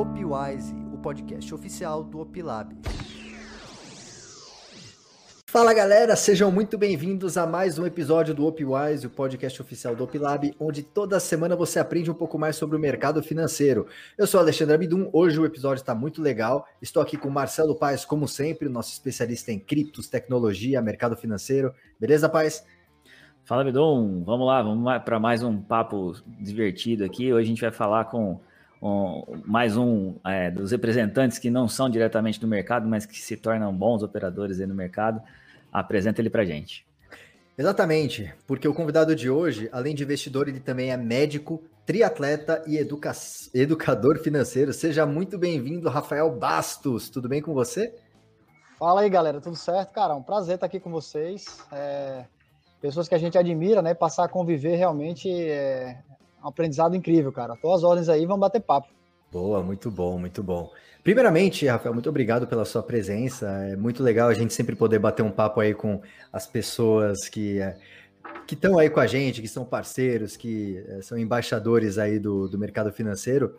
Opwise, 0.00 0.74
o 0.94 0.96
podcast 0.96 1.54
oficial 1.54 2.02
do 2.02 2.20
Opilab. 2.20 2.74
Fala 5.46 5.74
galera, 5.74 6.16
sejam 6.16 6.50
muito 6.50 6.78
bem-vindos 6.78 7.36
a 7.36 7.46
mais 7.46 7.78
um 7.78 7.84
episódio 7.84 8.34
do 8.34 8.46
Opwise, 8.46 9.06
o 9.06 9.10
podcast 9.10 9.60
oficial 9.60 9.94
do 9.94 10.02
Opilab, 10.02 10.54
onde 10.58 10.82
toda 10.82 11.20
semana 11.20 11.54
você 11.54 11.78
aprende 11.78 12.10
um 12.10 12.14
pouco 12.14 12.38
mais 12.38 12.56
sobre 12.56 12.78
o 12.78 12.80
mercado 12.80 13.22
financeiro. 13.22 13.88
Eu 14.16 14.26
sou 14.26 14.40
Alexandre 14.40 14.74
Abidum, 14.74 15.10
hoje 15.12 15.38
o 15.38 15.44
episódio 15.44 15.82
está 15.82 15.94
muito 15.94 16.22
legal. 16.22 16.66
Estou 16.80 17.02
aqui 17.02 17.18
com 17.18 17.28
Marcelo 17.28 17.74
Paes, 17.74 18.02
como 18.02 18.26
sempre, 18.26 18.70
nosso 18.70 18.92
especialista 18.92 19.52
em 19.52 19.58
criptos, 19.58 20.08
tecnologia, 20.08 20.80
mercado 20.80 21.14
financeiro. 21.14 21.74
Beleza, 22.00 22.26
Paes? 22.26 22.64
Fala, 23.44 23.64
Bidon. 23.64 24.24
Vamos 24.24 24.46
lá, 24.46 24.62
vamos 24.62 25.02
para 25.04 25.20
mais 25.20 25.42
um 25.42 25.60
papo 25.60 26.14
divertido 26.40 27.04
aqui. 27.04 27.30
Hoje 27.30 27.44
a 27.44 27.48
gente 27.48 27.60
vai 27.60 27.70
falar 27.70 28.06
com 28.06 28.40
um, 28.80 29.42
mais 29.44 29.76
um 29.76 30.14
é, 30.24 30.50
dos 30.50 30.70
representantes 30.70 31.38
que 31.38 31.50
não 31.50 31.68
são 31.68 31.88
diretamente 31.88 32.40
do 32.40 32.48
mercado, 32.48 32.88
mas 32.88 33.06
que 33.06 33.18
se 33.20 33.36
tornam 33.36 33.74
bons 33.74 34.02
operadores 34.02 34.60
aí 34.60 34.66
no 34.66 34.74
mercado. 34.74 35.20
Apresenta 35.72 36.20
ele 36.20 36.30
para 36.30 36.44
gente. 36.44 36.86
Exatamente, 37.56 38.32
porque 38.46 38.66
o 38.66 38.72
convidado 38.72 39.14
de 39.14 39.28
hoje, 39.28 39.68
além 39.70 39.94
de 39.94 40.02
investidor, 40.02 40.48
ele 40.48 40.60
também 40.60 40.90
é 40.90 40.96
médico, 40.96 41.62
triatleta 41.84 42.62
e 42.66 42.78
educa 42.78 43.12
educador 43.52 44.18
financeiro. 44.18 44.72
Seja 44.72 45.04
muito 45.04 45.38
bem-vindo, 45.38 45.88
Rafael 45.88 46.30
Bastos. 46.30 47.10
Tudo 47.10 47.28
bem 47.28 47.42
com 47.42 47.52
você? 47.52 47.94
Fala 48.78 49.02
aí, 49.02 49.10
galera. 49.10 49.40
Tudo 49.40 49.56
certo? 49.56 49.92
Cara, 49.92 50.14
um 50.14 50.22
prazer 50.22 50.54
estar 50.54 50.66
aqui 50.66 50.80
com 50.80 50.90
vocês. 50.90 51.44
É 51.70 52.24
pessoas 52.80 53.06
que 53.06 53.14
a 53.14 53.18
gente 53.18 53.36
admira, 53.36 53.82
né? 53.82 53.94
Passar 53.94 54.24
a 54.24 54.28
conviver 54.28 54.76
realmente 54.76 55.30
é 55.30 55.98
um 56.42 56.48
aprendizado 56.48 56.94
incrível, 56.94 57.32
cara. 57.32 57.56
Tô 57.56 57.72
as 57.72 57.82
ordens 57.82 58.08
aí, 58.08 58.26
vamos 58.26 58.40
bater 58.40 58.60
papo. 58.60 58.88
Boa, 59.32 59.62
muito 59.62 59.90
bom, 59.90 60.18
muito 60.18 60.42
bom. 60.42 60.70
Primeiramente, 61.02 61.66
Rafael, 61.66 61.94
muito 61.94 62.08
obrigado 62.08 62.46
pela 62.46 62.64
sua 62.64 62.82
presença. 62.82 63.48
É 63.48 63.76
muito 63.76 64.02
legal 64.02 64.28
a 64.28 64.34
gente 64.34 64.52
sempre 64.52 64.74
poder 64.74 64.98
bater 64.98 65.22
um 65.22 65.30
papo 65.30 65.60
aí 65.60 65.72
com 65.72 66.00
as 66.32 66.46
pessoas 66.46 67.28
que 67.28 67.60
é, 67.60 67.76
que 68.46 68.54
estão 68.54 68.78
aí 68.78 68.90
com 68.90 69.00
a 69.00 69.06
gente, 69.06 69.40
que 69.40 69.48
são 69.48 69.64
parceiros, 69.64 70.36
que 70.36 70.84
é, 70.88 71.02
são 71.02 71.16
embaixadores 71.16 71.96
aí 71.96 72.18
do, 72.18 72.48
do 72.48 72.58
mercado 72.58 72.92
financeiro. 72.92 73.56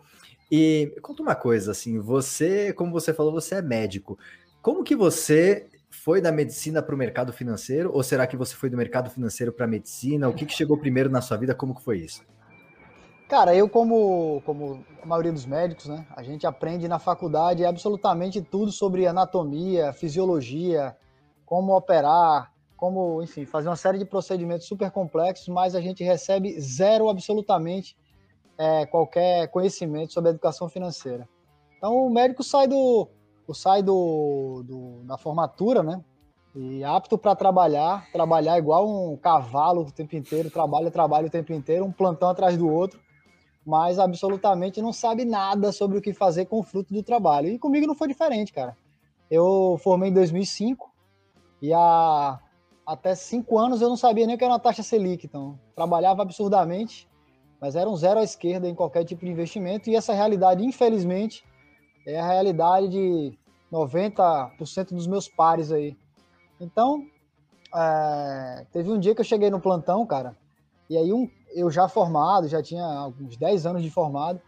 E 0.50 0.94
conta 1.00 1.22
uma 1.22 1.34
coisa, 1.34 1.72
assim, 1.72 1.98
você, 1.98 2.72
como 2.74 2.92
você 2.92 3.14
falou, 3.14 3.32
você 3.32 3.56
é 3.56 3.62
médico. 3.62 4.18
Como 4.60 4.84
que 4.84 4.94
você 4.94 5.66
foi 5.90 6.20
da 6.20 6.30
medicina 6.30 6.82
para 6.82 6.94
o 6.94 6.98
mercado 6.98 7.32
financeiro 7.32 7.90
ou 7.92 8.02
será 8.02 8.26
que 8.26 8.36
você 8.36 8.54
foi 8.54 8.68
do 8.68 8.76
mercado 8.76 9.10
financeiro 9.10 9.52
para 9.52 9.64
a 9.64 9.68
medicina? 9.68 10.28
O 10.28 10.34
que, 10.34 10.46
que 10.46 10.52
chegou 10.52 10.78
primeiro 10.78 11.10
na 11.10 11.20
sua 11.20 11.36
vida? 11.36 11.54
Como 11.54 11.74
que 11.74 11.82
foi 11.82 11.98
isso? 11.98 12.22
Cara, 13.32 13.54
eu 13.54 13.66
como, 13.66 14.42
como 14.44 14.84
a 15.02 15.06
maioria 15.06 15.32
dos 15.32 15.46
médicos, 15.46 15.86
né? 15.86 16.06
A 16.14 16.22
gente 16.22 16.46
aprende 16.46 16.86
na 16.86 16.98
faculdade 16.98 17.64
absolutamente 17.64 18.42
tudo 18.42 18.70
sobre 18.70 19.06
anatomia, 19.06 19.90
fisiologia, 19.94 20.94
como 21.46 21.74
operar, 21.74 22.52
como, 22.76 23.22
enfim, 23.22 23.46
fazer 23.46 23.70
uma 23.70 23.76
série 23.76 23.96
de 23.96 24.04
procedimentos 24.04 24.66
super 24.66 24.90
complexos, 24.90 25.48
mas 25.48 25.74
a 25.74 25.80
gente 25.80 26.04
recebe 26.04 26.60
zero 26.60 27.08
absolutamente 27.08 27.96
é, 28.58 28.84
qualquer 28.84 29.48
conhecimento 29.48 30.12
sobre 30.12 30.28
educação 30.28 30.68
financeira. 30.68 31.26
Então 31.78 32.04
o 32.04 32.10
médico 32.10 32.42
sai 32.42 32.68
do, 32.68 33.08
sai 33.54 33.82
do, 33.82 34.62
do, 34.62 35.04
da 35.04 35.16
formatura, 35.16 35.82
né? 35.82 36.04
E 36.54 36.84
apto 36.84 37.16
para 37.16 37.34
trabalhar, 37.34 38.06
trabalhar 38.12 38.58
igual 38.58 38.86
um 38.86 39.16
cavalo 39.16 39.86
o 39.86 39.90
tempo 39.90 40.14
inteiro, 40.16 40.50
trabalha, 40.50 40.90
trabalha 40.90 41.28
o 41.28 41.30
tempo 41.30 41.50
inteiro, 41.54 41.86
um 41.86 41.90
plantão 41.90 42.28
atrás 42.28 42.58
do 42.58 42.70
outro, 42.70 43.00
mas 43.64 43.98
absolutamente 43.98 44.82
não 44.82 44.92
sabe 44.92 45.24
nada 45.24 45.70
sobre 45.72 45.98
o 45.98 46.02
que 46.02 46.12
fazer 46.12 46.46
com 46.46 46.58
o 46.58 46.62
fruto 46.62 46.92
do 46.92 47.02
trabalho. 47.02 47.48
E 47.48 47.58
comigo 47.58 47.86
não 47.86 47.94
foi 47.94 48.08
diferente, 48.08 48.52
cara. 48.52 48.76
Eu 49.30 49.78
formei 49.82 50.10
em 50.10 50.12
2005 50.12 50.92
e 51.60 51.72
há 51.72 52.40
até 52.84 53.14
cinco 53.14 53.58
anos 53.58 53.80
eu 53.80 53.88
não 53.88 53.96
sabia 53.96 54.26
nem 54.26 54.34
o 54.34 54.38
que 54.38 54.44
era 54.44 54.52
uma 54.52 54.58
taxa 54.58 54.82
Selic, 54.82 55.26
então 55.26 55.58
trabalhava 55.74 56.22
absurdamente, 56.22 57.08
mas 57.60 57.76
era 57.76 57.88
um 57.88 57.96
zero 57.96 58.18
à 58.18 58.24
esquerda 58.24 58.68
em 58.68 58.74
qualquer 58.74 59.04
tipo 59.04 59.24
de 59.24 59.30
investimento 59.30 59.88
e 59.88 59.94
essa 59.94 60.12
realidade, 60.12 60.64
infelizmente, 60.64 61.44
é 62.04 62.18
a 62.18 62.26
realidade 62.26 62.88
de 62.88 63.38
90% 63.72 64.88
dos 64.88 65.06
meus 65.06 65.28
pares 65.28 65.70
aí. 65.70 65.96
Então, 66.60 67.06
é, 67.74 68.66
teve 68.72 68.90
um 68.90 68.98
dia 68.98 69.14
que 69.14 69.20
eu 69.20 69.24
cheguei 69.24 69.48
no 69.48 69.60
plantão, 69.60 70.04
cara, 70.04 70.36
e 70.90 70.96
aí 70.98 71.12
um, 71.12 71.30
eu 71.54 71.70
já 71.70 71.88
formado, 71.88 72.48
já 72.48 72.62
tinha 72.62 72.84
alguns 72.84 73.36
10 73.36 73.66
anos 73.66 73.82
de 73.82 73.90
formado, 73.90 74.40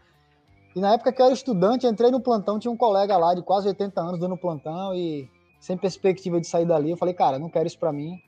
e 0.75 0.79
na 0.81 0.93
época 0.93 1.11
que 1.13 1.21
eu 1.21 1.25
era 1.25 1.33
estudante, 1.33 1.87
entrei 1.87 2.11
no 2.11 2.19
plantão, 2.19 2.59
tinha 2.59 2.71
um 2.71 2.75
colega 2.75 3.17
lá 3.17 3.33
de 3.33 3.41
quase 3.41 3.67
80 3.67 4.01
anos 4.01 4.19
dando 4.19 4.35
plantão 4.35 4.93
e 4.93 5.29
sem 5.59 5.77
perspectiva 5.77 6.39
de 6.39 6.47
sair 6.47 6.65
dali, 6.65 6.91
eu 6.91 6.97
falei, 6.97 7.13
cara, 7.13 7.39
não 7.39 7.49
quero 7.49 7.65
isso 7.65 7.79
para 7.79 7.93
mim. 7.93 8.19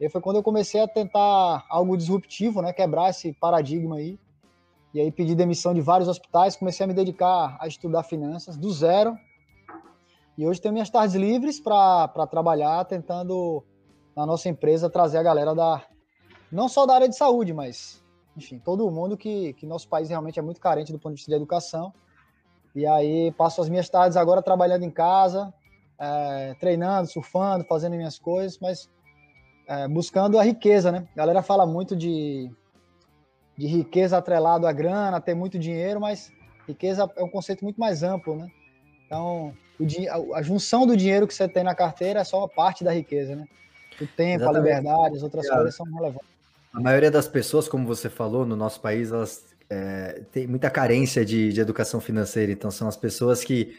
E 0.00 0.08
foi 0.08 0.20
quando 0.20 0.36
eu 0.36 0.42
comecei 0.42 0.80
a 0.80 0.88
tentar 0.88 1.64
algo 1.68 1.96
disruptivo, 1.96 2.62
né, 2.62 2.72
quebrar 2.72 3.10
esse 3.10 3.32
paradigma 3.34 3.96
aí. 3.96 4.18
E 4.94 5.00
aí 5.00 5.12
pedi 5.12 5.34
demissão 5.34 5.72
de 5.72 5.80
vários 5.80 6.08
hospitais, 6.08 6.56
comecei 6.56 6.84
a 6.84 6.86
me 6.86 6.94
dedicar 6.94 7.56
a 7.60 7.68
estudar 7.68 8.02
finanças 8.02 8.56
do 8.56 8.70
zero, 8.70 9.16
e 10.36 10.46
hoje 10.46 10.60
tenho 10.60 10.72
minhas 10.72 10.88
tardes 10.88 11.14
livres 11.14 11.60
para 11.60 12.26
trabalhar, 12.26 12.84
tentando 12.86 13.62
na 14.16 14.24
nossa 14.24 14.48
empresa 14.48 14.88
trazer 14.88 15.18
a 15.18 15.22
galera 15.22 15.54
da 15.54 15.82
não 16.50 16.68
só 16.68 16.84
da 16.84 16.94
área 16.94 17.08
de 17.08 17.16
saúde, 17.16 17.52
mas 17.52 18.01
enfim, 18.36 18.58
todo 18.58 18.90
mundo 18.90 19.16
que, 19.16 19.52
que 19.54 19.66
nosso 19.66 19.88
país 19.88 20.08
realmente 20.08 20.38
é 20.38 20.42
muito 20.42 20.60
carente 20.60 20.92
do 20.92 20.98
ponto 20.98 21.14
de 21.14 21.18
vista 21.18 21.30
de 21.30 21.36
educação. 21.36 21.92
E 22.74 22.86
aí 22.86 23.32
passo 23.32 23.60
as 23.60 23.68
minhas 23.68 23.88
tardes 23.88 24.16
agora 24.16 24.42
trabalhando 24.42 24.84
em 24.84 24.90
casa, 24.90 25.52
é, 25.98 26.54
treinando, 26.58 27.08
surfando, 27.08 27.64
fazendo 27.64 27.96
minhas 27.96 28.18
coisas, 28.18 28.58
mas 28.60 28.90
é, 29.68 29.86
buscando 29.86 30.38
a 30.38 30.42
riqueza, 30.42 30.90
né? 30.90 31.06
A 31.12 31.16
galera 31.16 31.42
fala 31.42 31.66
muito 31.66 31.94
de, 31.94 32.50
de 33.56 33.66
riqueza 33.66 34.16
atrelado 34.16 34.66
à 34.66 34.72
grana, 34.72 35.20
ter 35.20 35.34
muito 35.34 35.58
dinheiro, 35.58 36.00
mas 36.00 36.32
riqueza 36.66 37.10
é 37.16 37.22
um 37.22 37.28
conceito 37.28 37.62
muito 37.62 37.78
mais 37.78 38.02
amplo, 38.02 38.36
né? 38.36 38.48
Então, 39.06 39.54
o, 39.78 40.34
a 40.34 40.42
junção 40.42 40.86
do 40.86 40.96
dinheiro 40.96 41.26
que 41.26 41.34
você 41.34 41.46
tem 41.46 41.62
na 41.62 41.74
carteira 41.74 42.20
é 42.20 42.24
só 42.24 42.38
uma 42.38 42.48
parte 42.48 42.82
da 42.82 42.92
riqueza, 42.92 43.36
né? 43.36 43.46
O 44.00 44.06
tempo, 44.06 44.44
Exatamente. 44.44 44.46
a 44.46 44.78
liberdade, 44.78 45.16
as 45.16 45.22
outras 45.22 45.48
coisas 45.48 45.74
são 45.74 45.84
relevantes. 45.86 46.31
A 46.72 46.80
maioria 46.80 47.10
das 47.10 47.28
pessoas, 47.28 47.68
como 47.68 47.86
você 47.86 48.08
falou, 48.08 48.46
no 48.46 48.56
nosso 48.56 48.80
país, 48.80 49.12
elas 49.12 49.44
é, 49.68 50.22
têm 50.32 50.46
muita 50.46 50.70
carência 50.70 51.24
de, 51.24 51.52
de 51.52 51.60
educação 51.60 52.00
financeira. 52.00 52.50
Então, 52.50 52.70
são 52.70 52.88
as 52.88 52.96
pessoas 52.96 53.44
que 53.44 53.76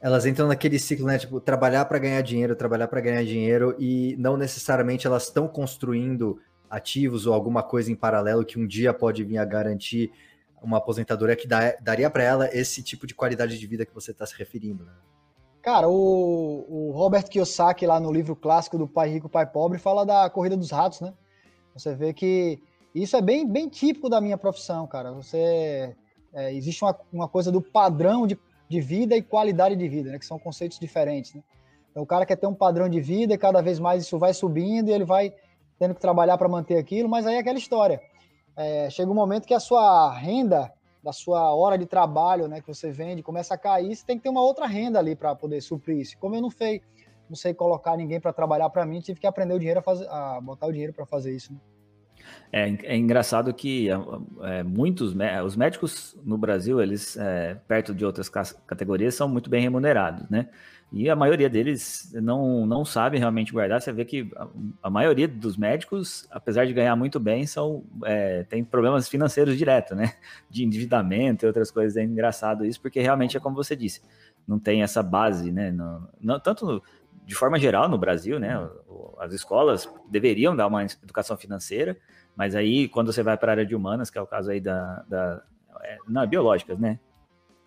elas 0.00 0.24
entram 0.24 0.48
naquele 0.48 0.78
ciclo, 0.78 1.06
né? 1.06 1.18
Tipo, 1.18 1.40
trabalhar 1.40 1.84
para 1.84 1.98
ganhar 1.98 2.22
dinheiro, 2.22 2.56
trabalhar 2.56 2.88
para 2.88 3.00
ganhar 3.00 3.24
dinheiro, 3.24 3.74
e 3.78 4.16
não 4.18 4.36
necessariamente 4.36 5.06
elas 5.06 5.24
estão 5.24 5.46
construindo 5.46 6.40
ativos 6.70 7.26
ou 7.26 7.34
alguma 7.34 7.62
coisa 7.62 7.90
em 7.90 7.96
paralelo 7.96 8.44
que 8.44 8.58
um 8.58 8.66
dia 8.66 8.94
pode 8.94 9.24
vir 9.24 9.38
a 9.38 9.44
garantir 9.44 10.12
uma 10.62 10.78
aposentadoria 10.78 11.34
que 11.34 11.48
dá, 11.48 11.74
daria 11.80 12.08
para 12.08 12.22
ela 12.22 12.48
esse 12.52 12.82
tipo 12.82 13.06
de 13.06 13.14
qualidade 13.14 13.58
de 13.58 13.66
vida 13.66 13.84
que 13.84 13.94
você 13.94 14.12
está 14.12 14.24
se 14.24 14.36
referindo, 14.36 14.84
né? 14.84 14.92
Cara, 15.62 15.88
o, 15.88 16.64
o, 16.68 16.92
Robert 16.92 17.24
Kiyosaki, 17.24 17.86
lá 17.86 18.00
no 18.00 18.10
livro 18.10 18.34
clássico 18.34 18.78
do 18.78 18.88
Pai 18.88 19.10
Rico, 19.10 19.28
Pai 19.28 19.46
Pobre, 19.46 19.78
fala 19.78 20.06
da 20.06 20.30
corrida 20.30 20.56
dos 20.56 20.70
ratos, 20.70 21.02
né? 21.02 21.12
Você 21.74 21.94
vê 21.94 22.12
que 22.12 22.60
isso 22.94 23.16
é 23.16 23.22
bem, 23.22 23.46
bem 23.46 23.68
típico 23.68 24.08
da 24.08 24.20
minha 24.20 24.36
profissão, 24.36 24.86
cara. 24.86 25.12
Você 25.12 25.94
é, 26.32 26.52
existe 26.52 26.84
uma, 26.84 26.96
uma 27.12 27.28
coisa 27.28 27.50
do 27.50 27.60
padrão 27.62 28.26
de, 28.26 28.38
de 28.68 28.80
vida 28.80 29.16
e 29.16 29.22
qualidade 29.22 29.76
de 29.76 29.88
vida, 29.88 30.10
né? 30.10 30.18
Que 30.18 30.26
são 30.26 30.38
conceitos 30.38 30.78
diferentes, 30.78 31.34
né? 31.34 31.42
Então, 31.90 32.02
o 32.02 32.06
cara 32.06 32.24
quer 32.24 32.36
ter 32.36 32.46
um 32.46 32.54
padrão 32.54 32.88
de 32.88 33.00
vida 33.00 33.34
e 33.34 33.38
cada 33.38 33.60
vez 33.60 33.80
mais 33.80 34.04
isso 34.04 34.18
vai 34.18 34.32
subindo 34.32 34.88
e 34.88 34.92
ele 34.92 35.04
vai 35.04 35.34
tendo 35.78 35.94
que 35.94 36.00
trabalhar 36.00 36.38
para 36.38 36.48
manter 36.48 36.76
aquilo, 36.76 37.08
mas 37.08 37.26
aí 37.26 37.34
é 37.34 37.38
aquela 37.38 37.58
história. 37.58 38.00
É, 38.56 38.88
chega 38.90 39.10
um 39.10 39.14
momento 39.14 39.46
que 39.46 39.54
a 39.54 39.60
sua 39.60 40.12
renda 40.14 40.72
da 41.02 41.12
sua 41.12 41.54
hora 41.54 41.78
de 41.78 41.86
trabalho, 41.86 42.46
né, 42.46 42.60
que 42.60 42.68
você 42.68 42.90
vende, 42.90 43.22
começa 43.22 43.54
a 43.54 43.58
cair, 43.58 43.96
você 43.96 44.04
tem 44.04 44.18
que 44.18 44.22
ter 44.22 44.28
uma 44.28 44.42
outra 44.42 44.66
renda 44.66 44.98
ali 44.98 45.16
para 45.16 45.34
poder 45.34 45.60
suprir 45.62 45.98
isso. 45.98 46.18
Como 46.18 46.34
eu 46.34 46.42
não 46.42 46.50
sei, 46.50 46.82
não 47.30 47.36
sei 47.36 47.54
colocar 47.54 47.96
ninguém 47.96 48.20
para 48.20 48.32
trabalhar 48.32 48.68
para 48.68 48.84
mim, 48.84 49.00
tive 49.00 49.20
que 49.20 49.26
aprender 49.26 49.54
o 49.54 49.58
dinheiro 49.58 49.78
a, 49.78 49.82
fazer, 49.82 50.06
a 50.08 50.40
botar 50.40 50.66
o 50.66 50.72
dinheiro 50.72 50.92
para 50.92 51.06
fazer 51.06 51.34
isso. 51.34 51.52
Né? 51.52 51.60
É, 52.52 52.94
é, 52.94 52.96
engraçado 52.96 53.54
que 53.54 53.88
é, 54.42 54.62
muitos 54.62 55.14
os 55.44 55.56
médicos 55.56 56.18
no 56.24 56.36
Brasil, 56.36 56.80
eles 56.82 57.16
é, 57.16 57.54
perto 57.66 57.94
de 57.94 58.04
outras 58.04 58.28
categorias, 58.28 59.14
são 59.14 59.28
muito 59.28 59.48
bem 59.48 59.62
remunerados, 59.62 60.28
né? 60.28 60.48
E 60.92 61.08
a 61.08 61.14
maioria 61.14 61.48
deles 61.48 62.12
não, 62.14 62.66
não 62.66 62.84
sabe 62.84 63.16
realmente 63.16 63.52
guardar. 63.52 63.80
Você 63.80 63.92
vê 63.92 64.04
que 64.04 64.28
a, 64.34 64.48
a 64.82 64.90
maioria 64.90 65.28
dos 65.28 65.56
médicos, 65.56 66.26
apesar 66.32 66.66
de 66.66 66.72
ganhar 66.72 66.96
muito 66.96 67.20
bem, 67.20 67.46
são 67.46 67.84
é, 68.04 68.42
tem 68.42 68.64
problemas 68.64 69.08
financeiros 69.08 69.56
direto, 69.56 69.94
né? 69.94 70.14
De 70.50 70.64
endividamento 70.64 71.44
e 71.44 71.46
outras 71.46 71.70
coisas. 71.70 71.96
É 71.96 72.02
engraçado 72.02 72.66
isso, 72.66 72.80
porque 72.80 73.00
realmente 73.00 73.36
é 73.36 73.40
como 73.40 73.54
você 73.54 73.76
disse, 73.76 74.02
não 74.46 74.58
tem 74.58 74.82
essa 74.82 75.00
base, 75.00 75.52
né? 75.52 75.70
No, 75.70 76.08
não, 76.20 76.40
tanto 76.40 76.82
de 77.30 77.36
forma 77.36 77.60
geral 77.60 77.88
no 77.88 77.96
Brasil, 77.96 78.40
né? 78.40 78.58
As 79.20 79.32
escolas 79.32 79.88
deveriam 80.10 80.56
dar 80.56 80.66
uma 80.66 80.82
educação 80.82 81.36
financeira, 81.36 81.96
mas 82.34 82.56
aí 82.56 82.88
quando 82.88 83.12
você 83.12 83.22
vai 83.22 83.36
para 83.36 83.52
a 83.52 83.54
área 83.54 83.64
de 83.64 83.72
humanas, 83.72 84.10
que 84.10 84.18
é 84.18 84.20
o 84.20 84.26
caso 84.26 84.50
aí 84.50 84.60
da. 84.60 85.04
da 85.08 85.40
é, 85.84 85.96
não, 86.08 86.26
biológicas, 86.26 86.76
né? 86.76 86.98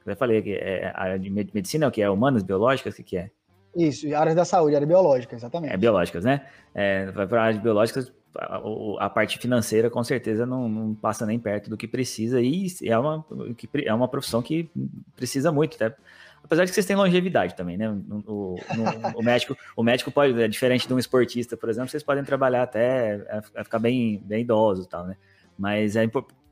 Eu 0.05 0.17
falei 0.17 0.41
que 0.41 0.53
é 0.53 0.91
a 0.93 1.01
área 1.01 1.17
de 1.17 1.29
medicina, 1.29 1.87
o 1.87 1.91
que 1.91 2.01
é 2.01 2.09
humanas, 2.09 2.43
biológicas, 2.43 2.93
o 2.93 2.97
que, 2.97 3.03
que 3.03 3.17
é? 3.17 3.29
Isso, 3.73 4.13
áreas 4.13 4.35
da 4.35 4.43
saúde, 4.43 4.75
área 4.75 4.85
biológica, 4.85 5.33
exatamente. 5.33 5.73
É, 5.73 5.77
biológicas, 5.77 6.25
né? 6.25 6.45
É, 6.75 7.09
vai 7.11 7.25
para 7.25 7.41
a 7.41 7.45
área 7.45 7.57
de 7.57 7.63
biológicas, 7.63 8.11
a, 8.37 8.59
a, 8.99 9.09
parte 9.09 9.39
financeira 9.39 9.89
com 9.89 10.03
certeza 10.03 10.45
não, 10.45 10.67
não, 10.67 10.93
passa 10.93 11.25
nem 11.25 11.39
perto 11.39 11.69
do 11.69 11.77
que 11.77 11.87
precisa 11.87 12.41
e 12.41 12.67
é 12.83 12.99
uma, 12.99 13.25
é 13.85 13.93
uma 13.93 14.09
profissão 14.09 14.41
que 14.41 14.69
precisa 15.15 15.53
muito, 15.53 15.75
até. 15.75 15.95
Apesar 16.43 16.65
de 16.65 16.71
que 16.71 16.75
vocês 16.75 16.85
têm 16.85 16.95
longevidade 16.95 17.55
também, 17.55 17.77
né? 17.77 17.89
O, 17.89 18.23
o, 18.27 18.55
o, 19.15 19.23
médico, 19.23 19.57
o 19.77 19.81
médico 19.83 20.11
pode, 20.11 20.39
é 20.41 20.47
diferente 20.47 20.87
de 20.87 20.93
um 20.93 20.99
esportista, 20.99 21.55
por 21.55 21.69
exemplo, 21.69 21.89
vocês 21.89 22.03
podem 22.03 22.23
trabalhar 22.23 22.63
até 22.63 23.25
é, 23.55 23.63
ficar 23.63 23.79
bem, 23.79 24.21
bem 24.25 24.41
idosos 24.41 24.85
e 24.85 24.89
tal, 24.89 25.05
né? 25.05 25.15
Mas, 25.57 25.95
é, 25.95 26.03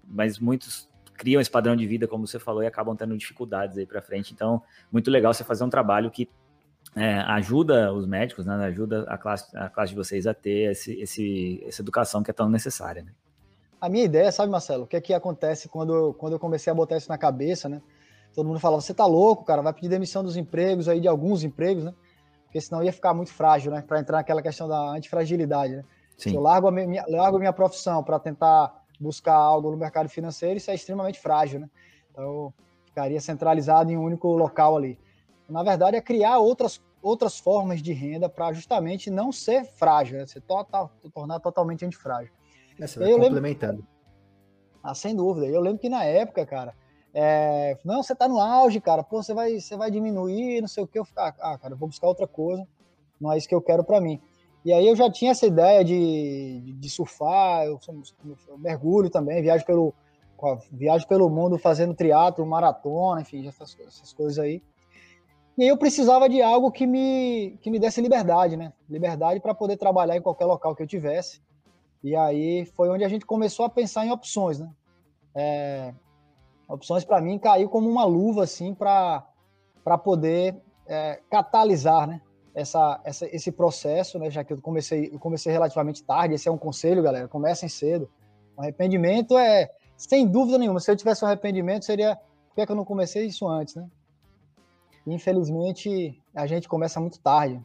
mas 0.08 0.40
muitos 0.40 0.90
criam 1.14 1.42
esse 1.42 1.52
padrão 1.52 1.76
de 1.76 1.86
vida, 1.86 2.08
como 2.08 2.26
você 2.26 2.40
falou, 2.40 2.64
e 2.64 2.68
acabam 2.68 2.96
tendo 2.96 3.16
dificuldades 3.18 3.78
aí 3.78 3.86
para 3.86 4.02
frente. 4.02 4.34
Então, 4.34 4.64
muito 4.92 5.12
legal 5.12 5.34
você 5.34 5.44
fazer 5.44 5.64
um 5.64 5.70
trabalho 5.70 6.10
que 6.10 6.30
é, 6.96 7.20
ajuda 7.20 7.94
os 7.94 8.08
médicos, 8.08 8.46
né, 8.46 8.56
ajuda 8.66 9.04
a 9.04 9.18
classe, 9.18 9.56
a 9.56 9.70
classe 9.70 9.92
de 9.92 9.96
vocês 9.96 10.26
a 10.26 10.34
ter 10.34 10.72
esse, 10.72 11.00
esse, 11.00 11.64
essa 11.66 11.82
educação 11.82 12.24
que 12.24 12.32
é 12.32 12.34
tão 12.34 12.50
necessária. 12.50 13.04
Né? 13.04 13.12
A 13.80 13.88
minha 13.88 14.04
ideia, 14.04 14.32
sabe, 14.32 14.52
Marcelo, 14.52 14.84
o 14.84 14.88
que 14.88 14.96
é 14.96 15.02
que 15.02 15.14
acontece 15.14 15.70
quando, 15.70 16.14
quando 16.16 16.34
eu 16.34 16.40
comecei 16.40 16.72
a 16.72 16.76
botar 16.76 16.98
isso 16.98 17.10
na 17.10 17.18
cabeça, 17.18 17.68
né? 17.70 17.82
Todo 18.33 18.48
mundo 18.48 18.60
falava, 18.60 18.81
você 18.81 18.94
tá 18.94 19.06
louco, 19.06 19.44
cara, 19.44 19.62
vai 19.62 19.74
pedir 19.74 19.89
demissão 19.89 20.24
dos 20.24 20.38
empregos 20.38 20.88
aí, 20.88 21.00
de 21.00 21.07
alguns 21.07 21.44
empregos, 21.44 21.83
né? 21.83 21.94
Porque 22.45 22.60
senão 22.62 22.83
ia 22.83 22.94
ficar 22.94 23.13
muito 23.13 23.33
frágil, 23.33 23.72
né? 23.72 23.81
Para 23.81 24.00
entrar 24.00 24.18
naquela 24.18 24.42
questão 24.42 24.68
da 24.68 24.80
antifragilidade, 24.92 25.78
né? 25.78 25.83
Sim. 26.18 26.30
Se 26.30 26.36
eu 26.36 26.42
largo 26.42 26.68
a 26.68 26.72
minha, 26.72 27.04
largo 27.07 27.38
a 27.38 27.39
minha 27.39 27.54
profissão 27.54 28.04
para 28.04 28.19
tentar 28.19 28.83
buscar 29.00 29.36
algo 29.36 29.72
no 29.72 29.78
mercado 29.78 30.07
financeiro, 30.10 30.57
isso 30.57 30.69
é 30.69 30.75
extremamente 30.75 31.19
frágil, 31.19 31.60
né? 31.60 31.69
Então, 32.12 32.24
eu 32.24 32.54
ficaria 32.86 33.19
centralizado 33.19 33.92
em 33.92 33.98
um 33.98 34.04
único 34.04 34.28
local 34.36 34.77
ali 34.77 34.98
na 35.51 35.63
verdade, 35.63 35.98
é 35.98 36.01
criar 36.01 36.39
outras, 36.39 36.81
outras 37.01 37.38
formas 37.38 37.81
de 37.81 37.92
renda 37.92 38.30
para 38.30 38.54
justamente 38.54 39.12
não 39.12 39.31
ser 39.31 39.66
frágil, 39.66 40.18
né? 40.18 40.25
ser 40.25 40.42
total, 40.42 40.92
tornar 41.13 41.39
totalmente 41.39 41.86
antifrágil. 41.86 42.31
É, 42.80 42.88
você 42.88 42.98
vai 42.98 43.12
complementando. 43.12 43.74
Lembro... 43.74 43.88
Ah, 44.81 44.95
sem 44.95 45.16
dúvida. 45.16 45.45
Eu 45.45 45.60
lembro 45.62 45.77
que 45.77 45.89
na 45.89 46.04
época, 46.06 46.45
cara, 46.45 46.74
é... 47.13 47.78
não, 47.84 48.02
você 48.02 48.16
tá 48.16 48.28
no 48.28 48.40
auge, 48.40 48.80
cara, 48.80 49.04
pô, 49.04 49.22
você 49.22 49.34
vai, 49.34 49.60
você 49.60 49.75
vai 49.75 49.92
diminuir, 49.92 50.62
não 50.62 50.68
sei 50.68 50.84
o 50.84 50.88
que. 50.88 51.00
Eu 51.00 51.06
ficar, 51.06 51.36
ah, 51.40 51.58
cara, 51.58 51.74
eu 51.74 51.78
vou 51.78 51.88
buscar 51.88 52.08
outra 52.08 52.28
coisa, 52.28 52.68
não 53.19 53.31
é 53.31 53.38
isso 53.38 53.48
que 53.48 53.56
eu 53.56 53.62
quero 53.62 53.84
para 53.84 54.02
mim. 54.02 54.22
E 54.63 54.72
aí 54.72 54.88
eu 54.88 54.96
já 54.96 55.10
tinha 55.10 55.31
essa 55.31 55.46
ideia 55.46 55.84
de, 55.84 56.62
de, 56.62 56.74
de 56.74 56.90
surfar, 56.90 57.66
eu, 57.66 57.80
eu, 58.48 58.58
mergulho 58.58 59.10
também, 59.10 59.42
viagem 59.42 59.66
pelo, 59.66 59.94
viagem 60.72 61.08
pelo 61.08 61.30
mundo 61.30 61.58
fazendo 61.58 61.96
triatlo, 61.96 62.46
maratona, 62.46 63.22
enfim, 63.22 63.48
essas, 63.48 63.75
essas 63.80 64.13
coisas 64.13 64.38
aí. 64.38 64.62
E 65.58 65.63
aí 65.63 65.69
eu 65.69 65.78
precisava 65.78 66.30
de 66.30 66.42
algo 66.42 66.72
que 66.72 66.88
me, 66.88 67.58
que 67.62 67.69
me 67.69 67.80
desse 67.80 68.02
liberdade, 68.02 68.56
né? 68.56 68.72
Liberdade 68.90 69.40
para 69.40 69.54
poder 69.54 69.78
trabalhar 69.78 70.16
em 70.16 70.22
qualquer 70.22 70.46
local 70.46 70.75
que 70.75 70.84
eu 70.84 70.88
tivesse. 70.88 71.42
E 72.04 72.16
aí 72.16 72.66
foi 72.66 72.90
onde 72.90 73.04
a 73.04 73.10
gente 73.10 73.25
começou 73.25 73.66
a 73.66 73.69
pensar 73.69 74.06
em 74.06 74.12
opções, 74.12 74.60
né? 74.60 74.69
É, 75.36 75.94
opções 76.72 77.04
para 77.04 77.22
mim 77.22 77.38
caiu 77.38 77.70
como 77.70 77.90
uma 77.90 78.06
luva 78.06 78.44
assim 78.44 78.74
para 78.74 79.24
poder 80.04 80.56
é, 80.88 81.20
catalisar, 81.30 82.08
né? 82.08 82.22
Essa, 82.54 83.00
essa, 83.06 83.26
esse 83.34 83.52
processo, 83.52 84.20
né? 84.20 84.30
Já 84.30 84.44
que 84.44 84.52
eu 84.52 84.62
comecei, 84.62 85.10
eu 85.14 85.20
comecei 85.20 85.52
relativamente 85.52 86.04
tarde. 86.04 86.36
Esse 86.36 86.50
é 86.50 86.52
um 86.52 86.58
conselho, 86.58 87.02
galera. 87.02 87.28
Comecem 87.28 87.70
cedo. 87.70 88.10
O 88.58 88.62
arrependimento 88.62 89.38
é, 89.38 89.70
sem 89.96 90.28
dúvida 90.28 90.58
nenhuma. 90.58 90.80
Se 90.80 90.92
eu 90.92 90.96
tivesse 90.96 91.24
um 91.24 91.28
arrependimento, 91.28 91.86
seria 91.86 92.16
por 92.16 92.56
que, 92.56 92.62
é 92.62 92.66
que 92.66 92.72
eu 92.72 92.76
não 92.76 92.84
comecei 92.84 93.26
isso 93.26 93.48
antes, 93.48 93.76
né? 93.76 93.88
Infelizmente, 95.08 96.22
a 96.36 96.46
gente 96.46 96.68
começa 96.68 97.00
muito 97.00 97.20
tarde. 97.20 97.62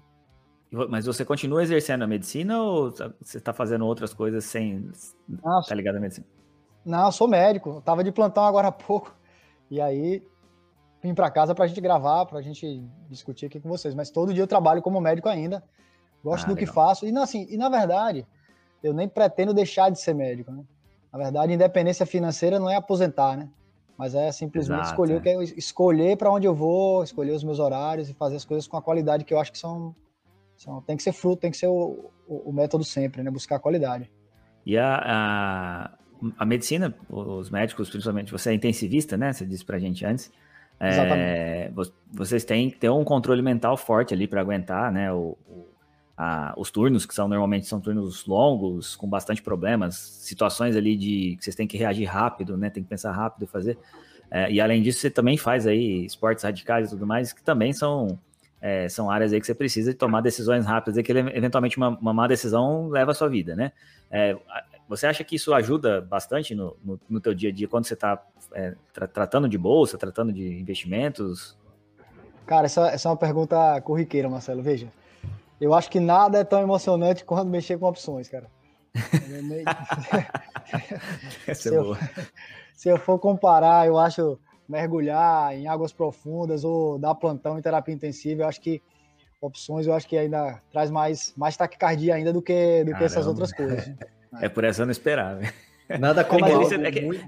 Mas 0.89 1.07
você 1.07 1.25
continua 1.25 1.63
exercendo 1.63 2.03
a 2.03 2.07
medicina 2.07 2.63
ou 2.63 2.93
tá, 2.93 3.13
você 3.21 3.39
está 3.39 3.53
fazendo 3.53 3.87
outras 3.87 4.15
coisas 4.15 4.45
sem 4.45 4.91
estar 5.29 5.63
tá 5.69 5.75
ligado 5.75 5.97
à 5.97 6.01
medicina? 6.01 6.27
Não, 6.87 7.07
eu 7.07 7.13
sou 7.13 7.27
médico. 7.27 7.71
Eu 7.71 7.81
tava 7.81 8.05
de 8.05 8.13
plantão 8.13 8.45
agora 8.45 8.69
há 8.69 8.73
pouco. 8.73 9.13
E 9.69 9.81
aí 9.81 10.23
vim 11.03 11.13
para 11.13 11.31
casa 11.31 11.55
para 11.55 11.65
a 11.65 11.69
gente 11.69 11.81
gravar, 11.81 12.25
para 12.27 12.39
a 12.39 12.43
gente 12.43 12.81
discutir 13.09 13.47
aqui 13.47 13.59
com 13.61 13.69
vocês. 13.69 13.93
Mas 13.95 14.09
todo 14.09 14.33
dia 14.33 14.45
eu 14.45 14.47
trabalho 14.47 14.81
como 14.81 15.01
médico 15.01 15.29
ainda. 15.29 15.65
Gosto 16.23 16.45
ah, 16.45 16.49
do 16.49 16.55
legal. 16.55 16.67
que 16.67 16.73
faço. 16.73 17.05
E, 17.05 17.17
assim, 17.19 17.45
e 17.51 17.57
na 17.57 17.69
verdade, 17.69 18.25
eu 18.83 18.95
nem 18.95 19.09
pretendo 19.09 19.53
deixar 19.53 19.91
de 19.91 20.01
ser 20.01 20.15
médico. 20.15 20.53
Né? 20.53 20.63
Na 21.13 21.19
verdade, 21.19 21.53
independência 21.53 22.07
financeira 22.07 22.59
não 22.59 22.71
é 22.71 22.77
aposentar, 22.77 23.37
né? 23.37 23.49
Mas 23.99 24.15
é 24.15 24.31
simplesmente 24.31 24.81
Exato, 24.81 24.91
escolher, 24.91 25.27
é. 25.27 25.43
escolher 25.57 26.17
para 26.17 26.31
onde 26.31 26.47
eu 26.47 26.55
vou, 26.55 27.03
escolher 27.03 27.33
os 27.33 27.43
meus 27.43 27.59
horários 27.59 28.11
e 28.11 28.15
fazer 28.15 28.37
as 28.37 28.45
coisas 28.45 28.69
com 28.69 28.77
a 28.77 28.83
qualidade 28.83 29.25
que 29.25 29.33
eu 29.33 29.41
acho 29.41 29.51
que 29.51 29.59
são. 29.59 29.95
são 30.57 30.83
tem 30.83 30.97
que 30.97 31.03
ser 31.03 31.13
fruto, 31.13 31.41
tem 31.41 31.51
que 31.51 31.57
ser 31.57 31.67
o, 31.67 32.11
o, 32.29 32.51
o 32.51 32.53
método 32.53 32.85
sempre, 32.85 33.23
né? 33.23 33.31
Buscar 33.31 33.57
a 33.57 33.59
qualidade. 33.59 34.13
E 34.67 34.77
a, 34.77 35.01
a, 35.03 35.99
a, 36.39 36.45
medicina, 36.45 36.95
os 37.09 37.51
médicos, 37.51 37.89
principalmente, 37.91 38.33
você 38.33 38.51
é 38.51 38.55
intensivista, 38.55 39.17
né? 39.17 39.33
Você 39.33 39.45
disse 39.45 39.65
para 39.65 39.77
a 39.77 39.81
gente 39.81 40.05
antes. 40.05 40.31
É, 40.79 41.71
vocês 42.13 42.45
têm 42.45 42.71
que 42.71 42.77
ter 42.77 42.91
um 42.91 43.03
controle 43.03 43.41
mental 43.41 43.77
forte 43.77 44.13
ali 44.13 44.27
para 44.27 44.41
aguentar, 44.41 44.93
né? 44.93 45.13
O, 45.13 45.37
o 45.49 45.67
a, 46.17 46.55
os 46.57 46.71
turnos, 46.71 47.05
que 47.05 47.15
são 47.15 47.29
normalmente 47.29 47.67
são 47.67 47.81
turnos 47.81 48.25
longos, 48.27 48.97
com 48.97 49.07
bastante 49.07 49.43
problemas, 49.43 49.97
situações 49.97 50.75
ali 50.75 50.97
de 50.97 51.37
que 51.37 51.45
vocês 51.45 51.55
têm 51.55 51.67
que 51.67 51.77
reagir 51.77 52.07
rápido, 52.07 52.57
né? 52.57 52.71
Tem 52.71 52.83
que 52.83 52.89
pensar 52.89 53.13
rápido 53.13 53.45
e 53.45 53.47
fazer. 53.47 53.79
É, 54.31 54.51
e 54.51 54.61
além 54.61 54.83
disso, 54.83 55.01
você 55.01 55.11
também 55.11 55.37
faz 55.37 55.67
aí 55.67 56.05
esportes 56.07 56.43
radicais 56.43 56.89
e 56.89 56.91
tudo 56.91 57.07
mais, 57.07 57.33
que 57.33 57.43
também 57.43 57.73
são, 57.73 58.19
é, 58.61 58.89
são 58.89 59.11
áreas 59.11 59.33
aí 59.33 59.41
que 59.41 59.47
você 59.47 59.55
precisa 59.55 59.93
de 59.93 59.99
tomar 59.99 60.23
decisões 60.23 60.65
rápidas, 60.65 60.97
e 60.97 61.03
que 61.03 61.13
eventualmente 61.13 61.77
uma, 61.77 61.91
uma 61.91 62.15
má 62.15 62.27
decisão 62.27 62.89
leva 62.89 63.11
a 63.11 63.15
sua 63.15 63.29
vida, 63.29 63.55
né? 63.55 63.73
É, 64.11 64.37
você 64.89 65.07
acha 65.07 65.25
que 65.25 65.37
isso 65.37 65.53
ajuda 65.53 66.01
bastante 66.01 66.55
no, 66.55 66.77
no, 66.85 67.01
no 67.09 67.21
teu 67.21 67.35
dia 67.35 67.51
a 67.51 67.53
dia, 67.53 67.69
quando 67.69 67.87
você 67.87 67.95
está 67.95 68.23
é, 68.53 68.75
tra 68.93 69.07
tratando 69.07 69.49
de 69.49 69.59
bolsa, 69.59 69.99
tratando 69.99 70.33
de 70.33 70.61
investimentos? 70.61 71.59
Cara, 72.47 72.67
essa, 72.67 72.89
essa 72.89 73.09
é 73.09 73.11
uma 73.11 73.17
pergunta 73.17 73.81
corriqueira, 73.81 74.29
Marcelo. 74.29 74.63
Veja, 74.63 74.89
eu 75.61 75.75
acho 75.75 75.91
que 75.91 75.99
nada 75.99 76.39
é 76.39 76.45
tão 76.45 76.61
emocionante 76.61 77.25
quando 77.25 77.49
mexer 77.49 77.79
com 77.79 77.87
opções, 77.87 78.29
cara. 78.29 78.47
É 81.47 81.71
boa. 81.71 81.99
se 82.75 82.89
eu 82.89 82.99
for 82.99 83.19
comparar, 83.19 83.87
eu 83.87 83.99
acho 83.99 84.39
mergulhar 84.69 85.55
em 85.55 85.69
águas 85.69 85.93
profundas 85.93 86.65
ou 86.65 86.99
dar 86.99 87.15
plantão 87.15 87.59
em 87.59 87.63
terapia 87.63 87.95
intensiva, 87.95 88.43
eu 88.43 88.49
acho 88.49 88.61
que 88.61 88.83
opções 89.41 89.87
eu 89.87 89.95
acho 89.95 90.09
que 90.09 90.17
ainda 90.17 90.61
traz 90.73 90.91
mais, 90.91 91.33
mais 91.37 91.57
taquicardia 91.57 92.15
ainda 92.15 92.33
do 92.33 92.43
que, 92.43 92.85
do 92.85 92.95
que 92.97 93.05
essas 93.05 93.27
outras 93.27 93.53
coisas. 93.53 93.93
É 94.41 94.49
por 94.49 94.65
essa 94.65 94.83
eu 94.83 94.87
não 94.87 94.93
esperava. 94.93 95.41
Nada 96.01 96.25
como 96.25 96.45
é 96.45 96.67
que, 96.67 96.75
é 96.75 96.91
que, 96.91 97.01
muito... 97.01 97.25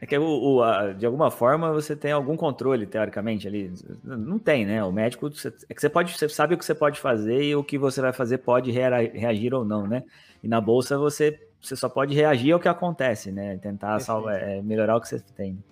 É 0.00 0.06
que 0.06 0.18
o, 0.18 0.24
o 0.24 0.62
a, 0.62 0.92
de 0.92 1.06
alguma 1.06 1.30
forma 1.30 1.72
você 1.72 1.96
tem 1.96 2.12
algum 2.12 2.36
controle, 2.36 2.86
teoricamente, 2.86 3.48
ali. 3.48 3.72
Não 4.04 4.38
tem, 4.38 4.66
né? 4.66 4.84
O 4.84 4.92
médico 4.92 5.26
é 5.26 5.74
que 5.74 5.80
você 5.80 5.88
pode, 5.88 6.16
você 6.16 6.28
sabe 6.28 6.54
o 6.54 6.58
que 6.58 6.64
você 6.64 6.74
pode 6.74 7.00
fazer 7.00 7.42
e 7.42 7.56
o 7.56 7.64
que 7.64 7.78
você 7.78 8.00
vai 8.00 8.12
fazer 8.12 8.38
pode 8.38 8.70
reagir 8.70 9.54
ou 9.54 9.64
não, 9.64 9.86
né? 9.86 10.02
E 10.42 10.48
na 10.48 10.60
bolsa 10.60 10.98
você, 10.98 11.38
você 11.60 11.74
só 11.74 11.88
pode 11.88 12.14
reagir 12.14 12.52
ao 12.52 12.60
que 12.60 12.68
acontece, 12.68 13.32
né? 13.32 13.56
Tentar 13.56 13.98
salvar, 14.00 14.40
é, 14.42 14.60
melhorar 14.60 14.96
o 14.96 15.00
que 15.00 15.08
você 15.08 15.18
tem. 15.34 15.62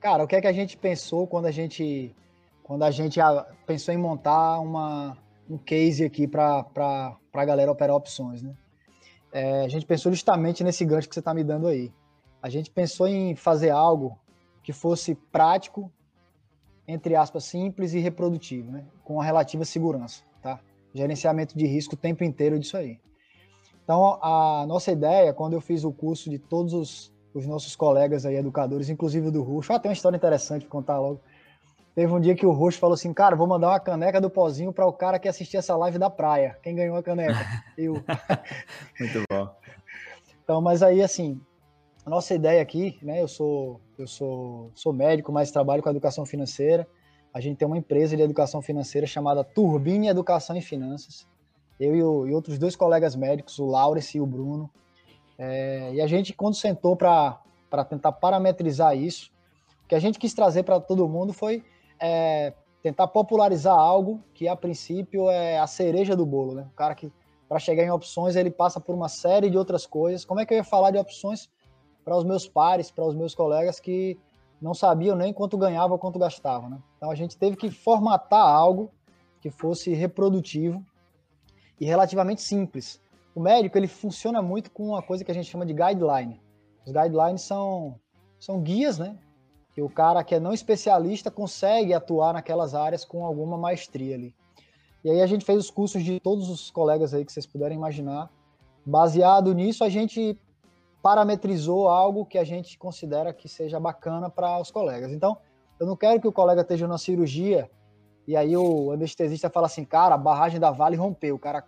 Cara, 0.00 0.22
o 0.22 0.26
que 0.26 0.36
é 0.36 0.40
que 0.40 0.46
a 0.46 0.52
gente 0.52 0.76
pensou 0.76 1.26
quando 1.26 1.46
a 1.46 1.50
gente 1.50 2.14
quando 2.62 2.82
a 2.82 2.90
gente 2.90 3.20
ah, 3.20 3.46
pensou 3.66 3.92
em 3.92 3.98
montar 3.98 4.58
uma, 4.58 5.18
um 5.48 5.58
case 5.58 6.02
aqui 6.02 6.26
para 6.26 6.64
a 7.32 7.44
galera 7.44 7.70
operar 7.70 7.94
opções, 7.94 8.42
né? 8.42 8.54
É, 9.34 9.64
a 9.66 9.68
gente 9.68 9.84
pensou 9.84 10.10
justamente 10.10 10.64
nesse 10.64 10.82
gancho 10.86 11.08
que 11.08 11.14
você 11.14 11.20
está 11.20 11.34
me 11.34 11.44
dando 11.44 11.66
aí 11.66 11.92
a 12.44 12.50
gente 12.50 12.70
pensou 12.70 13.08
em 13.08 13.34
fazer 13.34 13.70
algo 13.70 14.18
que 14.62 14.70
fosse 14.70 15.14
prático, 15.14 15.90
entre 16.86 17.16
aspas, 17.16 17.44
simples 17.44 17.94
e 17.94 18.00
reprodutivo, 18.00 18.70
né? 18.70 18.84
com 19.02 19.18
a 19.18 19.24
relativa 19.24 19.64
segurança, 19.64 20.22
tá? 20.42 20.60
Gerenciamento 20.92 21.56
de 21.56 21.66
risco 21.66 21.94
o 21.94 21.96
tempo 21.96 22.22
inteiro 22.22 22.58
disso 22.58 22.76
aí. 22.76 23.00
Então, 23.82 24.18
a 24.22 24.66
nossa 24.68 24.92
ideia, 24.92 25.32
quando 25.32 25.54
eu 25.54 25.60
fiz 25.62 25.84
o 25.84 25.90
curso 25.90 26.28
de 26.28 26.38
todos 26.38 26.74
os, 26.74 27.14
os 27.32 27.46
nossos 27.46 27.74
colegas 27.74 28.26
aí, 28.26 28.36
educadores, 28.36 28.90
inclusive 28.90 29.30
do 29.30 29.42
Roxo, 29.42 29.72
ah, 29.72 29.80
tem 29.80 29.88
uma 29.88 29.94
história 29.94 30.18
interessante 30.18 30.66
para 30.66 30.70
contar 30.70 31.00
logo. 31.00 31.22
Teve 31.94 32.12
um 32.12 32.20
dia 32.20 32.34
que 32.34 32.44
o 32.44 32.50
Roxo 32.50 32.78
falou 32.78 32.94
assim, 32.94 33.12
cara, 33.12 33.36
vou 33.36 33.46
mandar 33.46 33.68
uma 33.68 33.80
caneca 33.80 34.20
do 34.20 34.28
pozinho 34.28 34.72
para 34.72 34.86
o 34.86 34.92
cara 34.92 35.18
que 35.18 35.28
assistir 35.28 35.58
essa 35.58 35.76
live 35.76 35.98
da 35.98 36.10
praia. 36.10 36.58
Quem 36.62 36.74
ganhou 36.74 36.96
a 36.96 37.02
caneca? 37.02 37.38
Eu. 37.78 37.94
Muito 38.98 39.22
bom. 39.30 39.48
Então, 40.42 40.60
mas 40.60 40.82
aí, 40.82 41.02
assim, 41.02 41.40
a 42.04 42.10
nossa 42.10 42.34
ideia 42.34 42.60
aqui, 42.60 42.98
né? 43.00 43.22
Eu 43.22 43.28
sou 43.28 43.80
eu 43.96 44.06
sou, 44.06 44.70
sou 44.74 44.92
médico, 44.92 45.32
mas 45.32 45.50
trabalho 45.50 45.82
com 45.82 45.88
educação 45.88 46.26
financeira. 46.26 46.86
A 47.32 47.40
gente 47.40 47.58
tem 47.58 47.66
uma 47.66 47.78
empresa 47.78 48.16
de 48.16 48.22
educação 48.22 48.60
financeira 48.60 49.06
chamada 49.06 49.44
Turbine 49.44 50.08
Educação 50.08 50.56
e 50.56 50.60
Finanças. 50.60 51.26
Eu 51.78 51.94
e, 51.94 52.02
o, 52.02 52.26
e 52.26 52.34
outros 52.34 52.58
dois 52.58 52.76
colegas 52.76 53.16
médicos, 53.16 53.58
o 53.58 53.66
Laurence 53.66 54.16
e 54.16 54.20
o 54.20 54.26
Bruno. 54.26 54.70
É, 55.38 55.92
e 55.94 56.00
a 56.00 56.06
gente, 56.06 56.32
quando 56.32 56.54
sentou 56.54 56.96
para 56.96 57.40
tentar 57.88 58.12
parametrizar 58.12 58.96
isso, 58.96 59.32
O 59.84 59.88
que 59.88 59.94
a 59.94 59.98
gente 59.98 60.18
quis 60.18 60.32
trazer 60.32 60.62
para 60.62 60.80
todo 60.80 61.08
mundo 61.08 61.32
foi 61.32 61.64
é, 62.04 62.52
tentar 62.82 63.06
popularizar 63.06 63.74
algo 63.74 64.22
que, 64.34 64.46
a 64.46 64.54
princípio, 64.54 65.30
é 65.30 65.58
a 65.58 65.66
cereja 65.66 66.14
do 66.14 66.26
bolo. 66.26 66.54
Né? 66.54 66.66
O 66.70 66.76
cara 66.76 66.94
que, 66.94 67.10
para 67.48 67.58
chegar 67.58 67.82
em 67.82 67.90
opções, 67.90 68.36
ele 68.36 68.50
passa 68.50 68.78
por 68.78 68.94
uma 68.94 69.08
série 69.08 69.48
de 69.48 69.56
outras 69.56 69.86
coisas. 69.86 70.24
Como 70.24 70.38
é 70.38 70.44
que 70.44 70.52
eu 70.52 70.58
ia 70.58 70.64
falar 70.64 70.90
de 70.90 70.98
opções 70.98 71.48
para 72.04 72.14
os 72.16 72.24
meus 72.24 72.46
pares, 72.46 72.90
para 72.90 73.04
os 73.04 73.14
meus 73.14 73.34
colegas 73.34 73.80
que 73.80 74.18
não 74.60 74.74
sabiam 74.74 75.16
nem 75.16 75.32
quanto 75.32 75.56
ganhava 75.56 75.98
quanto 75.98 76.18
gastava. 76.18 76.68
Né? 76.68 76.78
Então 76.96 77.10
a 77.10 77.14
gente 77.14 77.36
teve 77.36 77.56
que 77.56 77.70
formatar 77.70 78.46
algo 78.46 78.90
que 79.40 79.50
fosse 79.50 79.92
reprodutivo 79.94 80.84
e 81.80 81.86
relativamente 81.86 82.42
simples. 82.42 83.00
O 83.34 83.40
médico 83.40 83.76
ele 83.76 83.88
funciona 83.88 84.40
muito 84.40 84.70
com 84.70 84.88
uma 84.88 85.02
coisa 85.02 85.24
que 85.24 85.30
a 85.30 85.34
gente 85.34 85.50
chama 85.50 85.66
de 85.66 85.72
guideline. 85.72 86.40
Os 86.86 86.92
guidelines 86.92 87.42
são, 87.42 87.98
são 88.38 88.60
guias, 88.60 88.98
né? 88.98 89.18
Que 89.74 89.82
o 89.82 89.88
cara 89.88 90.22
que 90.22 90.34
é 90.34 90.40
não 90.40 90.52
especialista 90.52 91.30
consegue 91.30 91.92
atuar 91.92 92.32
naquelas 92.32 92.74
áreas 92.74 93.04
com 93.04 93.24
alguma 93.24 93.58
maestria 93.58 94.14
ali. 94.14 94.34
E 95.04 95.10
aí 95.10 95.20
a 95.20 95.26
gente 95.26 95.44
fez 95.44 95.58
os 95.58 95.70
cursos 95.70 96.02
de 96.02 96.18
todos 96.20 96.48
os 96.48 96.70
colegas 96.70 97.12
aí 97.12 97.24
que 97.24 97.32
vocês 97.32 97.46
puderem 97.46 97.76
imaginar. 97.76 98.30
Baseado 98.86 99.52
nisso, 99.52 99.84
a 99.84 99.88
gente 99.88 100.38
parametrizou 101.02 101.88
algo 101.88 102.24
que 102.24 102.38
a 102.38 102.44
gente 102.44 102.78
considera 102.78 103.32
que 103.32 103.48
seja 103.48 103.78
bacana 103.78 104.30
para 104.30 104.58
os 104.58 104.70
colegas. 104.70 105.12
Então, 105.12 105.36
eu 105.78 105.86
não 105.86 105.96
quero 105.96 106.20
que 106.20 106.28
o 106.28 106.32
colega 106.32 106.62
esteja 106.62 106.88
na 106.88 106.96
cirurgia 106.96 107.70
e 108.26 108.36
aí 108.36 108.56
o 108.56 108.92
anestesista 108.92 109.50
fala 109.50 109.66
assim, 109.66 109.84
cara, 109.84 110.14
a 110.14 110.18
barragem 110.18 110.58
da 110.58 110.70
Vale 110.70 110.96
rompeu, 110.96 111.34
o 111.34 111.38
cara... 111.38 111.64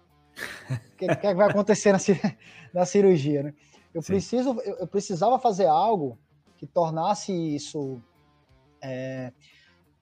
O 0.71 0.97
que, 0.97 1.15
que, 1.17 1.35
vai 1.35 1.51
acontecer 1.51 1.93
na, 1.93 1.99
na 2.73 2.87
cirurgia, 2.87 3.43
né? 3.43 3.55
Eu, 3.93 4.03
preciso, 4.03 4.59
eu, 4.65 4.77
eu, 4.77 4.87
precisava 4.87 5.39
fazer 5.39 5.67
algo 5.67 6.19
que 6.57 6.67
tornasse 6.67 7.33
isso 7.33 8.01
é, 8.83 9.33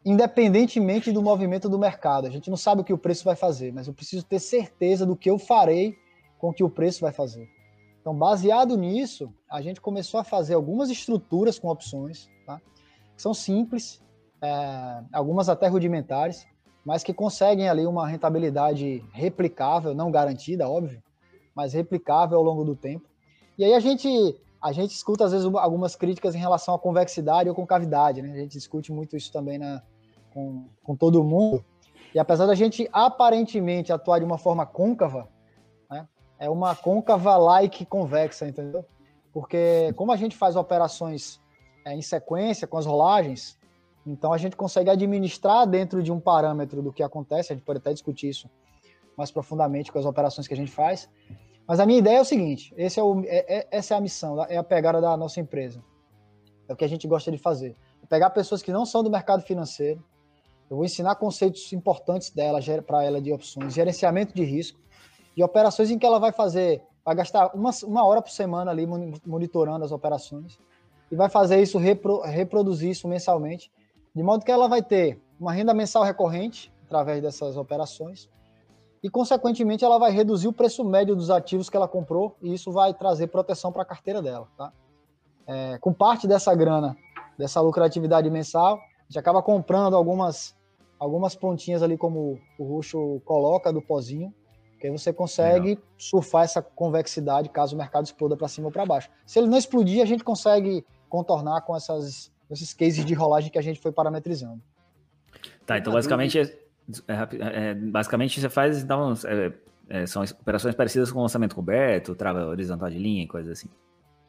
independentemente 0.05 1.11
do 1.11 1.23
movimento 1.23 1.69
do 1.69 1.79
mercado. 1.79 2.27
A 2.27 2.31
gente 2.31 2.51
não 2.51 2.57
sabe 2.57 2.83
o 2.83 2.85
que 2.85 2.93
o 2.93 2.99
preço 2.99 3.25
vai 3.25 3.35
fazer, 3.35 3.73
mas 3.73 3.87
eu 3.87 3.95
preciso 3.95 4.25
ter 4.25 4.39
certeza 4.39 5.07
do 5.07 5.17
que 5.17 5.31
eu 5.31 5.39
farei 5.39 5.97
com 6.39 6.51
o 6.51 6.53
que 6.53 6.63
o 6.63 6.69
preço 6.69 7.01
vai 7.01 7.13
fazer. 7.13 7.49
Então, 8.01 8.15
baseado 8.15 8.77
nisso, 8.77 9.33
a 9.51 9.63
gente 9.63 9.81
começou 9.81 10.21
a 10.21 10.25
fazer 10.25 10.55
algumas 10.55 10.91
estruturas 10.91 11.59
com 11.59 11.69
opções, 11.69 12.29
tá? 12.45 12.61
que 13.17 13.23
são 13.23 13.33
simples, 13.33 14.03
é, 14.43 15.03
algumas 15.11 15.49
até 15.49 15.69
rudimentares, 15.69 16.47
mas 16.85 17.03
que 17.03 17.15
conseguem 17.15 17.67
ali 17.67 17.87
uma 17.87 18.07
rentabilidade 18.07 19.03
replicável, 19.11 19.95
não 19.95 20.11
garantida, 20.11 20.69
óbvio, 20.69 21.03
mas 21.55 21.73
replicável 21.73 22.37
ao 22.37 22.45
longo 22.45 22.63
do 22.63 22.77
tempo. 22.77 23.09
E 23.57 23.65
aí 23.65 23.73
a 23.73 23.81
gente 23.81 24.37
a 24.65 24.73
gente 24.73 24.93
escuta 24.93 25.27
às 25.27 25.33
vezes 25.33 25.47
algumas 25.47 25.95
críticas 25.95 26.35
em 26.35 26.39
relação 26.39 26.75
à 26.75 26.79
convexidade 26.79 27.51
ou 27.51 27.55
concavidade, 27.55 28.23
né? 28.23 28.33
A 28.33 28.39
gente 28.39 28.53
discute 28.53 28.91
muito 28.91 29.15
isso 29.15 29.31
também 29.31 29.59
na, 29.59 29.83
com, 30.33 30.67
com 30.83 30.97
todo 30.97 31.23
mundo. 31.23 31.63
E 32.15 32.19
apesar 32.19 32.47
da 32.47 32.55
gente 32.55 32.89
aparentemente 32.91 33.93
atuar 33.93 34.21
de 34.21 34.25
uma 34.25 34.39
forma 34.39 34.65
côncava, 34.65 35.29
é 36.39 36.49
uma 36.49 36.75
côncava-like 36.75 37.85
convexa, 37.85 38.47
entendeu? 38.49 38.85
Porque 39.33 39.93
como 39.97 40.13
a 40.13 40.17
gente 40.17 40.37
faz 40.37 40.57
operações 40.57 41.41
é, 41.85 41.95
em 41.95 42.03
sequência 42.03 42.67
com 42.67 42.79
as 42.79 42.87
rolagens, 42.87 43.59
então 44.07 44.33
a 44.33 44.39
gente 44.39 44.57
consegue 44.57 44.91
administrar 44.91 45.67
dentro 45.67 46.03
de 46.03 46.11
um 46.11 46.21
parâmetro 46.21 46.83
do 46.83 46.93
que 46.93 47.03
acontece, 47.03 47.53
a 47.53 47.57
gente 47.57 47.65
pode 47.65 47.79
até 47.79 47.93
discutir 47.93 48.29
isso 48.29 48.51
mais 49.17 49.31
profundamente 49.31 49.93
com 49.93 49.99
as 49.99 50.05
operações 50.05 50.49
que 50.49 50.55
a 50.55 50.57
gente 50.57 50.73
faz. 50.73 51.09
Mas 51.67 51.81
a 51.81 51.87
minha 51.87 51.99
ideia 51.99 52.19
é 52.19 52.21
o 52.21 52.25
seguinte: 52.25 52.75
é 52.77 53.03
o, 53.03 53.21
é, 53.25 53.59
é, 53.59 53.69
essa 53.71 53.95
é 53.95 53.97
a 53.97 54.01
missão, 54.01 54.43
é 54.45 54.57
a 54.57 54.65
pegada 54.65 55.01
da 55.01 55.17
nossa 55.17 55.41
empresa. 55.41 55.83
É 56.69 56.73
o 56.73 56.77
que 56.77 56.85
a 56.85 56.89
gente 56.89 57.07
gosta 57.07 57.31
de 57.31 57.39
fazer. 57.39 57.77
É 58.03 58.07
pegar 58.07 58.31
pessoas 58.31 58.63
que 58.63 58.73
não 58.73 58.87
são 58.87 59.03
do 59.03 59.11
mercado 59.11 59.43
financeiro, 59.43 60.03
eu 60.71 60.77
vou 60.77 60.85
ensinar 60.85 61.15
conceitos 61.17 61.73
importantes 61.73 62.31
dela, 62.31 62.59
para 62.87 63.05
ela 63.05 63.21
de 63.21 63.33
opções, 63.33 63.75
gerenciamento 63.75 64.35
de 64.35 64.45
risco, 64.45 64.81
de 65.37 65.43
operações 65.43 65.91
em 65.91 65.99
que 65.99 66.07
ela 66.07 66.19
vai 66.19 66.33
fazer, 66.33 66.83
vai 67.05 67.15
gastar 67.15 67.55
uma, 67.55 67.71
uma 67.85 68.07
hora 68.07 68.23
por 68.23 68.31
semana 68.31 68.71
ali 68.71 68.87
monitorando 69.27 69.85
as 69.85 69.93
operações 69.93 70.59
e 71.11 71.17
vai 71.17 71.29
fazer 71.29 71.61
isso, 71.61 71.79
repro, 71.79 72.23
reproduzir 72.23 72.91
isso 72.91 73.07
mensalmente, 73.07 73.71
de 74.15 74.23
modo 74.23 74.45
que 74.45 74.51
ela 74.51 74.69
vai 74.69 74.83
ter 74.83 75.21
uma 75.39 75.53
renda 75.53 75.75
mensal 75.75 76.03
recorrente 76.03 76.73
através 76.87 77.21
dessas 77.21 77.57
operações 77.57 78.29
e, 79.05 79.11
consequentemente, 79.11 79.85
ela 79.85 79.99
vai 79.99 80.11
reduzir 80.11 80.49
o 80.49 80.53
preço 80.53 80.83
médio 80.83 81.15
dos 81.15 81.29
ativos 81.29 81.69
que 81.69 81.77
ela 81.77 81.87
comprou 81.87 82.39
e 82.41 82.55
isso 82.55 82.73
vai 82.73 82.95
trazer 82.95 83.27
proteção 83.27 83.71
para 83.71 83.83
a 83.83 83.85
carteira 83.85 84.23
dela, 84.23 84.49
tá? 84.57 84.73
É, 85.47 85.77
com 85.77 85.93
parte 85.93 86.27
dessa 86.27 86.55
grana, 86.55 86.97
dessa 87.37 87.61
lucratividade 87.61 88.31
mensal, 88.31 88.77
a 88.77 89.05
gente 89.07 89.19
acaba 89.19 89.43
comprando 89.43 89.95
algumas 89.95 90.57
algumas 90.99 91.35
pontinhas 91.35 91.83
ali, 91.83 91.99
como 91.99 92.41
o 92.59 92.65
Ruxo 92.65 93.21
coloca, 93.27 93.71
do 93.71 93.83
pozinho, 93.83 94.33
que 94.81 94.87
aí 94.87 94.91
você 94.91 95.13
consegue 95.13 95.71
Legal. 95.71 95.85
surfar 95.99 96.45
essa 96.45 96.63
convexidade 96.63 97.51
caso 97.51 97.75
o 97.75 97.79
mercado 97.79 98.07
exploda 98.07 98.39
para 98.39 98.49
cima 98.49 98.69
ou 98.69 98.73
para 98.73 98.87
baixo. 98.87 99.11
Se 99.27 99.39
ele 99.39 99.49
não 99.49 99.59
explodir, 99.59 100.03
a 100.03 100.07
gente 100.07 100.25
consegue 100.25 100.83
contornar 101.11 101.61
com 101.61 101.77
essas, 101.77 102.33
esses 102.51 102.73
cases 102.73 103.05
de 103.05 103.13
rolagem 103.13 103.51
que 103.51 103.59
a 103.59 103.63
gente 103.63 103.79
foi 103.81 103.93
parametrizando. 103.93 104.63
Tá, 105.67 105.77
então 105.77 105.93
basicamente, 105.93 106.39
é, 107.09 107.13
é, 107.13 107.71
é, 107.71 107.75
basicamente 107.75 108.41
você 108.41 108.49
faz 108.49 108.83
então, 108.83 109.15
é, 109.89 110.07
são 110.07 110.23
operações 110.23 110.75
parecidas 110.75 111.11
com 111.11 111.21
lançamento 111.21 111.55
coberto, 111.55 112.15
trava 112.15 112.47
horizontal 112.47 112.91
de 112.91 112.99
linha 112.99 113.25
e 113.25 113.27
coisas 113.27 113.53
assim. 113.53 113.69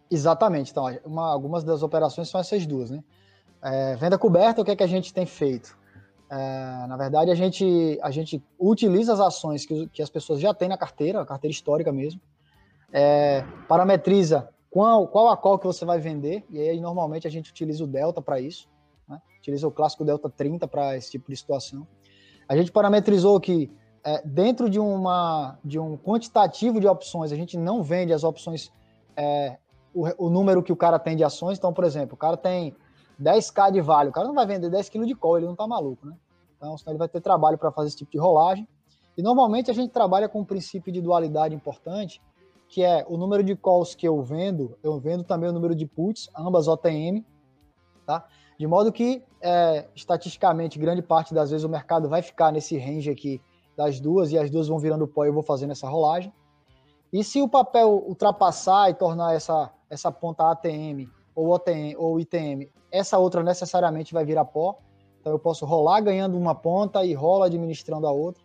Exatamente. 0.09 0.71
Então, 0.71 0.85
uma, 1.05 1.31
algumas 1.31 1.63
das 1.63 1.81
operações 1.83 2.29
são 2.29 2.39
essas 2.39 2.65
duas, 2.65 2.91
né? 2.91 3.03
É, 3.63 3.95
venda 3.95 4.17
coberta, 4.17 4.61
o 4.61 4.65
que 4.65 4.71
é 4.71 4.75
que 4.75 4.83
a 4.83 4.87
gente 4.87 5.13
tem 5.13 5.25
feito? 5.25 5.75
Na 6.89 6.97
verdade, 6.97 7.31
a 7.31 7.35
gente, 7.35 7.97
a 8.01 8.11
gente 8.11 8.43
utiliza 8.59 9.13
as 9.13 9.21
ações 9.21 9.65
que, 9.65 9.87
que 9.87 10.01
as 10.01 10.09
pessoas 10.09 10.41
já 10.41 10.53
têm 10.53 10.67
na 10.67 10.77
carteira, 10.77 11.21
a 11.21 11.25
carteira 11.25 11.51
histórica 11.53 11.93
mesmo, 11.93 12.19
parametriza 13.69 14.49
qual, 14.75 15.07
qual 15.07 15.29
a 15.29 15.37
qual 15.37 15.57
que 15.57 15.65
você 15.65 15.85
vai 15.85 15.99
vender, 15.99 16.43
e 16.49 16.59
aí 16.59 16.81
normalmente 16.81 17.25
a 17.25 17.31
gente 17.31 17.49
utiliza 17.49 17.81
o 17.81 17.87
delta 17.87 18.21
para 18.21 18.41
isso, 18.41 18.67
né? 19.07 19.21
utiliza 19.39 19.65
o 19.65 19.71
clássico 19.71 20.03
delta 20.03 20.29
30 20.29 20.67
para 20.67 20.97
esse 20.97 21.11
tipo 21.11 21.31
de 21.31 21.37
situação. 21.37 21.87
A 22.47 22.55
gente 22.55 22.71
parametrizou 22.71 23.39
que 23.39 23.71
é, 24.03 24.21
dentro 24.25 24.69
de, 24.69 24.79
uma, 24.79 25.57
de 25.63 25.79
um 25.79 25.97
quantitativo 25.97 26.79
de 26.79 26.87
opções, 26.87 27.31
a 27.31 27.35
gente 27.35 27.57
não 27.57 27.81
vende 27.81 28.13
as 28.13 28.23
opções, 28.23 28.71
é, 29.17 29.57
o, 29.93 30.27
o 30.27 30.29
número 30.29 30.61
que 30.61 30.71
o 30.71 30.75
cara 30.75 30.99
tem 30.99 31.15
de 31.15 31.23
ações, 31.23 31.57
então, 31.57 31.73
por 31.73 31.83
exemplo, 31.83 32.13
o 32.13 32.17
cara 32.17 32.37
tem 32.37 32.75
10k 33.21 33.71
de 33.71 33.81
vale, 33.81 34.09
o 34.09 34.13
cara 34.13 34.27
não 34.27 34.35
vai 34.35 34.45
vender 34.45 34.69
10 34.69 34.89
kg 34.89 35.05
de 35.05 35.15
call, 35.15 35.37
ele 35.37 35.47
não 35.47 35.55
tá 35.55 35.65
maluco, 35.65 36.05
né? 36.05 36.15
Então, 36.57 36.77
senão 36.77 36.91
ele 36.91 36.99
vai 36.99 37.07
ter 37.07 37.21
trabalho 37.21 37.57
para 37.57 37.71
fazer 37.71 37.89
esse 37.89 37.97
tipo 37.97 38.11
de 38.11 38.17
rolagem. 38.17 38.67
E 39.17 39.21
normalmente 39.21 39.71
a 39.71 39.73
gente 39.73 39.91
trabalha 39.91 40.27
com 40.27 40.41
um 40.41 40.45
princípio 40.45 40.91
de 40.91 41.01
dualidade 41.01 41.55
importante, 41.55 42.21
que 42.67 42.83
é 42.83 43.05
o 43.07 43.17
número 43.17 43.43
de 43.43 43.55
calls 43.55 43.95
que 43.95 44.07
eu 44.07 44.21
vendo, 44.21 44.77
eu 44.83 44.99
vendo 44.99 45.23
também 45.23 45.49
o 45.49 45.53
número 45.53 45.73
de 45.73 45.85
puts, 45.85 46.29
ambas 46.37 46.67
OTM, 46.67 47.23
tá? 48.05 48.25
De 48.57 48.65
modo 48.65 48.91
que, 48.91 49.23
é, 49.41 49.85
estatisticamente, 49.95 50.79
grande 50.79 51.01
parte 51.01 51.33
das 51.33 51.51
vezes 51.51 51.65
o 51.65 51.69
mercado 51.69 52.07
vai 52.07 52.21
ficar 52.21 52.51
nesse 52.51 52.77
range 52.77 53.09
aqui 53.09 53.41
das 53.75 53.99
duas, 53.99 54.31
e 54.31 54.37
as 54.37 54.49
duas 54.49 54.67
vão 54.67 54.79
virando 54.79 55.07
pó 55.07 55.25
e 55.25 55.27
eu 55.27 55.33
vou 55.33 55.43
fazendo 55.43 55.71
essa 55.71 55.87
rolagem. 55.87 56.33
E 57.11 57.23
se 57.23 57.41
o 57.41 57.47
papel 57.47 58.03
ultrapassar 58.07 58.89
e 58.89 58.93
tornar 58.93 59.35
essa, 59.35 59.71
essa 59.89 60.11
ponta 60.11 60.49
ATM 60.49 61.09
ou, 61.35 61.49
OTM, 61.49 61.95
ou 61.97 62.19
ITM 62.19 62.69
essa 62.91 63.17
outra 63.17 63.43
necessariamente 63.43 64.13
vai 64.13 64.23
virar 64.23 64.45
pó. 64.45 64.79
Então 65.19 65.33
eu 65.33 65.39
posso 65.39 65.65
rolar 65.65 66.01
ganhando 66.01 66.37
uma 66.37 66.55
ponta 66.55 67.03
e 67.03 67.13
rola 67.13 67.47
administrando 67.47 68.07
a 68.07 68.11
outra. 68.11 68.41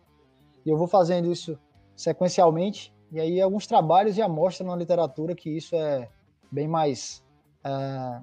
E 0.65 0.69
eu 0.69 0.77
vou 0.77 0.87
fazendo 0.87 1.31
isso 1.31 1.57
sequencialmente. 1.95 2.93
E 3.11 3.19
aí 3.19 3.41
alguns 3.41 3.65
trabalhos 3.65 4.15
já 4.15 4.27
mostram 4.27 4.67
na 4.67 4.75
literatura 4.75 5.35
que 5.35 5.49
isso 5.49 5.75
é 5.75 6.09
bem 6.51 6.67
mais 6.67 7.23
é, 7.63 8.21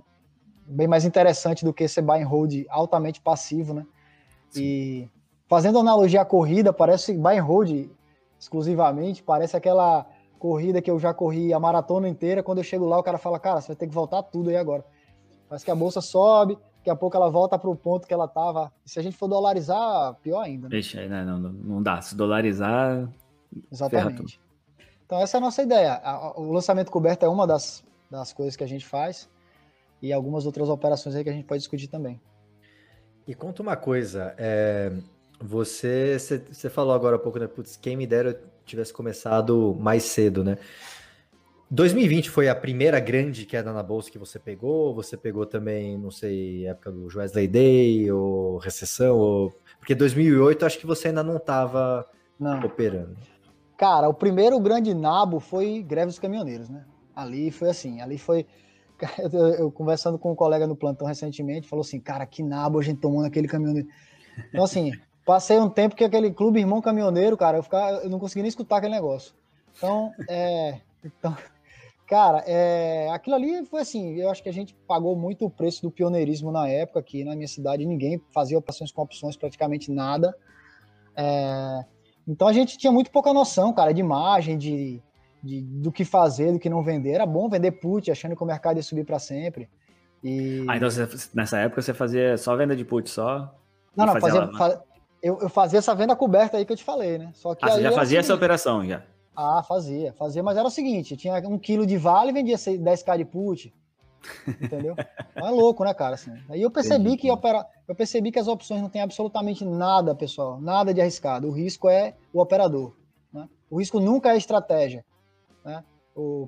bem 0.69 0.87
mais 0.87 1.05
interessante 1.05 1.65
do 1.65 1.73
que 1.73 1.85
esse 1.85 2.01
buy 2.03 2.23
and 2.23 2.27
hold 2.27 2.53
altamente 2.69 3.21
passivo, 3.21 3.73
né? 3.73 3.87
Sim. 4.51 4.63
E 4.63 5.11
fazendo 5.49 5.79
analogia 5.79 6.21
à 6.21 6.25
corrida, 6.25 6.73
parece 6.73 7.13
buy 7.15 7.39
and 7.39 7.43
hold 7.43 7.91
exclusivamente, 8.39 9.23
parece 9.23 9.57
aquela 9.57 10.07
corrida 10.39 10.81
que 10.81 10.91
eu 10.91 10.99
já 10.99 11.13
corri 11.13 11.53
a 11.53 11.59
maratona 11.59 12.09
inteira, 12.09 12.43
quando 12.43 12.59
eu 12.59 12.65
chego 12.65 12.87
lá 12.87 12.99
o 12.99 13.03
cara 13.03 13.19
fala, 13.19 13.41
cara, 13.41 13.61
você 13.61 13.69
vai 13.69 13.77
ter 13.77 13.89
que 13.89 13.95
voltar 13.95 14.23
tudo 14.23 14.51
aí 14.51 14.57
agora. 14.57 14.85
Parece 15.49 15.65
que 15.65 15.71
a 15.71 15.75
bolsa 15.75 16.01
sobe, 16.01 16.57
daqui 16.77 16.91
a 16.91 16.95
pouco 16.95 17.17
ela 17.17 17.31
volta 17.31 17.59
para 17.59 17.71
o 17.71 17.75
ponto 17.75 18.07
que 18.07 18.15
ela 18.15 18.27
estava. 18.27 18.71
Se 18.85 19.01
a 19.01 19.03
gente 19.03 19.17
for 19.17 19.27
dolarizar, 19.27 20.15
pior 20.23 20.43
ainda. 20.43 20.65
Né? 20.65 20.71
Deixa 20.71 21.01
aí, 21.01 21.09
né? 21.09 21.25
Não, 21.25 21.39
não 21.39 21.83
dá. 21.83 22.01
Se 22.03 22.15
dolarizar. 22.15 23.09
Exatamente. 23.73 24.39
Então, 25.07 25.19
essa 25.19 25.37
é 25.37 25.39
a 25.39 25.41
nossa 25.41 25.63
ideia. 25.63 26.01
O 26.37 26.53
lançamento 26.53 26.93
coberto 26.93 27.25
é 27.25 27.29
uma 27.29 27.47
das, 27.47 27.83
das 28.11 28.33
coisas 28.33 28.55
que 28.55 28.63
a 28.63 28.67
gente 28.67 28.87
faz 28.87 29.29
e 30.01 30.13
algumas 30.13 30.47
outras 30.47 30.69
operações 30.69 31.15
aí 31.15 31.25
que 31.25 31.31
a 31.31 31.33
gente 31.33 31.47
pode 31.47 31.61
discutir 31.61 31.89
também. 31.89 32.21
E 33.27 33.35
conta 33.35 33.63
uma 33.63 33.77
coisa, 33.77 34.35
é, 34.39 34.93
você, 35.41 36.17
você 36.51 36.71
falou 36.71 36.95
agora 36.95 37.17
há 37.17 37.19
pouco, 37.19 37.39
né? 37.39 37.47
Putz, 37.47 37.77
quem 37.77 37.97
me 37.97 38.07
dera 38.07 38.31
eu 38.31 38.39
tivesse 38.65 38.93
começado 38.93 39.77
mais 39.79 40.03
cedo, 40.05 40.43
né? 40.43 40.59
2020 41.71 42.31
foi 42.31 42.49
a 42.49 42.55
primeira 42.55 42.99
grande 42.99 43.45
queda 43.45 43.73
na 43.73 43.83
bolsa 43.83 44.11
que 44.11 44.19
você 44.19 44.39
pegou? 44.39 44.95
Você 44.95 45.17
pegou 45.17 45.45
também, 45.45 45.99
não 45.99 46.11
sei, 46.11 46.67
época 46.67 46.91
do 46.91 47.07
Wesley 47.15 47.47
Day 47.47 48.11
ou 48.11 48.57
recessão? 48.57 49.19
Ou... 49.19 49.53
Porque 49.79 49.95
2008 49.95 50.65
acho 50.65 50.79
que 50.79 50.87
você 50.87 51.09
ainda 51.09 51.23
não 51.23 51.37
estava 51.37 52.07
operando. 52.65 53.17
Cara, 53.77 54.09
o 54.09 54.15
primeiro 54.15 54.59
grande 54.59 54.95
nabo 54.95 55.39
foi 55.39 55.83
greve 55.83 56.07
dos 56.07 56.19
caminhoneiros, 56.19 56.71
né? 56.71 56.85
Ali 57.15 57.51
foi 57.51 57.69
assim, 57.69 58.01
ali 58.01 58.17
foi. 58.17 58.47
Eu, 59.33 59.49
eu 59.55 59.73
conversando 59.73 60.19
com 60.19 60.33
um 60.33 60.35
colega 60.35 60.67
no 60.67 60.77
plantão 60.77 61.07
recentemente, 61.07 61.69
falou 61.69 61.83
assim: 61.83 62.01
cara, 62.01 62.27
que 62.27 62.43
nabo 62.43 62.79
a 62.79 62.83
gente 62.83 63.01
tomou 63.01 63.23
naquele 63.23 63.47
caminhoneiro. 63.47 63.89
Então, 64.49 64.65
assim, 64.65 64.93
passei 65.25 65.59
um 65.59 65.69
tempo 65.69 65.95
que 65.95 66.05
aquele 66.05 66.33
clube 66.33 66.61
Irmão 66.61 66.81
Caminhoneiro, 66.81 67.37
cara, 67.37 67.59
eu, 67.59 67.63
ficava, 67.63 67.99
eu 67.99 68.11
não 68.11 68.19
conseguia 68.19 68.43
nem 68.43 68.49
escutar 68.49 68.79
aquele 68.79 68.95
negócio. 68.95 69.35
Então, 69.77 70.13
é. 70.29 70.81
Então, 71.05 71.37
Cara, 72.09 72.43
é, 72.47 73.11
aquilo 73.11 73.37
ali 73.37 73.67
foi 73.67 73.83
assim, 73.83 74.15
eu 74.15 74.31
acho 74.31 74.43
que 74.43 74.49
a 74.49 74.53
gente 74.53 74.75
pagou 74.87 75.15
muito 75.15 75.45
o 75.45 75.51
preço 75.51 75.83
do 75.83 75.91
pioneirismo 75.91 76.51
na 76.51 76.67
época, 76.67 77.01
aqui 77.01 77.23
na 77.23 77.37
minha 77.37 77.47
cidade 77.47 77.85
ninguém 77.85 78.19
fazia 78.31 78.57
operações 78.57 78.91
com 78.91 79.03
opções, 79.03 79.37
praticamente 79.37 79.93
nada. 79.93 80.35
É, 81.15 81.85
então 82.27 82.49
a 82.49 82.53
gente 82.55 82.79
tinha 82.79 82.91
muito 82.91 83.11
pouca 83.11 83.31
noção, 83.35 83.75
cara, 83.75 83.93
de 83.93 84.01
imagem, 84.01 84.57
de, 84.57 85.03
de, 85.49 85.63
do 85.63 85.91
que 85.91 86.05
fazer, 86.05 86.53
do 86.53 86.59
que 86.59 86.69
não 86.69 86.83
vender. 86.83 87.13
Era 87.13 87.27
bom 87.27 87.49
vender 87.49 87.73
put, 87.73 88.11
achando 88.11 88.37
que 88.37 88.43
o 88.43 88.47
mercado 88.47 88.77
ia 88.77 88.83
subir 88.83 89.05
para 89.05 89.19
sempre. 89.19 89.69
E... 90.23 90.65
Ah, 90.69 90.77
então 90.77 90.91
você, 90.91 91.09
nessa 91.35 91.59
época 91.59 91.81
você 91.81 91.95
fazia 91.95 92.37
só 92.37 92.55
venda 92.55 92.77
de 92.77 92.85
put, 92.85 93.09
só? 93.09 93.55
Não, 93.97 94.07
não, 94.07 94.21
fazia, 94.21 94.47
fazia 94.53 94.83
eu, 95.23 95.39
eu, 95.41 95.49
fazia 95.49 95.79
essa 95.79 95.95
venda 95.95 96.15
coberta 96.15 96.57
aí 96.57 96.65
que 96.65 96.73
eu 96.73 96.77
te 96.77 96.85
falei, 96.85 97.19
né? 97.19 97.31
Só 97.35 97.55
que 97.55 97.65
ah, 97.65 97.71
você 97.71 97.83
já 97.83 97.93
fazia 97.93 98.19
essa 98.21 98.35
operação, 98.35 98.85
já? 98.87 99.03
Ah, 99.35 99.63
fazia, 99.63 100.13
fazia, 100.13 100.43
mas 100.43 100.57
era 100.57 100.67
o 100.67 100.71
seguinte: 100.71 101.17
tinha 101.17 101.35
um 101.49 101.59
quilo 101.59 101.87
de 101.87 101.97
vale 101.97 102.31
e 102.31 102.35
vendia 102.35 102.57
10k 102.57 103.17
de 103.17 103.25
put. 103.25 103.75
Entendeu? 104.47 104.95
é 105.35 105.51
louco, 105.51 105.85
né, 105.85 105.95
cara? 105.95 106.15
Assim, 106.15 106.33
aí 106.49 106.61
eu 106.61 106.71
percebi 106.71 107.17
que 107.17 107.31
opera... 107.31 107.65
eu 107.87 107.95
percebi 107.95 108.31
que 108.31 108.39
as 108.39 108.49
opções 108.49 108.83
não 108.83 108.89
têm 108.89 109.03
absolutamente 109.03 109.65
nada, 109.65 110.15
pessoal, 110.15 110.61
nada 110.61 110.93
de 110.93 111.01
arriscado. 111.01 111.49
O 111.49 111.53
risco 111.53 111.89
é 111.89 112.15
o 112.33 112.41
operador. 112.41 112.95
Né? 113.33 113.49
O 113.71 113.79
risco 113.79 113.99
nunca 114.01 114.33
é 114.33 114.37
estratégia. 114.37 115.05
Né? 115.69 115.85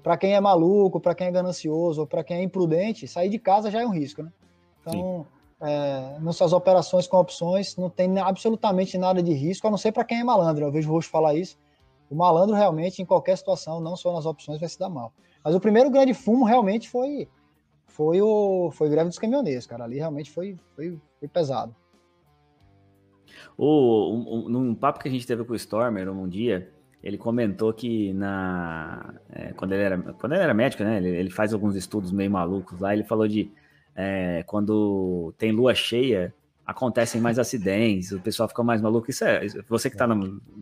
Para 0.02 0.16
quem 0.16 0.34
é 0.34 0.40
maluco, 0.40 1.00
para 1.00 1.14
quem 1.14 1.28
é 1.28 1.30
ganancioso, 1.30 2.06
para 2.06 2.24
quem 2.24 2.38
é 2.38 2.42
imprudente, 2.42 3.06
sair 3.06 3.28
de 3.28 3.38
casa 3.38 3.70
já 3.70 3.82
é 3.82 3.86
um 3.86 3.90
risco, 3.90 4.22
né? 4.22 4.32
Então, 4.80 5.26
é, 5.60 6.18
nossas 6.20 6.52
operações 6.52 7.06
com 7.06 7.18
opções 7.18 7.76
não 7.76 7.88
tem 7.88 8.18
absolutamente 8.18 8.98
nada 8.98 9.22
de 9.22 9.32
risco, 9.32 9.66
a 9.66 9.70
não 9.70 9.78
ser 9.78 9.92
para 9.92 10.04
quem 10.04 10.20
é 10.20 10.24
malandro. 10.24 10.64
Eu 10.64 10.72
vejo 10.72 10.90
o 10.90 10.92
Roxo 10.92 11.08
falar 11.08 11.34
isso 11.34 11.56
o 12.10 12.14
malandro 12.16 12.56
realmente, 12.56 13.00
em 13.00 13.06
qualquer 13.06 13.38
situação, 13.38 13.80
não 13.80 13.94
só 13.94 14.12
nas 14.12 14.26
opções, 14.26 14.58
vai 14.58 14.68
se 14.68 14.78
dar 14.78 14.90
mal. 14.90 15.14
Mas 15.44 15.54
o 15.54 15.60
primeiro 15.60 15.88
grande 15.88 16.12
fumo 16.12 16.44
realmente 16.44 16.90
foi 16.90 17.28
foi 17.86 18.20
o 18.20 18.70
foi 18.72 18.88
greve 18.88 19.08
dos 19.08 19.18
caminhoneiros, 19.18 19.66
cara. 19.66 19.84
Ali 19.84 19.98
realmente 19.98 20.30
foi, 20.30 20.56
foi, 20.74 20.98
foi 21.18 21.28
pesado. 21.28 21.74
O, 23.56 24.12
um, 24.12 24.48
num 24.48 24.74
papo 24.74 24.98
que 24.98 25.08
a 25.08 25.10
gente 25.10 25.26
teve 25.26 25.44
com 25.44 25.52
o 25.52 25.56
Stormer 25.56 26.10
um 26.10 26.28
dia, 26.28 26.72
ele 27.02 27.16
comentou 27.16 27.72
que 27.72 28.12
na 28.12 29.14
é, 29.32 29.52
quando 29.54 29.72
ele 29.72 29.82
era 29.82 29.98
quando 29.98 30.32
ele 30.32 30.42
era 30.42 30.54
médico, 30.54 30.84
né? 30.84 30.98
Ele, 30.98 31.08
ele, 31.08 31.30
faz 31.30 31.52
alguns 31.54 31.74
estudos 31.74 32.12
meio 32.12 32.30
malucos 32.30 32.78
lá. 32.78 32.92
Ele 32.92 33.04
falou 33.04 33.26
de 33.26 33.50
é, 33.96 34.42
quando 34.46 35.32
tem 35.38 35.50
lua 35.50 35.74
cheia, 35.74 36.34
acontecem 36.66 37.20
mais 37.20 37.38
acidentes, 37.38 38.12
o 38.12 38.20
pessoal 38.20 38.48
fica 38.48 38.62
mais 38.62 38.82
maluco. 38.82 39.10
Isso 39.10 39.24
é, 39.24 39.46
você 39.68 39.88
que 39.88 39.96
está 39.96 40.06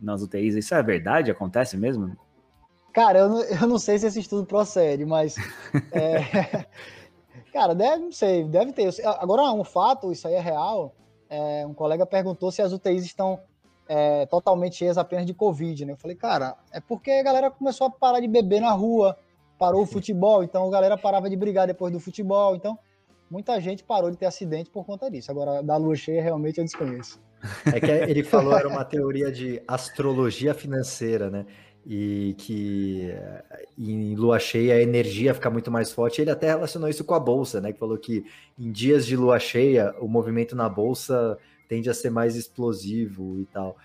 nas 0.01 0.21
UTIs, 0.21 0.55
isso 0.55 0.73
é 0.73 0.81
verdade? 0.81 1.29
Acontece 1.29 1.75
mesmo? 1.77 2.15
Cara, 2.93 3.19
eu 3.19 3.29
não, 3.29 3.43
eu 3.43 3.67
não 3.67 3.77
sei 3.77 3.99
se 3.99 4.07
esse 4.07 4.19
estudo 4.19 4.45
procede, 4.45 5.05
mas. 5.05 5.35
é, 5.91 6.65
cara, 7.51 7.75
deve, 7.75 8.03
não 8.03 8.11
sei, 8.11 8.45
deve 8.45 8.71
ter. 8.71 8.89
Agora, 9.05 9.43
um 9.51 9.63
fato, 9.63 10.11
isso 10.11 10.27
aí 10.27 10.35
é 10.35 10.39
real. 10.39 10.95
É, 11.29 11.65
um 11.67 11.73
colega 11.73 12.05
perguntou 12.05 12.51
se 12.51 12.61
as 12.61 12.73
UTIs 12.73 13.03
estão 13.03 13.39
é, 13.89 14.27
totalmente 14.27 14.75
cheias 14.75 14.99
apenas 14.99 15.25
de 15.25 15.33
Covid, 15.33 15.83
né? 15.83 15.93
Eu 15.93 15.97
falei, 15.97 16.15
cara, 16.15 16.55
é 16.71 16.79
porque 16.79 17.09
a 17.09 17.23
galera 17.23 17.49
começou 17.49 17.87
a 17.87 17.89
parar 17.89 18.19
de 18.19 18.27
beber 18.27 18.61
na 18.61 18.71
rua, 18.71 19.17
parou 19.57 19.81
o 19.81 19.87
futebol, 19.87 20.43
então 20.43 20.67
a 20.67 20.69
galera 20.69 20.95
parava 20.95 21.27
de 21.27 21.35
brigar 21.35 21.65
depois 21.65 21.91
do 21.91 21.99
futebol. 21.99 22.55
Então, 22.55 22.77
muita 23.31 23.59
gente 23.59 23.83
parou 23.83 24.11
de 24.11 24.17
ter 24.17 24.27
acidente 24.27 24.69
por 24.69 24.85
conta 24.85 25.09
disso. 25.09 25.31
Agora, 25.31 25.63
da 25.63 25.75
lua 25.75 25.95
cheia, 25.95 26.21
realmente 26.21 26.59
eu 26.59 26.63
desconheço. 26.63 27.19
É 27.65 27.79
que 27.79 27.89
ele 27.89 28.23
falou 28.23 28.55
era 28.55 28.67
uma 28.67 28.85
teoria 28.85 29.31
de 29.31 29.59
astrologia 29.67 30.53
financeira, 30.53 31.31
né? 31.31 31.45
E 31.83 32.35
que 32.37 33.11
em 33.75 34.13
lua 34.13 34.37
cheia 34.37 34.75
a 34.75 34.81
energia 34.81 35.33
fica 35.33 35.49
muito 35.49 35.71
mais 35.71 35.91
forte. 35.91 36.21
Ele 36.21 36.29
até 36.29 36.47
relacionou 36.47 36.89
isso 36.89 37.03
com 37.03 37.15
a 37.15 37.19
bolsa, 37.19 37.59
né? 37.59 37.71
Que 37.71 37.79
falou 37.79 37.97
que 37.97 38.23
em 38.59 38.71
dias 38.71 39.05
de 39.05 39.15
lua 39.15 39.39
cheia 39.39 39.95
o 39.99 40.07
movimento 40.07 40.55
na 40.55 40.69
bolsa 40.69 41.39
tende 41.69 41.89
a 41.89 41.93
ser 41.93 42.09
mais 42.09 42.35
explosivo 42.35 43.39
e 43.39 43.45
tal. 43.45 43.77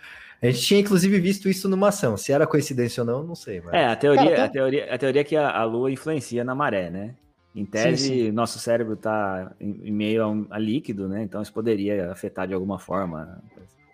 A 0.43 0.47
gente 0.47 0.61
tinha 0.61 0.81
inclusive 0.81 1.21
visto 1.21 1.49
isso 1.49 1.69
numa 1.69 1.89
ação. 1.89 2.17
Se 2.17 2.33
era 2.33 2.47
coincidência 2.47 3.03
ou 3.03 3.07
não, 3.07 3.23
não 3.23 3.35
sei. 3.35 3.61
Mas... 3.61 3.75
É, 3.75 3.87
a 3.87 3.95
teoria, 3.95 4.25
Cara, 4.25 4.37
tá... 4.37 4.45
a 4.45 4.49
teoria, 4.49 4.95
a 4.95 4.99
teoria 4.99 5.21
é 5.21 5.25
que 5.25 5.37
a, 5.37 5.51
a 5.51 5.65
lua 5.65 5.93
influencia 5.93 6.43
na 6.43 6.55
maré, 6.55 6.91
né? 6.91 7.15
Em 7.55 7.65
tese, 7.65 8.09
sim, 8.09 8.15
sim. 8.27 8.33
nosso 8.33 8.59
cérebro 8.59 8.95
está 8.95 9.53
em 9.61 9.93
meio 9.93 10.25
a, 10.25 10.29
um, 10.29 10.47
a, 10.51 10.59
líquido, 10.59 11.09
né? 11.09 11.23
Então 11.23 11.41
isso 11.41 11.53
poderia 11.53 12.11
afetar 12.11 12.49
de 12.49 12.55
alguma 12.55 12.81
forma. 12.81 13.41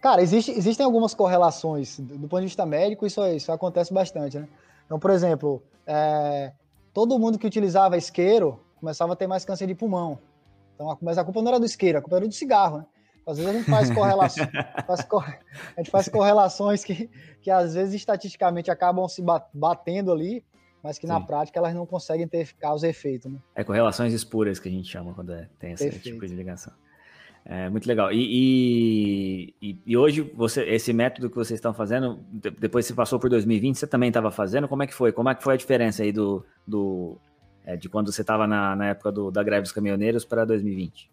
Cara, 0.01 0.23
existe, 0.23 0.51
existem 0.53 0.87
algumas 0.87 1.13
correlações. 1.13 1.99
Do, 1.99 2.17
do, 2.17 2.29
ponto 2.29 2.41
de 2.41 2.47
vista 2.47 2.65
médico, 2.65 3.07
isso, 3.07 3.25
isso 3.27 3.53
acontece 3.53 3.93
bastante, 3.93 4.39
né? 4.39 4.49
Então, 4.87 4.99
por 4.99 5.11
exemplo, 5.11 5.63
é, 5.87 6.53
todo 6.95 7.19
mundo 7.19 7.39
que 7.39 7.47
utilizava 7.47 7.99
isqueiro 7.99 8.59
começava 8.79 9.13
a 9.13 9.17
ter 9.17 9.27
mais 9.27 9.45
câncer 9.45 9.67
de 9.67 9.75
pulmão. 9.75 10.19
Então, 10.75 10.97
mas 11.03 11.19
a 11.19 11.25
culpa 11.25 11.43
não 11.43 11.49
era 11.49 11.61
do 11.61 11.67
isqueiro, 11.67 11.99
a 11.99 12.01
culpa 12.01 12.17
era 12.17 12.27
do 12.27 12.33
cigarro, 12.33 12.79
né? 12.79 12.87
Às 13.27 13.39
vezes 13.39 13.51
a 13.51 13.59
gente 13.59 13.71
faz 13.71 13.91
correlações, 13.91 14.49
faz 14.87 15.07
a 15.77 15.81
gente 15.81 15.91
faz 15.91 16.09
correlações 16.09 16.85
que, 16.85 17.11
que 17.41 17.51
às 17.51 17.75
vezes 17.75 17.95
estatisticamente 17.95 18.71
acabam 18.71 19.07
se 19.09 19.23
batendo 19.53 20.13
ali, 20.13 20.45
mas 20.83 20.99
que 20.99 21.07
Sim. 21.07 21.13
na 21.13 21.21
prática 21.21 21.59
elas 21.59 21.75
não 21.75 21.87
conseguem 21.87 22.27
ter 22.27 22.53
causa 22.55 22.87
e 22.87 22.91
efeito. 22.91 23.29
Né? 23.29 23.39
É 23.55 23.63
correlações 23.63 24.13
espuras 24.13 24.59
que 24.59 24.69
a 24.69 24.73
gente 24.73 24.89
chama 24.89 25.15
quando 25.15 25.33
é, 25.33 25.49
tem 25.59 25.73
esse 25.73 25.85
Perfeito. 25.85 26.15
tipo 26.15 26.27
de 26.27 26.35
ligação. 26.35 26.73
É 27.45 27.71
muito 27.71 27.87
legal. 27.87 28.13
E, 28.13 29.55
e, 29.61 29.79
e, 29.87 29.97
hoje, 29.97 30.21
você, 30.35 30.63
esse 30.65 30.93
método 30.93 31.31
que 31.31 31.37
vocês 31.37 31.57
estão 31.57 31.73
fazendo, 31.73 32.21
depois 32.31 32.85
você 32.85 32.93
passou 32.93 33.19
por 33.19 33.31
2020, 33.31 33.79
você 33.79 33.87
também 33.87 34.09
estava 34.09 34.31
fazendo? 34.31 34.69
Como 34.69 34.83
é 34.83 34.87
que 34.87 34.95
foi? 34.95 35.11
Como 35.11 35.29
é 35.29 35.35
que 35.35 35.43
foi 35.43 35.55
a 35.55 35.57
diferença 35.57 36.03
aí 36.03 36.13
do, 36.13 36.45
do 36.67 37.17
é, 37.65 37.77
de 37.77 37.89
quando 37.89 38.13
você 38.13 38.21
estava 38.21 38.47
na, 38.47 38.77
na 38.77 38.89
época 38.89 39.11
do, 39.11 39.31
da 39.31 39.43
greve 39.43 39.63
dos 39.63 39.73
caminhoneiros 39.73 40.25
para 40.25 40.45
2020? 40.45 41.11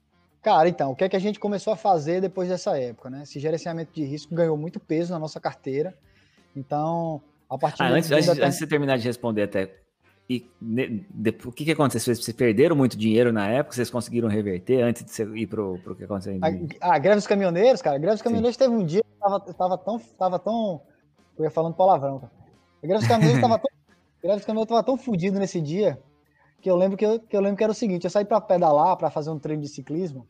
Cara, 0.48 0.70
então, 0.70 0.92
o 0.92 0.96
que 0.96 1.04
é 1.04 1.10
que 1.10 1.16
a 1.18 1.20
gente 1.20 1.42
começou 1.42 1.74
a 1.74 1.76
fazer 1.76 2.22
depois 2.22 2.48
dessa 2.48 2.80
época, 2.80 3.10
né? 3.10 3.24
Esse 3.24 3.38
gerenciamento 3.38 3.92
de 3.94 4.06
risco 4.06 4.34
ganhou 4.34 4.56
muito 4.56 4.80
peso 4.80 5.12
na 5.12 5.20
nossa 5.20 5.42
carteira. 5.42 5.94
Então, 6.56 7.22
a 7.50 7.58
partir 7.58 7.84
ah, 7.84 7.90
antes, 7.90 8.10
antes, 8.10 8.30
até... 8.30 8.46
antes 8.46 8.54
de 8.54 8.60
você 8.60 8.68
terminar 8.68 8.98
de 8.98 9.06
responder 9.06 9.44
até, 9.44 9.76
e 10.30 10.50
de, 10.62 11.06
de, 11.10 11.36
o 11.44 11.52
que, 11.52 11.66
que 11.66 11.72
aconteceu? 11.74 12.16
Vocês 12.16 12.34
perderam 12.34 12.78
muito 12.78 12.98
dinheiro 12.98 13.34
na 13.34 13.46
época? 13.50 13.76
Vocês 13.76 13.90
conseguiram 13.90 14.30
reverter 14.30 14.84
antes 14.84 15.04
de 15.04 15.12
você 15.12 15.26
ir 15.36 15.48
para 15.48 15.62
o 15.62 15.96
que 15.98 16.06
aconteceu? 16.06 16.32
Em... 16.32 16.40
A, 16.80 16.96
a, 16.96 16.98
greve 16.98 17.18
dos 17.18 17.28
caminhoneiros, 17.28 17.82
cara, 17.82 17.98
a 17.98 18.00
greve 18.00 18.16
dos 18.16 18.22
caminhoneiros 18.22 18.56
Sim. 18.56 18.64
teve 18.64 18.74
um 18.74 18.86
dia 18.86 19.04
que 19.04 19.20
tava, 19.20 19.40
tava, 19.42 19.78
tão, 19.78 20.00
tava 20.18 20.40
tão. 20.40 20.82
Eu 21.38 21.44
ia 21.44 21.52
falando 21.52 21.74
palavrão, 21.74 22.20
cara. 22.20 22.32
A 22.82 22.88
greve 22.88 23.00
dos 23.00 23.08
caminhoneiros 23.10 23.42
tava 23.42 23.60
tão. 23.60 23.70
A 23.92 24.22
greve 24.22 24.38
dos 24.38 24.46
caminhoneiros 24.46 24.70
tava 24.70 24.84
tão 24.84 24.98
fodido 24.98 25.40
nesse 25.40 25.60
dia 25.60 26.00
que 26.62 26.72
eu 26.72 26.78
lembro 26.78 26.96
que 26.98 27.06
eu, 27.06 27.20
que 27.20 27.36
eu 27.36 27.42
lembro 27.42 27.58
que 27.58 27.64
era 27.66 27.72
o 27.74 27.76
seguinte: 27.76 28.06
eu 28.06 28.10
saí 28.10 28.24
para 28.24 28.40
pedalar, 28.40 28.96
para 28.96 29.10
fazer 29.10 29.30
um 29.30 29.38
treino 29.38 29.62
de 29.62 29.68
ciclismo. 29.68 30.26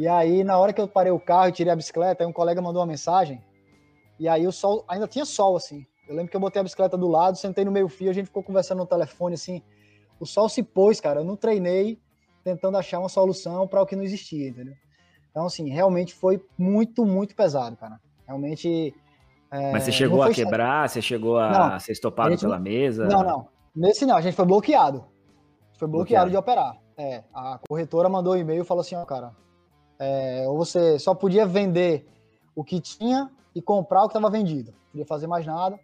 E 0.00 0.08
aí, 0.08 0.42
na 0.42 0.56
hora 0.56 0.72
que 0.72 0.80
eu 0.80 0.88
parei 0.88 1.12
o 1.12 1.20
carro 1.20 1.50
e 1.50 1.52
tirei 1.52 1.70
a 1.70 1.76
bicicleta, 1.76 2.24
aí 2.24 2.26
um 2.26 2.32
colega 2.32 2.62
mandou 2.62 2.80
uma 2.80 2.86
mensagem. 2.86 3.38
E 4.18 4.26
aí 4.26 4.46
o 4.46 4.50
sol, 4.50 4.82
ainda 4.88 5.06
tinha 5.06 5.26
sol, 5.26 5.56
assim. 5.56 5.84
Eu 6.08 6.16
lembro 6.16 6.30
que 6.30 6.36
eu 6.38 6.40
botei 6.40 6.58
a 6.58 6.62
bicicleta 6.62 6.96
do 6.96 7.06
lado, 7.06 7.36
sentei 7.36 7.66
no 7.66 7.70
meio 7.70 7.86
fio, 7.86 8.08
a 8.08 8.14
gente 8.14 8.24
ficou 8.24 8.42
conversando 8.42 8.78
no 8.78 8.86
telefone, 8.86 9.34
assim. 9.34 9.62
O 10.18 10.24
sol 10.24 10.48
se 10.48 10.62
pôs, 10.62 11.02
cara. 11.02 11.20
Eu 11.20 11.24
não 11.24 11.36
treinei 11.36 12.00
tentando 12.42 12.78
achar 12.78 12.98
uma 12.98 13.10
solução 13.10 13.68
para 13.68 13.82
o 13.82 13.84
que 13.84 13.94
não 13.94 14.02
existia, 14.02 14.48
entendeu? 14.48 14.72
Então, 15.30 15.44
assim, 15.44 15.68
realmente 15.68 16.14
foi 16.14 16.42
muito, 16.56 17.04
muito 17.04 17.36
pesado, 17.36 17.76
cara. 17.76 18.00
Realmente. 18.26 18.94
É, 19.50 19.70
Mas 19.70 19.82
você 19.82 19.92
chegou 19.92 20.22
a 20.22 20.32
quebrar? 20.32 20.88
Você 20.88 21.02
chegou 21.02 21.38
a 21.38 21.72
não, 21.72 21.78
ser 21.78 21.92
estopado 21.92 22.38
pela 22.38 22.58
mesa? 22.58 23.04
Não, 23.04 23.22
não. 23.22 23.48
Nesse 23.76 24.06
não, 24.06 24.16
a 24.16 24.22
gente 24.22 24.34
foi 24.34 24.46
bloqueado. 24.46 25.04
Foi 25.78 25.86
bloqueado, 25.86 26.30
bloqueado. 26.30 26.30
de 26.30 26.36
operar. 26.38 26.78
É, 26.96 27.22
a 27.34 27.60
corretora 27.68 28.08
mandou 28.08 28.32
um 28.32 28.38
e-mail 28.38 28.62
e 28.62 28.66
falou 28.66 28.80
assim, 28.80 28.94
ó, 28.94 29.04
cara, 29.04 29.34
é, 30.00 30.48
ou 30.48 30.56
você 30.56 30.98
só 30.98 31.14
podia 31.14 31.44
vender 31.44 32.08
o 32.56 32.64
que 32.64 32.80
tinha 32.80 33.30
e 33.54 33.60
comprar 33.60 34.04
o 34.04 34.08
que 34.08 34.16
estava 34.16 34.30
vendido. 34.30 34.72
Não 34.72 34.90
podia 34.92 35.06
fazer 35.06 35.26
mais 35.26 35.44
nada. 35.44 35.78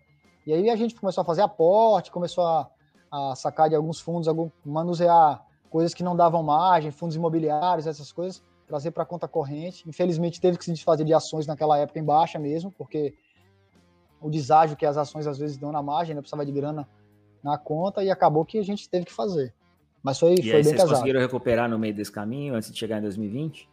E 0.47 0.55
aí 0.55 0.71
a 0.71 0.77
gente 0.77 0.95
começou 0.95 1.21
a 1.21 1.25
fazer 1.25 1.43
aporte, 1.43 2.11
começou 2.11 2.45
a, 2.45 2.71
a 3.13 3.35
sacar 3.37 3.69
de 3.69 3.75
alguns 3.75 4.01
fundos, 4.01 4.27
algum, 4.27 4.51
manusear 4.65 5.45
coisas 5.69 5.93
que 5.93 6.03
não 6.03 6.17
davam 6.17 6.43
margem, 6.43 6.91
fundos 6.91 7.15
imobiliários, 7.15 7.87
essas 7.87 8.11
coisas, 8.11 8.43
trazer 8.67 8.91
para 8.93 9.03
a 9.03 9.07
conta 9.07 9.29
corrente. 9.29 9.87
Infelizmente 9.87 10.41
teve 10.41 10.57
que 10.57 10.65
se 10.65 10.73
desfazer 10.73 11.05
de 11.05 11.13
ações 11.13 11.47
naquela 11.47 11.77
época 11.77 11.99
em 11.99 12.05
baixa 12.05 12.39
mesmo, 12.39 12.73
porque 12.73 13.13
o 14.19 14.31
deságio 14.31 14.79
que 14.79 14.87
as 14.87 14.97
ações 14.97 15.27
às 15.27 15.39
vezes 15.39 15.59
dão 15.59 15.71
na 15.71 15.83
margem, 15.83 16.15
né, 16.15 16.23
precisava 16.23 16.47
de 16.47 16.53
grana 16.53 16.89
na 17.43 17.59
conta 17.59 18.03
e 18.03 18.11
acabou 18.11 18.47
que 18.47 18.59
a 18.59 18.63
gente 18.63 18.89
teve 18.89 19.05
que 19.05 19.13
fazer. 19.13 19.53
Mas 20.03 20.19
foi, 20.19 20.35
e 20.35 20.37
foi 20.37 20.45
aí, 20.45 20.53
bem 20.53 20.63
vocês 20.63 20.75
pesado. 20.77 20.91
conseguiram 20.93 21.21
recuperar 21.21 21.69
no 21.69 21.79
meio 21.79 21.93
desse 21.93 22.11
caminho 22.11 22.55
antes 22.55 22.73
de 22.73 22.79
chegar 22.79 22.99
em 22.99 23.03
2020? 23.03 23.69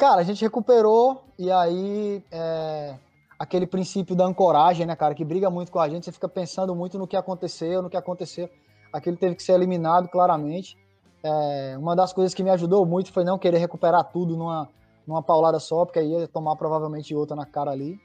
Cara, 0.00 0.22
a 0.22 0.24
gente 0.24 0.40
recuperou 0.40 1.24
e 1.38 1.50
aí 1.50 2.24
é, 2.32 2.96
aquele 3.38 3.66
princípio 3.66 4.16
da 4.16 4.24
ancoragem, 4.24 4.86
né, 4.86 4.96
cara, 4.96 5.14
que 5.14 5.22
briga 5.22 5.50
muito 5.50 5.70
com 5.70 5.78
a 5.78 5.90
gente, 5.90 6.06
você 6.06 6.12
fica 6.12 6.26
pensando 6.26 6.74
muito 6.74 6.98
no 6.98 7.06
que 7.06 7.18
aconteceu, 7.18 7.82
no 7.82 7.90
que 7.90 7.98
aconteceu. 7.98 8.48
Aquilo 8.90 9.18
teve 9.18 9.34
que 9.34 9.42
ser 9.42 9.52
eliminado 9.52 10.08
claramente. 10.08 10.74
É, 11.22 11.76
uma 11.78 11.94
das 11.94 12.14
coisas 12.14 12.32
que 12.32 12.42
me 12.42 12.48
ajudou 12.48 12.86
muito 12.86 13.12
foi 13.12 13.24
não 13.24 13.38
querer 13.38 13.58
recuperar 13.58 14.10
tudo 14.10 14.38
numa, 14.38 14.70
numa 15.06 15.22
paulada 15.22 15.60
só, 15.60 15.84
porque 15.84 15.98
aí 15.98 16.10
ia 16.10 16.26
tomar 16.26 16.56
provavelmente 16.56 17.14
outra 17.14 17.36
na 17.36 17.44
cara 17.44 17.70
ali. 17.70 18.00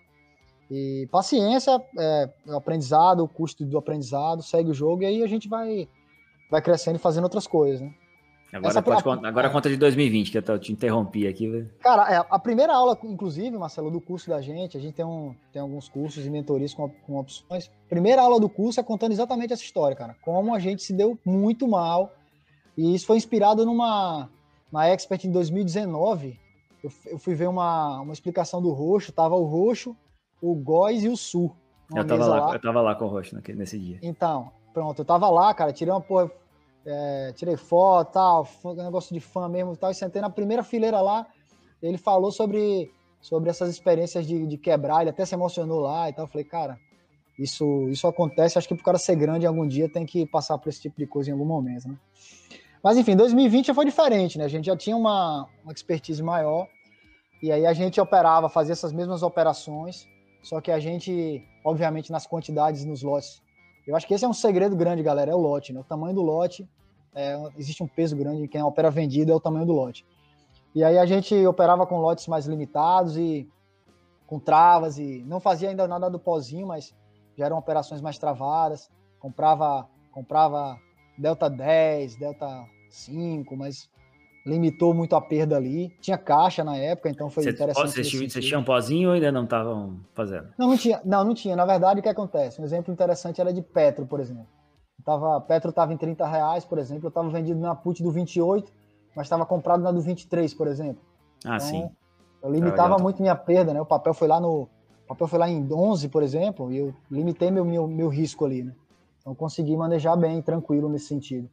E 0.69 1.07
paciência, 1.09 1.81
é, 1.97 2.29
o 2.45 2.57
aprendizado, 2.57 3.23
o 3.23 3.27
custo 3.29 3.63
do 3.63 3.77
aprendizado, 3.77 4.43
segue 4.43 4.69
o 4.69 4.73
jogo 4.73 5.03
e 5.03 5.05
aí 5.05 5.23
a 5.23 5.27
gente 5.27 5.47
vai, 5.47 5.87
vai 6.51 6.61
crescendo 6.61 6.97
e 6.97 6.99
fazendo 6.99 7.23
outras 7.23 7.47
coisas, 7.47 7.79
né? 7.79 7.95
Agora, 8.53 8.69
Essa- 8.69 8.81
pode, 8.81 9.25
agora 9.27 9.49
conta 9.49 9.69
de 9.69 9.75
2020, 9.75 10.31
que 10.31 10.37
eu 10.37 10.59
te 10.59 10.71
interrompi 10.71 11.27
aqui. 11.27 11.67
Cara, 11.79 12.13
é, 12.13 12.25
a 12.29 12.39
primeira 12.39 12.73
aula, 12.73 12.97
inclusive, 13.03 13.57
Marcelo, 13.57 13.91
do 13.91 13.99
curso 13.99 14.29
da 14.29 14.41
gente, 14.41 14.77
a 14.77 14.79
gente 14.79 14.93
tem, 14.93 15.03
um, 15.03 15.35
tem 15.51 15.61
alguns 15.61 15.89
cursos 15.89 16.25
e 16.25 16.29
mentorias 16.29 16.73
com, 16.73 16.89
com 16.89 17.17
opções. 17.17 17.69
Primeira 17.89 18.21
aula 18.21 18.39
do 18.39 18.47
curso 18.47 18.79
é 18.79 18.83
contando 18.83 19.11
exatamente 19.11 19.51
essa 19.51 19.63
história, 19.63 19.95
cara. 19.95 20.15
Como 20.21 20.55
a 20.55 20.59
gente 20.59 20.83
se 20.83 20.93
deu 20.93 21.19
muito 21.25 21.67
mal. 21.67 22.13
E 22.77 22.93
isso 22.95 23.05
foi 23.05 23.17
inspirado 23.17 23.65
numa 23.65 24.29
na 24.71 24.87
Expert 24.87 25.25
em 25.25 25.31
2019. 25.31 26.39
Eu, 26.83 26.91
eu 27.07 27.17
fui 27.17 27.33
ver 27.35 27.47
uma, 27.47 28.01
uma 28.01 28.13
explicação 28.13 28.61
do 28.61 28.71
Roxo. 28.71 29.11
Tava 29.11 29.35
o 29.35 29.43
Roxo, 29.43 29.95
o 30.41 30.55
Góis 30.55 31.03
e 31.03 31.09
o 31.09 31.17
Sul. 31.17 31.55
Eu 31.89 32.05
tava, 32.05 32.17
mesa 32.19 32.35
lá, 32.35 32.53
eu 32.53 32.59
tava 32.61 32.81
lá 32.81 32.95
com 32.95 33.05
o 33.05 33.07
Roxo 33.07 33.37
nesse 33.55 33.77
dia. 33.77 33.99
então, 34.01 34.51
pronto, 34.73 34.99
eu 35.01 35.05
tava 35.05 35.29
lá, 35.29 35.53
cara, 35.53 35.71
tirei 35.71 35.93
uma 35.93 36.01
porra, 36.01 36.31
é, 36.85 37.33
tirei 37.35 37.57
foto, 37.57 38.13
tal, 38.13 38.47
negócio 38.75 39.13
de 39.13 39.19
fã 39.19 39.49
mesmo 39.49 39.75
tal, 39.75 39.91
e 39.91 39.95
sentei 39.95 40.21
na 40.21 40.29
primeira 40.29 40.63
fileira 40.63 41.01
lá, 41.01 41.25
ele 41.81 41.97
falou 41.97 42.31
sobre, 42.31 42.91
sobre 43.21 43.49
essas 43.49 43.69
experiências 43.69 44.25
de, 44.25 44.45
de 44.45 44.57
quebrar, 44.57 45.01
ele 45.01 45.09
até 45.09 45.25
se 45.25 45.33
emocionou 45.33 45.79
lá 45.79 46.09
e 46.09 46.13
tal, 46.13 46.25
eu 46.25 46.29
falei, 46.29 46.45
cara, 46.45 46.79
isso, 47.37 47.87
isso 47.89 48.07
acontece, 48.07 48.57
acho 48.57 48.67
que 48.67 48.75
pro 48.75 48.83
cara 48.83 48.97
ser 48.97 49.15
grande 49.15 49.45
algum 49.45 49.67
dia 49.67 49.89
tem 49.89 50.05
que 50.05 50.25
passar 50.25 50.57
por 50.57 50.69
esse 50.69 50.81
tipo 50.81 50.97
de 50.97 51.05
coisa 51.05 51.29
em 51.29 51.33
algum 51.33 51.45
momento, 51.45 51.87
né? 51.87 51.97
Mas 52.83 52.97
enfim, 52.97 53.15
2020 53.15 53.67
já 53.67 53.73
foi 53.73 53.83
diferente, 53.83 54.37
né? 54.37 54.45
A 54.45 54.47
gente 54.47 54.65
já 54.65 54.77
tinha 54.77 54.95
uma, 54.95 55.47
uma 55.63 55.73
expertise 55.73 56.21
maior, 56.21 56.67
e 57.41 57.51
aí 57.51 57.65
a 57.65 57.73
gente 57.73 57.99
operava, 57.99 58.47
fazia 58.47 58.73
essas 58.73 58.93
mesmas 58.93 59.23
operações, 59.23 60.07
só 60.41 60.61
que 60.61 60.71
a 60.71 60.79
gente, 60.79 61.43
obviamente, 61.63 62.11
nas 62.11 62.27
quantidades, 62.27 62.85
nos 62.85 63.01
lotes. 63.01 63.41
Eu 63.85 63.95
acho 63.95 64.07
que 64.07 64.13
esse 64.13 64.25
é 64.25 64.27
um 64.27 64.33
segredo 64.33 64.75
grande, 64.75 65.03
galera, 65.03 65.31
é 65.31 65.35
o 65.35 65.39
lote, 65.39 65.71
né? 65.71 65.79
O 65.79 65.83
tamanho 65.83 66.15
do 66.15 66.21
lote, 66.21 66.67
é, 67.13 67.37
existe 67.57 67.83
um 67.83 67.87
peso 67.87 68.15
grande, 68.15 68.47
quem 68.47 68.61
opera 68.61 68.89
vendido 68.89 69.31
é 69.31 69.35
o 69.35 69.39
tamanho 69.39 69.65
do 69.65 69.73
lote. 69.73 70.05
E 70.73 70.83
aí 70.83 70.97
a 70.97 71.05
gente 71.05 71.33
operava 71.45 71.85
com 71.87 71.99
lotes 71.99 72.27
mais 72.27 72.45
limitados 72.45 73.15
e 73.15 73.49
com 74.27 74.39
travas 74.39 74.97
e 74.97 75.23
não 75.25 75.39
fazia 75.39 75.69
ainda 75.69 75.87
nada 75.87 76.09
do 76.09 76.19
pozinho, 76.19 76.67
mas 76.67 76.93
já 77.37 77.45
eram 77.45 77.57
operações 77.57 78.01
mais 78.01 78.17
travadas. 78.17 78.89
Comprava, 79.19 79.87
comprava 80.11 80.77
Delta 81.17 81.49
10, 81.49 82.17
Delta 82.17 82.65
5, 82.89 83.55
mas 83.55 83.89
limitou 84.45 84.93
muito 84.93 85.15
a 85.15 85.21
perda 85.21 85.57
ali. 85.57 85.89
Tinha 85.99 86.17
caixa 86.17 86.63
na 86.63 86.77
época, 86.77 87.09
então 87.09 87.29
foi 87.29 87.43
Você- 87.43 87.49
interessante. 87.51 87.91
Vocês 87.91 88.07
tinham, 88.07 88.19
vocês 88.21 88.33
sentido. 88.33 88.47
tinham 88.47 88.61
um 88.61 88.65
pozinho 88.65 89.09
ou 89.09 89.15
ainda 89.15 89.31
não 89.31 89.43
estavam 89.45 89.99
fazendo? 90.13 90.47
Não, 90.57 90.67
não 90.69 90.77
tinha. 90.77 91.01
Não, 91.03 91.23
não 91.23 91.33
tinha. 91.33 91.55
Na 91.55 91.65
verdade, 91.65 91.99
o 91.99 92.03
que 92.03 92.09
acontece? 92.09 92.61
Um 92.61 92.63
exemplo 92.65 92.93
interessante 92.93 93.41
era 93.41 93.51
de 93.51 93.61
Petro, 93.61 94.05
por 94.05 94.19
exemplo. 94.19 94.45
Tava, 95.03 95.39
Petro 95.41 95.69
estava 95.69 95.93
em 95.93 95.97
30 95.97 96.25
reais, 96.27 96.63
por 96.65 96.77
exemplo. 96.77 97.05
Eu 97.05 97.09
estava 97.09 97.29
vendido 97.29 97.59
na 97.59 97.75
put 97.75 98.01
do 98.01 98.11
28, 98.11 98.71
mas 99.15 99.25
estava 99.25 99.45
comprado 99.45 99.81
na 99.81 99.91
do 99.91 100.01
23, 100.01 100.53
por 100.53 100.67
exemplo. 100.67 101.01
Ah, 101.43 101.55
Então, 101.57 101.59
sim. 101.59 101.89
Eu 102.41 102.51
limitava 102.51 102.89
Legal. 102.89 102.99
muito 103.01 103.21
minha 103.21 103.35
perda, 103.35 103.73
né? 103.73 103.81
O 103.81 103.85
papel 103.85 104.13
foi 104.13 104.27
lá 104.27 104.39
no. 104.39 104.69
Papel 105.07 105.27
foi 105.27 105.37
lá 105.39 105.47
em 105.49 105.67
11, 105.71 106.09
por 106.09 106.23
exemplo, 106.23 106.71
e 106.71 106.77
eu 106.77 106.93
limitei 107.11 107.51
meu, 107.51 107.63
meu, 107.65 107.87
meu 107.87 108.09
risco 108.09 108.45
ali, 108.45 108.63
né? 108.63 108.73
Então 109.19 109.33
consegui 109.35 109.75
manejar 109.75 110.15
bem, 110.15 110.41
tranquilo 110.41 110.87
nesse 110.89 111.05
sentido. 111.07 111.47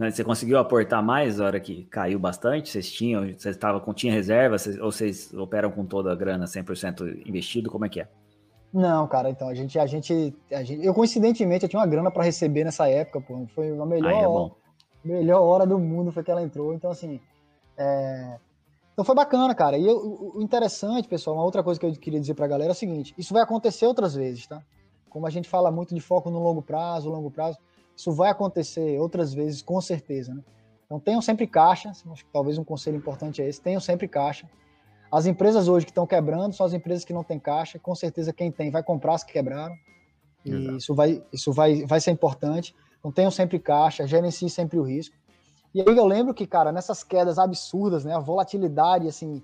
Mas 0.00 0.14
Você 0.14 0.24
conseguiu 0.24 0.58
aportar 0.58 1.02
mais 1.04 1.36
na 1.36 1.44
hora 1.44 1.60
que 1.60 1.84
caiu 1.84 2.18
bastante? 2.18 2.70
Vocês 2.70 2.90
tinham, 2.90 3.20
vocês 3.36 3.54
estavam 3.54 3.80
com 3.82 3.92
tinha 3.92 4.10
reserva, 4.10 4.56
vocês- 4.56 4.78
ou 4.80 4.90
vocês 4.90 5.30
operam 5.34 5.70
com 5.70 5.84
toda 5.84 6.10
a 6.10 6.14
grana 6.16 6.46
100% 6.46 7.04
investido? 7.28 7.70
Como 7.70 7.84
é 7.84 7.88
que 7.90 8.00
é? 8.00 8.08
Não, 8.72 9.06
cara, 9.06 9.28
então 9.28 9.46
a 9.48 9.54
gente, 9.54 9.78
a 9.78 9.84
gente, 9.86 10.34
a 10.50 10.62
gente 10.62 10.82
eu 10.86 10.94
coincidentemente 10.94 11.64
eu 11.64 11.68
tinha 11.68 11.80
uma 11.80 11.86
grana 11.86 12.10
para 12.10 12.22
receber 12.24 12.64
nessa 12.64 12.88
época, 12.88 13.20
pô, 13.20 13.44
foi 13.54 13.68
a 13.78 13.84
melhor, 13.84 14.10
é 14.10 14.26
hora, 14.26 14.52
melhor 15.04 15.42
hora 15.42 15.66
do 15.66 15.78
mundo 15.78 16.10
foi 16.12 16.22
que 16.24 16.30
ela 16.30 16.40
entrou, 16.42 16.72
então 16.72 16.90
assim, 16.90 17.20
é, 17.76 18.38
então 18.94 19.04
foi 19.04 19.14
bacana, 19.14 19.54
cara. 19.54 19.76
E 19.76 19.84
eu- 19.86 20.32
o 20.36 20.40
interessante, 20.40 21.08
pessoal, 21.08 21.36
uma 21.36 21.44
outra 21.44 21.62
coisa 21.62 21.78
que 21.78 21.84
eu 21.84 21.92
queria 21.92 22.20
dizer 22.20 22.34
pra 22.34 22.46
galera 22.46 22.70
é 22.70 22.72
o 22.72 22.76
seguinte: 22.76 23.12
isso 23.18 23.34
vai 23.34 23.42
acontecer 23.42 23.84
outras 23.86 24.14
vezes, 24.14 24.46
tá? 24.46 24.62
Como 25.10 25.26
a 25.26 25.30
gente 25.30 25.48
fala 25.48 25.70
muito 25.72 25.92
de 25.94 26.00
foco 26.00 26.30
no 26.30 26.40
longo 26.40 26.62
prazo, 26.62 27.10
longo 27.10 27.30
prazo, 27.30 27.58
isso 28.00 28.12
vai 28.12 28.30
acontecer 28.30 28.98
outras 28.98 29.34
vezes, 29.34 29.60
com 29.60 29.78
certeza, 29.78 30.34
né? 30.34 30.42
Então 30.86 30.98
tenham 30.98 31.20
sempre 31.20 31.46
caixa, 31.46 31.90
acho 31.90 32.24
que 32.24 32.32
talvez 32.32 32.56
um 32.56 32.64
conselho 32.64 32.96
importante 32.96 33.42
é 33.42 33.48
esse, 33.48 33.60
tenham 33.60 33.80
sempre 33.80 34.08
caixa. 34.08 34.48
As 35.12 35.26
empresas 35.26 35.68
hoje 35.68 35.84
que 35.84 35.90
estão 35.90 36.06
quebrando 36.06 36.54
são 36.54 36.64
as 36.64 36.72
empresas 36.72 37.04
que 37.04 37.12
não 37.12 37.22
têm 37.22 37.38
caixa, 37.38 37.78
com 37.78 37.94
certeza 37.94 38.32
quem 38.32 38.50
tem 38.50 38.70
vai 38.70 38.82
comprar 38.82 39.14
as 39.14 39.22
que 39.22 39.32
quebraram. 39.34 39.76
E 40.46 40.50
Exato. 40.50 40.76
isso 40.78 40.94
vai, 40.94 41.22
isso 41.30 41.52
vai, 41.52 41.84
vai 41.84 42.00
ser 42.00 42.10
importante. 42.10 42.74
Então 42.98 43.12
tenham 43.12 43.30
sempre 43.30 43.58
caixa, 43.58 44.06
gerenciem 44.06 44.48
sempre 44.48 44.78
o 44.78 44.82
risco. 44.82 45.14
E 45.74 45.80
aí 45.80 45.96
eu 45.96 46.06
lembro 46.06 46.32
que, 46.32 46.46
cara, 46.46 46.72
nessas 46.72 47.04
quedas 47.04 47.38
absurdas, 47.38 48.02
né, 48.02 48.14
a 48.14 48.18
volatilidade 48.18 49.06
assim 49.06 49.42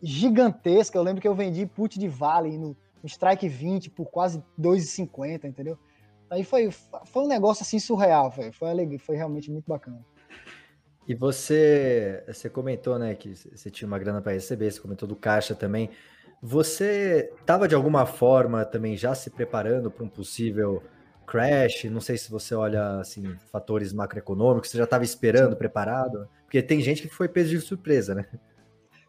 gigantesca, 0.00 0.96
eu 0.96 1.02
lembro 1.02 1.20
que 1.20 1.26
eu 1.26 1.34
vendi 1.34 1.66
put 1.66 1.98
de 1.98 2.06
Vale 2.06 2.56
no, 2.56 2.68
no 3.02 3.06
Strike 3.06 3.48
20 3.48 3.90
por 3.90 4.06
quase 4.06 4.42
2,50, 4.58 5.44
entendeu? 5.44 5.76
Aí 6.30 6.44
foi, 6.44 6.70
foi 6.70 7.22
um 7.22 7.28
negócio 7.28 7.62
assim 7.62 7.78
surreal, 7.78 8.30
foi, 8.30 8.52
foi, 8.52 8.70
alegre, 8.70 8.98
foi 8.98 9.16
realmente 9.16 9.50
muito 9.50 9.66
bacana. 9.66 10.04
E 11.06 11.14
você, 11.14 12.22
você 12.26 12.50
comentou, 12.50 12.98
né, 12.98 13.14
que 13.14 13.34
você 13.34 13.70
tinha 13.70 13.88
uma 13.88 13.98
grana 13.98 14.20
para 14.20 14.32
receber, 14.32 14.70
você 14.70 14.80
comentou 14.80 15.08
do 15.08 15.16
caixa 15.16 15.54
também. 15.54 15.90
Você 16.42 17.32
estava 17.40 17.66
de 17.66 17.74
alguma 17.74 18.04
forma 18.04 18.64
também 18.64 18.96
já 18.96 19.14
se 19.14 19.30
preparando 19.30 19.90
para 19.90 20.04
um 20.04 20.08
possível 20.08 20.82
crash? 21.26 21.84
Não 21.84 22.00
sei 22.00 22.18
se 22.18 22.30
você 22.30 22.54
olha 22.54 23.00
assim 23.00 23.36
fatores 23.50 23.92
macroeconômicos, 23.92 24.70
você 24.70 24.78
já 24.78 24.84
estava 24.84 25.02
esperando, 25.02 25.56
preparado? 25.56 26.28
Porque 26.44 26.62
tem 26.62 26.80
gente 26.80 27.02
que 27.02 27.08
foi 27.08 27.28
peso 27.28 27.50
de 27.50 27.60
surpresa, 27.60 28.14
né? 28.14 28.26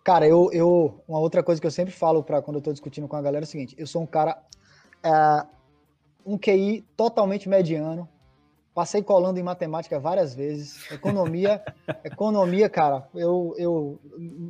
Cara, 0.03 0.25
eu, 0.25 0.49
eu 0.53 1.03
uma 1.07 1.19
outra 1.19 1.43
coisa 1.43 1.59
que 1.59 1.67
eu 1.67 1.71
sempre 1.71 1.93
falo 1.93 2.23
para 2.23 2.41
quando 2.41 2.57
eu 2.57 2.61
tô 2.61 2.71
discutindo 2.71 3.07
com 3.07 3.15
a 3.15 3.21
galera 3.21 3.43
é 3.43 3.47
o 3.47 3.49
seguinte: 3.49 3.75
eu 3.77 3.85
sou 3.85 4.01
um 4.01 4.07
cara 4.07 4.41
é, 5.03 5.45
um 6.29 6.37
QI 6.37 6.85
totalmente 6.95 7.49
mediano. 7.49 8.07
Passei 8.73 9.01
colando 9.01 9.39
em 9.39 9.43
matemática 9.43 9.99
várias 9.99 10.35
vezes. 10.35 10.89
Economia, 10.91 11.61
economia, 12.05 12.69
cara, 12.69 13.09
eu, 13.15 13.55
eu 13.57 13.99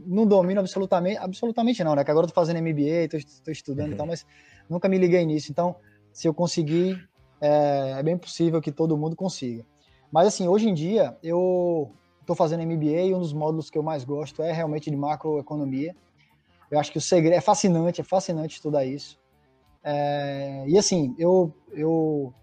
não 0.06 0.28
domino 0.28 0.60
absolutamente, 0.60 1.18
absolutamente 1.18 1.84
não, 1.84 1.96
né? 1.96 2.04
Que 2.04 2.12
agora 2.12 2.26
eu 2.26 2.30
tô 2.30 2.36
fazendo 2.36 2.62
MBA, 2.62 3.08
tô, 3.10 3.18
tô 3.44 3.50
estudando 3.50 3.94
e 3.94 3.96
tal, 3.96 4.06
mas 4.06 4.26
nunca 4.70 4.89
me 4.89 4.98
liguei 4.98 5.26
nisso. 5.26 5.52
Então, 5.52 5.78
se 6.12 6.28
eu 6.28 6.34
conseguir, 6.34 7.02
é, 7.39 7.96
é 7.98 8.04
bem 8.04 8.18
possível 8.18 8.62
que 8.62 8.72
todo 8.72 8.98
mundo 8.98 9.15
consiga. 9.15 9.65
Mas 10.12 10.28
assim, 10.28 10.48
hoje 10.48 10.68
em 10.68 10.74
dia, 10.74 11.18
eu 11.24 11.92
estou 12.20 12.36
fazendo 12.36 12.62
MBA 12.63 13.06
e 13.08 13.13
um 13.13 13.20
dos 13.20 13.32
módulos 13.32 13.70
que 13.70 13.78
eu 13.78 13.84
mais 13.84 14.04
gosto 14.04 14.44
é 14.44 14.52
realmente 14.52 14.92
de 14.92 14.98
macroeconomia. 14.98 15.96
Eu 16.70 16.78
acho 16.78 16.92
que 16.92 16.98
o 16.98 17.02
segredo 17.02 17.38
é 17.38 17.42
fascinante, 17.42 18.02
é 18.02 18.04
fascinante 18.04 18.56
estudar 18.56 18.86
isso. 18.86 19.18
É, 19.84 20.65
e 20.68 20.78
assim, 20.78 21.15
eu, 21.18 21.54
eu 21.72 22.34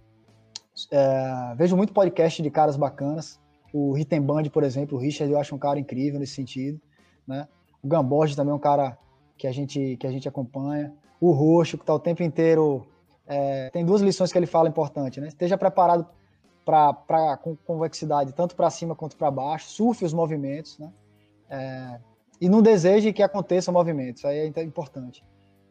é, 0.90 1.54
vejo 1.56 1.76
muito 1.76 1.92
podcast 1.92 2.42
de 2.42 2.50
caras 2.50 2.76
bacanas. 2.76 3.40
O 3.72 3.92
Rittenband, 3.92 4.44
por 4.44 4.62
exemplo, 4.62 4.96
o 4.96 5.00
Richard, 5.00 5.32
eu 5.32 5.38
acho 5.38 5.54
um 5.54 5.58
cara 5.58 5.78
incrível 5.78 6.18
nesse 6.18 6.34
sentido. 6.34 6.80
Né? 7.26 7.46
O 7.82 7.88
Gamboge 7.88 8.36
também 8.36 8.52
é 8.52 8.54
um 8.54 8.60
cara 8.60 8.96
que 9.36 9.46
a 9.46 9.52
gente, 9.52 9.96
que 9.98 10.06
a 10.06 10.10
gente 10.10 10.28
acompanha. 10.28 10.94
O 11.20 11.32
Roxo, 11.32 11.76
que 11.76 11.82
está 11.82 11.94
o 11.94 12.00
tempo 12.00 12.22
inteiro. 12.22 12.86
É, 13.26 13.70
tem 13.70 13.84
duas 13.84 14.00
lições 14.00 14.32
que 14.32 14.38
ele 14.38 14.46
fala 14.46 14.68
importante, 14.68 15.20
né? 15.20 15.26
Esteja 15.26 15.58
preparado 15.58 16.06
para 16.64 17.36
com 17.36 17.56
convexidade 17.56 18.32
tanto 18.32 18.56
para 18.56 18.68
cima 18.70 18.94
quanto 18.94 19.16
para 19.16 19.30
baixo, 19.30 19.68
surfe 19.68 20.04
os 20.04 20.12
movimentos, 20.12 20.78
né? 20.78 20.92
É, 21.48 22.00
e 22.40 22.48
não 22.48 22.60
deseje 22.60 23.12
que 23.12 23.22
aconteça 23.22 23.70
o 23.70 23.74
movimento, 23.74 24.18
isso 24.18 24.26
aí 24.26 24.52
é 24.54 24.62
importante. 24.62 25.24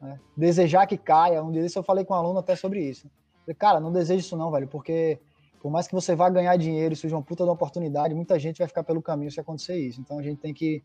Né? 0.06 0.20
Desejar 0.36 0.88
que 0.88 0.98
caia, 0.98 1.44
um 1.44 1.52
dia 1.52 1.66
eu 1.76 1.84
falei 1.84 2.06
com 2.06 2.14
um 2.14 2.18
aluno 2.18 2.40
até 2.40 2.56
sobre 2.56 2.82
isso. 2.82 3.10
Falei, 3.42 3.56
cara, 3.56 3.80
não 3.80 3.92
deseje 3.92 4.22
isso 4.22 4.38
não, 4.38 4.52
velho, 4.52 4.68
porque 4.68 5.20
por 5.62 5.72
mais 5.72 5.88
que 5.88 5.96
você 5.96 6.16
vá 6.16 6.30
ganhar 6.30 6.56
dinheiro 6.58 6.94
e 6.94 6.98
seja 6.98 7.16
uma 7.16 7.24
puta 7.24 7.44
de 7.44 7.50
uma 7.50 7.56
oportunidade, 7.56 8.14
muita 8.14 8.38
gente 8.40 8.60
vai 8.60 8.68
ficar 8.68 8.84
pelo 8.84 9.02
caminho 9.02 9.32
se 9.32 9.40
acontecer 9.40 9.78
isso. 9.78 10.00
Então 10.00 10.20
a 10.20 10.22
gente 10.22 10.40
tem 10.40 10.54
que 10.54 10.84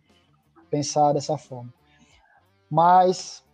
pensar 0.71 1.13
dessa 1.13 1.37
forma. 1.37 1.73
Mas, 2.71 3.45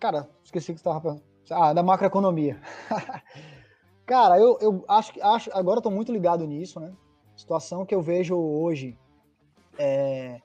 cara, 0.00 0.28
esqueci 0.42 0.72
que 0.72 0.80
você 0.80 0.88
estava 0.88 1.20
Ah, 1.50 1.72
da 1.72 1.82
macroeconomia. 1.82 2.60
Cara, 4.06 4.38
eu, 4.38 4.58
eu 4.60 4.84
acho 4.88 5.12
que 5.12 5.22
acho, 5.22 5.50
agora 5.52 5.78
estou 5.78 5.92
muito 5.92 6.12
ligado 6.12 6.46
nisso, 6.46 6.80
né? 6.80 6.92
Situação 7.36 7.86
que 7.86 7.94
eu 7.94 8.02
vejo 8.02 8.36
hoje 8.36 8.98
é, 9.78 10.40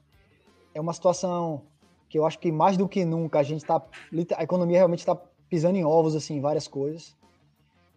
é 0.74 0.80
uma 0.80 0.94
situação 0.94 1.64
que 2.10 2.18
eu 2.18 2.26
acho 2.26 2.40
que 2.40 2.52
mais 2.52 2.78
do 2.78 2.88
que 2.88 3.04
nunca 3.04 3.40
a 3.40 3.44
gente 3.44 3.62
está 3.62 3.82
a 4.38 4.44
economia 4.44 4.78
realmente 4.78 5.00
está 5.00 5.16
pisando 5.50 5.78
em 5.78 5.86
ovos 5.86 6.16
assim, 6.16 6.40
várias 6.40 6.68
coisas. 6.68 7.16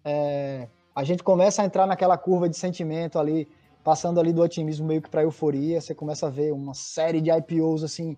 É, 0.04 0.68
a 0.94 1.04
gente 1.04 1.22
começa 1.22 1.62
a 1.62 1.64
entrar 1.64 1.86
naquela 1.86 2.16
curva 2.16 2.48
de 2.48 2.56
sentimento 2.56 3.18
ali, 3.18 3.48
passando 3.84 4.20
ali 4.20 4.32
do 4.32 4.42
otimismo 4.42 4.86
meio 4.86 5.02
que 5.02 5.10
para 5.10 5.22
euforia. 5.22 5.80
Você 5.80 5.94
começa 5.94 6.26
a 6.26 6.30
ver 6.30 6.52
uma 6.52 6.74
série 6.74 7.20
de 7.20 7.30
IPOs 7.30 7.84
assim 7.84 8.16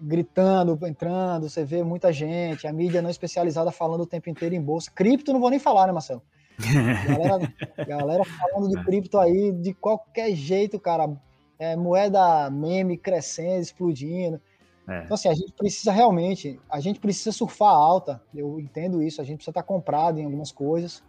gritando, 0.00 0.78
entrando. 0.86 1.48
Você 1.48 1.64
vê 1.64 1.82
muita 1.82 2.12
gente, 2.12 2.66
a 2.66 2.72
mídia 2.72 3.02
não 3.02 3.10
especializada 3.10 3.70
falando 3.70 4.02
o 4.02 4.06
tempo 4.06 4.28
inteiro 4.28 4.54
em 4.54 4.60
bolsa. 4.60 4.90
Cripto 4.94 5.32
não 5.32 5.40
vou 5.40 5.50
nem 5.50 5.58
falar, 5.58 5.86
né, 5.86 5.92
Marcelo? 5.92 6.22
Galera, 7.06 7.52
galera 7.86 8.24
falando 8.24 8.70
de 8.70 8.82
cripto 8.82 9.18
aí 9.18 9.52
de 9.52 9.74
qualquer 9.74 10.34
jeito, 10.34 10.80
cara. 10.80 11.14
É, 11.58 11.76
moeda 11.76 12.50
meme 12.50 12.96
crescendo, 12.96 13.60
explodindo. 13.60 14.40
É. 14.88 15.02
Então, 15.04 15.14
assim, 15.14 15.28
a 15.28 15.34
gente 15.34 15.52
precisa 15.52 15.90
realmente, 15.90 16.60
a 16.70 16.78
gente 16.80 17.00
precisa 17.00 17.32
surfar 17.32 17.72
alta, 17.72 18.22
eu 18.34 18.60
entendo 18.60 19.02
isso, 19.02 19.20
a 19.20 19.24
gente 19.24 19.38
precisa 19.38 19.50
estar 19.50 19.62
comprado 19.62 20.18
em 20.18 20.24
algumas 20.24 20.52
coisas, 20.52 21.02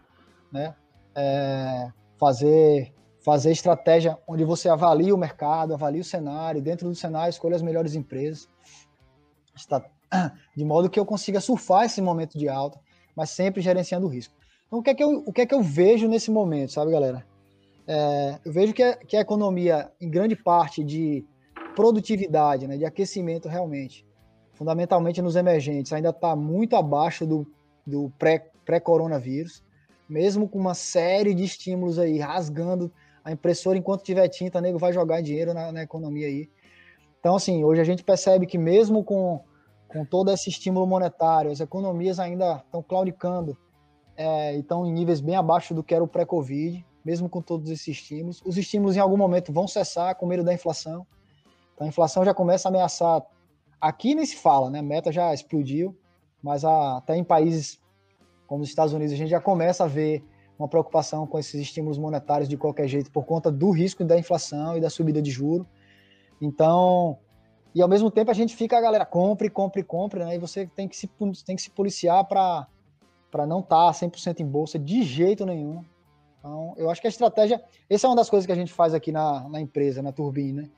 né? 0.51 0.75
É, 1.15 1.91
fazer, 2.17 2.93
fazer 3.23 3.51
estratégia 3.51 4.17
onde 4.27 4.43
você 4.43 4.67
avalia 4.67 5.13
o 5.13 5.17
mercado, 5.17 5.73
avalia 5.73 6.01
o 6.01 6.05
cenário, 6.05 6.61
dentro 6.61 6.89
do 6.89 6.95
cenário 6.95 7.29
escolha 7.29 7.55
as 7.55 7.61
melhores 7.61 7.93
empresas, 7.93 8.49
de 10.55 10.65
modo 10.65 10.89
que 10.89 10.99
eu 10.99 11.05
consiga 11.05 11.39
surfar 11.39 11.85
esse 11.85 12.01
momento 12.01 12.37
de 12.37 12.49
alta, 12.49 12.79
mas 13.15 13.29
sempre 13.29 13.61
gerenciando 13.61 14.07
o 14.07 14.09
risco. 14.09 14.33
Então, 14.65 14.79
o 14.79 14.83
que 14.83 14.89
é 14.89 14.95
que 14.95 15.03
eu, 15.03 15.23
o 15.25 15.31
que 15.31 15.41
é 15.41 15.45
que 15.45 15.53
eu 15.53 15.61
vejo 15.61 16.07
nesse 16.07 16.31
momento, 16.31 16.73
sabe, 16.73 16.91
galera? 16.91 17.25
É, 17.87 18.39
eu 18.43 18.51
vejo 18.51 18.73
que, 18.73 18.83
a, 18.83 18.97
que 18.97 19.15
a 19.15 19.21
economia, 19.21 19.91
em 19.99 20.09
grande 20.09 20.35
parte 20.35 20.83
de 20.83 21.25
produtividade, 21.77 22.67
né, 22.67 22.75
de 22.75 22.85
aquecimento 22.85 23.47
realmente, 23.47 24.03
fundamentalmente 24.53 25.21
nos 25.21 25.35
emergentes, 25.35 25.93
ainda 25.93 26.09
está 26.09 26.35
muito 26.35 26.75
abaixo 26.75 27.23
do, 27.23 27.45
do 27.85 28.11
pré-coronavírus, 28.65 29.59
pré 29.59 29.67
mesmo 30.09 30.49
com 30.49 30.57
uma 30.57 30.73
série 30.73 31.35
de 31.35 31.43
estímulos 31.43 31.99
aí 31.99 32.17
rasgando 32.17 32.91
a 33.23 33.31
impressora 33.31 33.77
enquanto 33.77 34.01
tiver 34.01 34.27
tinta, 34.27 34.59
nego 34.59 34.79
vai 34.79 34.91
jogar 34.91 35.21
dinheiro 35.21 35.53
na, 35.53 35.71
na 35.71 35.83
economia 35.83 36.25
aí. 36.25 36.49
Então, 37.19 37.35
assim, 37.35 37.63
hoje 37.63 37.79
a 37.79 37.83
gente 37.83 38.03
percebe 38.03 38.47
que 38.47 38.57
mesmo 38.57 39.03
com, 39.03 39.39
com 39.87 40.03
todo 40.03 40.31
esse 40.31 40.49
estímulo 40.49 40.87
monetário, 40.87 41.51
as 41.51 41.59
economias 41.59 42.19
ainda 42.19 42.63
estão 42.65 42.81
claudicando 42.81 43.55
é, 44.15 44.55
e 44.55 44.61
estão 44.61 44.83
em 44.83 44.91
níveis 44.91 45.21
bem 45.21 45.35
abaixo 45.35 45.75
do 45.75 45.83
que 45.83 45.93
era 45.93 46.03
o 46.03 46.07
pré-Covid, 46.07 46.83
mesmo 47.05 47.29
com 47.29 47.39
todos 47.39 47.69
esses 47.69 47.87
estímulos. 47.89 48.41
Os 48.43 48.57
estímulos 48.57 48.95
em 48.95 48.99
algum 48.99 49.17
momento 49.17 49.53
vão 49.53 49.67
cessar 49.67 50.15
com 50.15 50.25
medo 50.25 50.43
da 50.43 50.51
inflação. 50.51 51.05
Então 51.77 51.85
a 51.85 51.87
inflação 51.87 52.25
já 52.25 52.33
começa 52.33 52.67
a 52.67 52.71
ameaçar. 52.71 53.21
Aqui 53.79 54.15
nem 54.15 54.25
se 54.25 54.35
fala, 54.35 54.71
né? 54.71 54.79
A 54.79 54.83
meta 54.83 55.11
já 55.11 55.31
explodiu, 55.31 55.95
mas 56.41 56.65
a, 56.65 56.97
até 56.97 57.15
em 57.15 57.23
países 57.23 57.79
como 58.47 58.63
os 58.63 58.69
Estados 58.69 58.93
Unidos 58.93 59.13
a 59.13 59.17
gente 59.17 59.29
já 59.29 59.39
começa 59.39 59.83
a 59.83 59.87
ver 59.87 60.25
uma 60.57 60.67
preocupação 60.67 61.27
com 61.27 61.37
esses 61.37 61.53
estímulos 61.61 61.99
monetários 61.99 62.49
de 62.49 62.57
qualquer 62.57 62.87
jeito 62.87 63.11
por 63.11 63.25
conta 63.25 63.51
do 63.51 63.69
risco 63.69 64.03
da 64.03 64.17
inflação 64.17 64.75
e 64.75 64.81
da 64.81 64.89
subida 64.89 65.21
de 65.21 65.29
juro. 65.29 65.67
Então, 66.41 67.19
e 67.75 67.81
ao 67.81 67.87
mesmo 67.87 68.09
tempo 68.09 68.31
a 68.31 68.33
gente 68.33 68.55
fica, 68.55 68.75
a 68.75 68.81
galera, 68.81 69.05
compre, 69.05 69.51
compre, 69.51 69.83
compre, 69.83 70.23
né? 70.25 70.33
E 70.33 70.39
você 70.39 70.65
tem 70.65 70.87
que 70.87 70.97
se, 70.97 71.07
tem 71.45 71.55
que 71.55 71.61
se 71.61 71.69
policiar 71.69 72.25
para 72.25 72.67
para 73.29 73.45
não 73.45 73.59
estar 73.59 73.87
tá 73.87 73.91
100% 73.91 74.39
em 74.39 74.45
bolsa 74.47 74.79
de 74.79 75.03
jeito 75.03 75.45
nenhum. 75.45 75.83
Então, 76.39 76.73
eu 76.77 76.89
acho 76.89 77.01
que 77.01 77.07
a 77.07 77.09
estratégia, 77.09 77.61
essa 77.89 78.07
é 78.07 78.09
uma 78.09 78.15
das 78.15 78.29
coisas 78.29 78.45
que 78.45 78.51
a 78.53 78.55
gente 78.55 78.71
faz 78.71 78.93
aqui 78.93 79.11
na, 79.11 79.47
na 79.49 79.59
empresa, 79.59 80.01
na 80.01 80.13
Turbine, 80.13 80.53
né? 80.53 80.69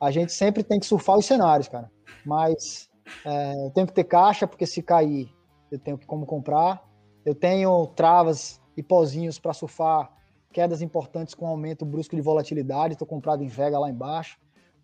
A 0.00 0.10
gente 0.10 0.32
sempre 0.32 0.62
tem 0.62 0.80
que 0.80 0.86
surfar 0.86 1.18
os 1.18 1.26
cenários, 1.26 1.68
cara. 1.68 1.90
Mas 2.24 2.88
é, 3.24 3.66
eu 3.66 3.70
tenho 3.70 3.86
que 3.86 3.92
ter 3.92 4.04
caixa, 4.04 4.46
porque 4.46 4.66
se 4.66 4.82
cair, 4.82 5.32
eu 5.70 5.78
tenho 5.78 5.98
como 6.06 6.24
comprar. 6.24 6.82
Eu 7.24 7.34
tenho 7.34 7.86
travas 7.88 8.60
e 8.76 8.82
pozinhos 8.82 9.38
para 9.38 9.52
surfar 9.52 10.10
quedas 10.52 10.82
importantes 10.82 11.34
com 11.34 11.46
aumento 11.46 11.84
brusco 11.84 12.16
de 12.16 12.22
volatilidade. 12.22 12.94
Estou 12.94 13.06
comprado 13.06 13.42
em 13.42 13.48
Vega 13.48 13.78
lá 13.78 13.90
embaixo. 13.90 14.38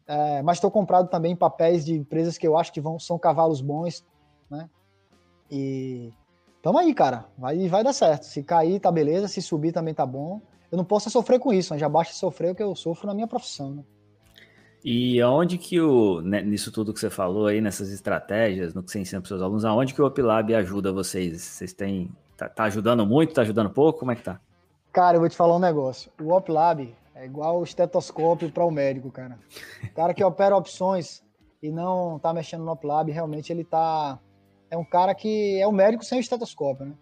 É, 0.06 0.42
mas 0.42 0.58
estou 0.58 0.70
comprado 0.70 1.08
também 1.08 1.32
em 1.32 1.36
papéis 1.36 1.84
de 1.84 1.94
empresas 1.94 2.38
que 2.38 2.46
eu 2.46 2.56
acho 2.56 2.72
que 2.72 2.80
vão, 2.80 2.98
são 2.98 3.18
cavalos 3.18 3.60
bons, 3.60 4.04
né? 4.48 4.68
E 5.50 6.12
Tamo 6.66 6.78
aí, 6.78 6.92
cara. 6.92 7.26
Vai, 7.38 7.68
vai 7.68 7.84
dar 7.84 7.92
certo. 7.92 8.24
Se 8.24 8.42
cair, 8.42 8.80
tá 8.80 8.90
beleza. 8.90 9.28
Se 9.28 9.40
subir, 9.40 9.70
também 9.70 9.94
tá 9.94 10.04
bom. 10.04 10.40
Eu 10.68 10.76
não 10.76 10.84
posso 10.84 11.08
sofrer 11.08 11.38
com 11.38 11.52
isso, 11.52 11.72
né? 11.72 11.78
já 11.78 11.88
basta 11.88 12.12
sofrer 12.12 12.50
o 12.50 12.54
que 12.56 12.62
eu 12.62 12.74
sofro 12.74 13.06
na 13.06 13.14
minha 13.14 13.28
profissão, 13.28 13.70
né? 13.70 13.84
E 14.88 15.20
aonde 15.20 15.58
que 15.58 15.80
o, 15.80 16.20
né, 16.20 16.40
nisso 16.42 16.70
tudo 16.70 16.94
que 16.94 17.00
você 17.00 17.10
falou 17.10 17.48
aí, 17.48 17.60
nessas 17.60 17.90
estratégias, 17.90 18.72
no 18.72 18.84
que 18.84 18.92
você 18.92 19.00
ensina 19.00 19.20
para 19.20 19.26
seus 19.26 19.42
alunos, 19.42 19.64
aonde 19.64 19.92
que 19.92 20.00
o 20.00 20.06
OpLab 20.06 20.54
ajuda 20.54 20.92
vocês? 20.92 21.42
Vocês 21.42 21.72
têm, 21.72 22.08
tá, 22.36 22.48
tá, 22.48 22.62
ajudando 22.62 23.04
muito, 23.04 23.34
tá 23.34 23.42
ajudando 23.42 23.68
pouco? 23.68 23.98
Como 23.98 24.12
é 24.12 24.14
que 24.14 24.22
tá? 24.22 24.40
Cara, 24.92 25.16
eu 25.16 25.20
vou 25.20 25.28
te 25.28 25.36
falar 25.36 25.56
um 25.56 25.58
negócio. 25.58 26.08
O 26.22 26.32
OpLab 26.32 26.94
é 27.16 27.24
igual 27.24 27.58
o 27.58 27.64
estetoscópio 27.64 28.48
para 28.52 28.64
o 28.64 28.70
médico, 28.70 29.10
cara. 29.10 29.36
O 29.82 29.92
cara 29.92 30.14
que 30.14 30.22
opera 30.22 30.56
opções 30.56 31.20
e 31.60 31.68
não 31.68 32.20
tá 32.20 32.32
mexendo 32.32 32.64
no 32.64 32.70
OpLab, 32.70 33.10
realmente 33.10 33.52
ele 33.52 33.64
tá 33.64 34.20
é 34.70 34.76
um 34.76 34.84
cara 34.84 35.16
que 35.16 35.60
é 35.60 35.66
um 35.66 35.72
médico 35.72 36.04
sem 36.04 36.18
o 36.18 36.20
estetoscópio, 36.20 36.86
né? 36.86 36.94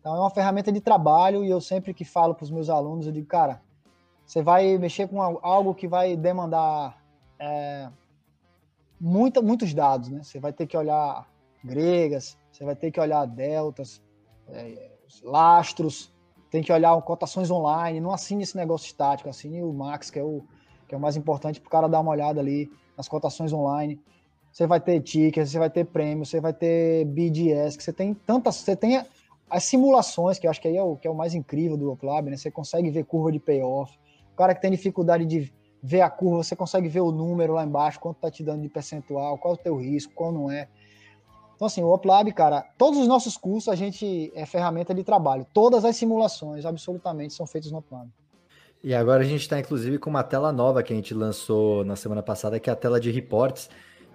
Então 0.00 0.16
é 0.16 0.18
uma 0.18 0.30
ferramenta 0.30 0.72
de 0.72 0.80
trabalho 0.80 1.44
e 1.44 1.50
eu 1.50 1.60
sempre 1.60 1.94
que 1.94 2.04
falo 2.04 2.34
para 2.34 2.42
os 2.42 2.50
meus 2.50 2.68
alunos, 2.68 3.06
eu 3.06 3.12
digo, 3.12 3.28
cara, 3.28 3.62
você 4.26 4.42
vai 4.42 4.76
mexer 4.76 5.06
com 5.06 5.22
algo 5.22 5.72
que 5.72 5.86
vai 5.86 6.16
demandar 6.16 7.00
é, 7.42 7.88
muita, 9.00 9.42
muitos 9.42 9.74
dados, 9.74 10.08
né? 10.08 10.22
Você 10.22 10.38
vai 10.38 10.52
ter 10.52 10.66
que 10.66 10.76
olhar 10.76 11.28
gregas, 11.64 12.38
você 12.50 12.64
vai 12.64 12.76
ter 12.76 12.90
que 12.90 13.00
olhar 13.00 13.26
deltas, 13.26 14.00
é, 14.48 14.90
lastros, 15.22 16.12
tem 16.50 16.62
que 16.62 16.72
olhar 16.72 17.00
cotações 17.02 17.50
online, 17.50 18.00
não 18.00 18.12
assine 18.12 18.42
esse 18.42 18.56
negócio 18.56 18.86
estático, 18.86 19.28
assine 19.28 19.62
o 19.62 19.72
Max, 19.72 20.10
que 20.10 20.18
é 20.18 20.22
o, 20.22 20.42
que 20.86 20.94
é 20.94 20.98
o 20.98 21.00
mais 21.00 21.16
importante 21.16 21.60
para 21.60 21.68
o 21.68 21.70
cara 21.70 21.88
dar 21.88 22.00
uma 22.00 22.12
olhada 22.12 22.40
ali 22.40 22.70
nas 22.96 23.08
cotações 23.08 23.52
online 23.52 24.00
você 24.52 24.66
vai 24.66 24.78
ter 24.78 25.00
tickets, 25.00 25.50
você 25.50 25.58
vai 25.58 25.70
ter 25.70 25.86
prêmio, 25.86 26.26
você 26.26 26.38
vai 26.38 26.52
ter 26.52 27.06
BDS, 27.06 27.76
que 27.76 27.82
você 27.82 27.92
tem 27.92 28.12
tantas, 28.12 28.56
você 28.56 28.76
tem 28.76 29.02
as 29.48 29.64
simulações, 29.64 30.38
que 30.38 30.46
eu 30.46 30.50
acho 30.50 30.60
que 30.60 30.68
aí 30.68 30.76
é 30.76 30.82
o, 30.82 30.96
que 30.96 31.08
é 31.08 31.10
o 31.10 31.14
mais 31.14 31.34
incrível 31.34 31.76
do 31.76 31.96
Club, 31.96 32.26
né? 32.26 32.36
Você 32.36 32.50
consegue 32.50 32.90
ver 32.90 33.04
curva 33.04 33.32
de 33.32 33.38
payoff. 33.38 33.98
O 34.32 34.36
cara 34.36 34.54
que 34.54 34.60
tem 34.60 34.70
dificuldade 34.70 35.24
de 35.24 35.52
ver 35.82 36.00
a 36.00 36.10
curva, 36.10 36.44
você 36.44 36.54
consegue 36.54 36.88
ver 36.88 37.00
o 37.00 37.10
número 37.10 37.54
lá 37.54 37.64
embaixo, 37.64 37.98
quanto 37.98 38.18
tá 38.18 38.30
te 38.30 38.42
dando 38.42 38.62
de 38.62 38.68
percentual, 38.68 39.36
qual 39.38 39.54
é 39.54 39.56
o 39.56 39.60
teu 39.60 39.76
risco, 39.76 40.12
qual 40.14 40.30
não 40.30 40.50
é. 40.50 40.68
Então, 41.56 41.66
assim, 41.66 41.82
o 41.82 41.92
OpLab, 41.92 42.32
cara, 42.32 42.62
todos 42.78 42.98
os 42.98 43.08
nossos 43.08 43.36
cursos 43.36 43.68
a 43.68 43.76
gente 43.76 44.32
é 44.34 44.46
ferramenta 44.46 44.94
de 44.94 45.02
trabalho. 45.04 45.46
Todas 45.52 45.84
as 45.84 45.96
simulações, 45.96 46.64
absolutamente, 46.64 47.34
são 47.34 47.46
feitas 47.46 47.70
no 47.70 47.78
OpLab. 47.78 48.08
E 48.82 48.94
agora 48.94 49.22
a 49.22 49.26
gente 49.26 49.42
está, 49.42 49.58
inclusive, 49.58 49.98
com 49.98 50.10
uma 50.10 50.24
tela 50.24 50.52
nova 50.52 50.82
que 50.82 50.92
a 50.92 50.96
gente 50.96 51.14
lançou 51.14 51.84
na 51.84 51.94
semana 51.94 52.22
passada, 52.22 52.58
que 52.58 52.68
é 52.68 52.72
a 52.72 52.76
tela 52.76 52.98
de 52.98 53.10
reports 53.10 53.68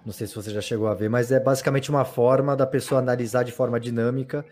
não 0.08 0.12
sei 0.12 0.26
se 0.26 0.34
você 0.34 0.50
já 0.50 0.62
chegou 0.62 0.86
a 0.88 0.94
ver, 0.94 1.10
mas 1.10 1.30
é 1.30 1.38
basicamente 1.38 1.90
uma 1.90 2.04
forma 2.04 2.56
da 2.56 2.66
pessoa 2.66 3.00
analisar 3.00 3.42
de 3.42 3.52
forma 3.52 3.78
dinâmica 3.78 4.44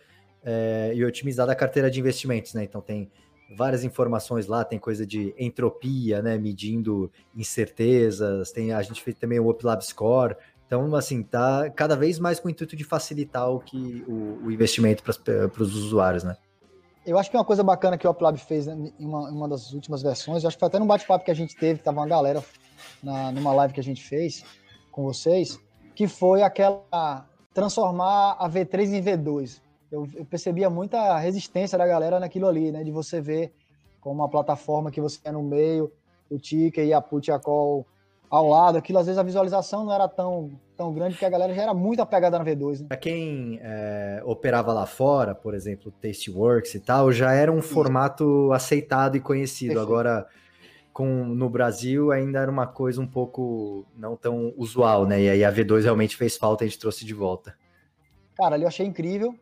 é, 0.44 0.92
e 0.94 1.04
otimizar 1.04 1.48
a 1.48 1.54
carteira 1.54 1.90
de 1.90 1.98
investimentos, 1.98 2.52
né? 2.52 2.64
Então 2.64 2.80
tem 2.80 3.10
várias 3.54 3.84
informações 3.84 4.46
lá, 4.46 4.64
tem 4.64 4.78
coisa 4.78 5.06
de 5.06 5.34
entropia, 5.38 6.22
né? 6.22 6.38
Medindo 6.38 7.10
incertezas, 7.34 8.50
tem 8.50 8.72
a 8.72 8.82
gente 8.82 9.02
fez 9.02 9.16
também 9.16 9.38
o 9.38 9.48
UpLab 9.48 9.84
Score. 9.84 10.36
Então, 10.66 10.94
assim, 10.96 11.22
tá 11.22 11.70
cada 11.70 11.94
vez 11.94 12.18
mais 12.18 12.40
com 12.40 12.48
o 12.48 12.50
intuito 12.50 12.74
de 12.74 12.82
facilitar 12.82 13.48
o 13.50 13.60
que 13.60 14.04
o, 14.08 14.46
o 14.46 14.50
investimento 14.50 15.02
para 15.02 15.62
os 15.62 15.76
usuários, 15.76 16.24
né? 16.24 16.36
Eu 17.06 17.16
acho 17.18 17.30
que 17.30 17.36
uma 17.36 17.44
coisa 17.44 17.62
bacana 17.62 17.96
que 17.96 18.04
o 18.06 18.10
UpLab 18.10 18.36
fez 18.36 18.66
né, 18.66 18.92
em 18.98 19.06
uma, 19.06 19.30
uma, 19.30 19.48
das 19.48 19.72
últimas 19.72 20.02
versões, 20.02 20.44
acho 20.44 20.56
que 20.56 20.60
foi 20.60 20.66
até 20.66 20.78
num 20.80 20.86
bate-papo 20.86 21.24
que 21.24 21.30
a 21.30 21.34
gente 21.34 21.54
teve, 21.54 21.78
que 21.78 21.84
tava 21.84 22.00
uma 22.00 22.06
galera 22.06 22.42
na, 23.00 23.30
numa 23.30 23.52
live 23.52 23.72
que 23.72 23.78
a 23.78 23.82
gente 23.82 24.02
fez, 24.02 24.44
com 24.90 25.04
vocês, 25.04 25.56
que 25.94 26.08
foi 26.08 26.42
aquela 26.42 27.28
transformar 27.54 28.36
a 28.40 28.50
V3 28.50 28.92
em 28.92 29.02
V2. 29.02 29.60
Eu, 29.90 30.08
eu 30.14 30.24
percebia 30.24 30.68
muita 30.68 31.16
resistência 31.18 31.78
da 31.78 31.86
galera 31.86 32.18
naquilo 32.18 32.46
ali, 32.46 32.72
né? 32.72 32.82
De 32.82 32.90
você 32.90 33.20
ver 33.20 33.52
como 34.00 34.22
uma 34.22 34.28
plataforma 34.28 34.90
que 34.90 35.00
você 35.00 35.18
é 35.24 35.32
no 35.32 35.42
meio, 35.42 35.92
o 36.30 36.38
ticker 36.38 36.84
e 36.84 36.92
a 36.92 37.00
put 37.00 37.28
e 37.28 37.32
a 37.32 37.38
call 37.38 37.86
ao 38.30 38.48
lado, 38.48 38.76
aquilo 38.76 38.98
às 38.98 39.06
vezes 39.06 39.18
a 39.18 39.22
visualização 39.22 39.84
não 39.84 39.92
era 39.92 40.08
tão, 40.08 40.50
tão 40.76 40.92
grande, 40.92 41.14
porque 41.14 41.24
a 41.24 41.30
galera 41.30 41.54
já 41.54 41.62
era 41.62 41.74
muito 41.74 42.00
apegada 42.00 42.38
na 42.38 42.44
V2. 42.44 42.80
Né? 42.80 42.86
Para 42.88 42.96
quem 42.96 43.60
é, 43.62 44.20
operava 44.24 44.72
lá 44.72 44.84
fora, 44.84 45.34
por 45.34 45.54
exemplo, 45.54 45.92
Tasteworks 46.02 46.74
e 46.74 46.80
tal, 46.80 47.12
já 47.12 47.32
era 47.32 47.52
um 47.52 47.60
Isso. 47.60 47.72
formato 47.72 48.52
aceitado 48.52 49.16
e 49.16 49.20
conhecido. 49.20 49.74
Perfeito. 49.74 49.88
Agora, 49.88 50.26
com, 50.92 51.06
no 51.24 51.48
Brasil 51.48 52.10
ainda 52.10 52.40
era 52.40 52.50
uma 52.50 52.66
coisa 52.66 53.00
um 53.00 53.06
pouco 53.06 53.86
não 53.96 54.16
tão 54.16 54.52
usual, 54.56 55.06
né? 55.06 55.20
E 55.22 55.30
aí 55.30 55.44
a 55.44 55.52
V2 55.52 55.84
realmente 55.84 56.16
fez 56.16 56.36
falta 56.36 56.64
e 56.64 56.66
a 56.66 56.68
gente 56.68 56.80
trouxe 56.80 57.04
de 57.04 57.14
volta. 57.14 57.54
Cara, 58.36 58.54
ali 58.54 58.64
eu 58.64 58.68
achei 58.68 58.86
incrível. 58.86 59.34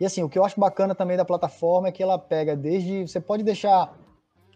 E 0.00 0.06
assim, 0.06 0.22
o 0.22 0.28
que 0.30 0.38
eu 0.38 0.44
acho 0.44 0.58
bacana 0.58 0.94
também 0.94 1.16
da 1.16 1.26
plataforma 1.26 1.88
é 1.88 1.92
que 1.92 2.02
ela 2.02 2.18
pega 2.18 2.56
desde. 2.56 3.06
Você 3.06 3.20
pode 3.20 3.42
deixar 3.42 3.94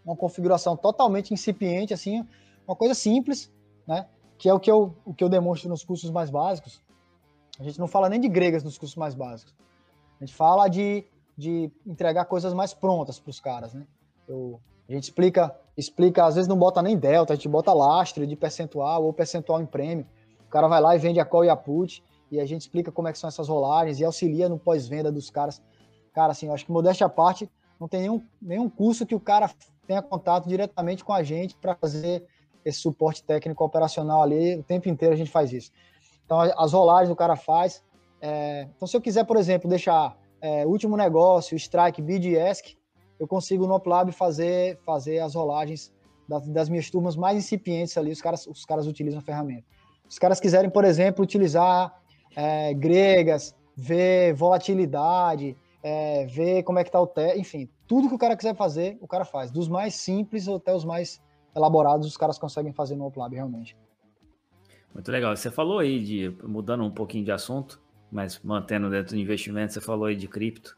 uma 0.02 0.16
configuração 0.16 0.74
totalmente 0.74 1.35
incipiente, 1.35 1.92
assim, 1.92 2.26
uma 2.66 2.74
coisa 2.74 2.94
simples, 2.94 3.52
né? 3.87 4.07
Que 4.38 4.48
é 4.48 4.54
o 4.54 4.59
que 4.59 4.70
eu, 4.70 4.96
o 5.04 5.12
que 5.12 5.22
eu 5.22 5.28
demonstro 5.28 5.68
nos 5.68 5.85
cursos 5.85 6.11
mais 6.11 6.30
básicos. 6.30 6.83
A 7.61 7.62
gente 7.62 7.78
não 7.78 7.87
fala 7.87 8.09
nem 8.09 8.18
de 8.18 8.28
gregas 8.28 8.64
nos 8.64 8.78
cursos 8.78 8.96
mais 8.96 9.14
básicos. 9.14 9.54
A 10.20 10.24
gente 10.24 10.35
fala 10.35 10.66
de, 10.66 11.04
de 11.37 11.70
entregar 11.87 12.24
coisas 12.24 12.54
mais 12.54 12.72
prontas 12.72 13.20
para 13.20 13.30
os 13.30 13.38
caras, 13.38 13.74
né? 13.74 13.87
Eu, 14.26 14.59
a 14.88 14.92
gente 14.92 15.04
explica, 15.04 15.54
explica, 15.76 16.24
às 16.24 16.35
vezes 16.35 16.48
não 16.48 16.59
bota 16.59 16.80
nem 16.80 16.96
delta, 16.96 17.35
a 17.35 17.37
gente 17.37 17.48
bota 17.48 17.72
lastre 17.72 18.26
de 18.26 18.35
percentual 18.35 19.04
ou 19.04 19.12
percentual 19.12 19.61
em 19.61 19.66
prêmio. 19.66 20.07
O 20.46 20.50
cara 20.50 20.68
vai 20.68 20.80
lá 20.80 20.96
e 20.96 20.98
vende 20.98 21.20
a 21.20 21.24
call 21.24 21.44
e 21.44 21.50
a 21.50 21.57
put, 21.57 22.02
e 22.31 22.41
a 22.41 22.47
gente 22.47 22.63
explica 22.63 22.91
como 22.91 23.09
é 23.09 23.13
que 23.13 23.19
são 23.19 23.29
essas 23.29 23.49
rolagens 23.49 24.01
e 24.01 24.05
auxilia 24.05 24.49
no 24.49 24.59
pós-venda 24.59 25.11
dos 25.11 25.31
caras. 25.31 25.63
Cara, 26.13 26.33
assim, 26.33 26.47
eu 26.47 26.55
acho 26.55 26.65
que 26.67 26.73
modéstia 26.73 27.07
à 27.07 27.11
parte, 27.11 27.51
não 27.79 27.89
tem 27.89 28.03
nenhum, 28.03 28.23
nenhum 28.41 28.69
curso 28.69 29.05
que 29.05 29.15
o 29.15 29.21
cara 29.21 29.51
tenha 29.87 30.03
contato 30.03 30.49
diretamente 30.49 31.05
com 31.05 31.13
a 31.13 31.23
gente 31.23 31.57
para 31.57 31.75
fazer 31.75 32.25
esse 32.65 32.79
suporte 32.79 33.23
técnico 33.23 33.63
operacional 33.63 34.23
ali, 34.23 34.57
o 34.57 34.63
tempo 34.63 34.89
inteiro 34.89 35.15
a 35.15 35.17
gente 35.17 35.31
faz 35.31 35.53
isso. 35.53 35.71
Então, 36.25 36.41
as 36.41 36.73
rolagens 36.73 37.11
o 37.11 37.17
cara 37.17 37.37
faz. 37.37 37.83
É, 38.21 38.69
então, 38.75 38.89
se 38.89 38.97
eu 38.97 39.01
quiser, 39.01 39.25
por 39.25 39.37
exemplo, 39.37 39.69
deixar 39.69 40.17
é, 40.41 40.67
último 40.67 40.97
negócio, 40.97 41.57
strike, 41.57 42.01
bid 42.01 42.39
ask, 42.39 42.67
eu 43.19 43.27
consigo 43.27 43.67
no 43.67 43.75
Oplab 43.75 44.11
fazer, 44.13 44.79
fazer 44.85 45.19
as 45.21 45.35
rolagens 45.35 45.93
das, 46.29 46.49
das, 46.49 46.69
minhas 46.69 46.91
turmas 46.91 47.17
mais 47.17 47.37
incipientes 47.37 47.97
ali, 47.99 48.11
os 48.11 48.21
caras, 48.21 48.47
os 48.47 48.65
caras 48.65 48.87
utilizam 48.87 49.21
a 49.21 49.23
ferramenta. 49.23 49.65
Se 50.09 50.11
os 50.15 50.19
caras 50.19 50.41
quiserem, 50.41 50.71
por 50.71 50.85
exemplo, 50.85 51.23
utilizar 51.23 51.95
é, 52.37 52.75
gregas, 52.75 53.55
ver 53.77 54.35
volatilidade, 54.35 55.57
é, 55.83 56.27
ver 56.27 56.62
como 56.62 56.79
é 56.79 56.85
que 56.85 56.90
tá 56.90 57.01
o 57.01 57.07
té, 57.07 57.37
enfim, 57.37 57.68
tudo 57.87 58.09
que 58.09 58.14
o 58.14 58.18
cara 58.18 58.37
quiser 58.37 58.55
fazer, 58.55 58.97
o 59.01 59.07
cara 59.07 59.25
faz. 59.25 59.51
Dos 59.51 59.68
mais 59.68 59.94
simples 59.94 60.49
até 60.49 60.75
os 60.75 60.85
mais 60.85 61.23
elaborados, 61.55 62.07
os 62.07 62.16
caras 62.16 62.38
conseguem 62.38 62.73
fazer 62.73 62.97
no 62.97 63.07
Oplab, 63.07 63.35
realmente. 63.35 63.77
Muito 64.92 65.11
legal. 65.11 65.37
Você 65.37 65.51
falou 65.51 65.81
aí 65.81 66.03
de, 66.03 66.37
mudando 66.42 66.85
um 66.85 66.90
pouquinho 66.90 67.25
de 67.25 67.33
assunto, 67.33 67.83
mas 68.11 68.40
mantendo 68.42 68.88
dentro 68.88 69.14
do 69.14 69.20
investimento, 69.20 69.73
você 69.73 69.81
falou 69.81 70.07
aí 70.07 70.16
de 70.16 70.29
cripto. 70.29 70.77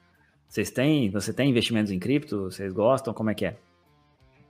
Vocês 0.49 0.71
têm, 0.71 1.11
você 1.11 1.33
tem 1.33 1.51
investimentos 1.51 1.93
em 1.93 1.99
cripto? 1.99 2.45
Vocês 2.45 2.73
gostam? 2.73 3.13
Como 3.13 3.31
é 3.31 3.35
que 3.35 3.47
é? 3.47 3.57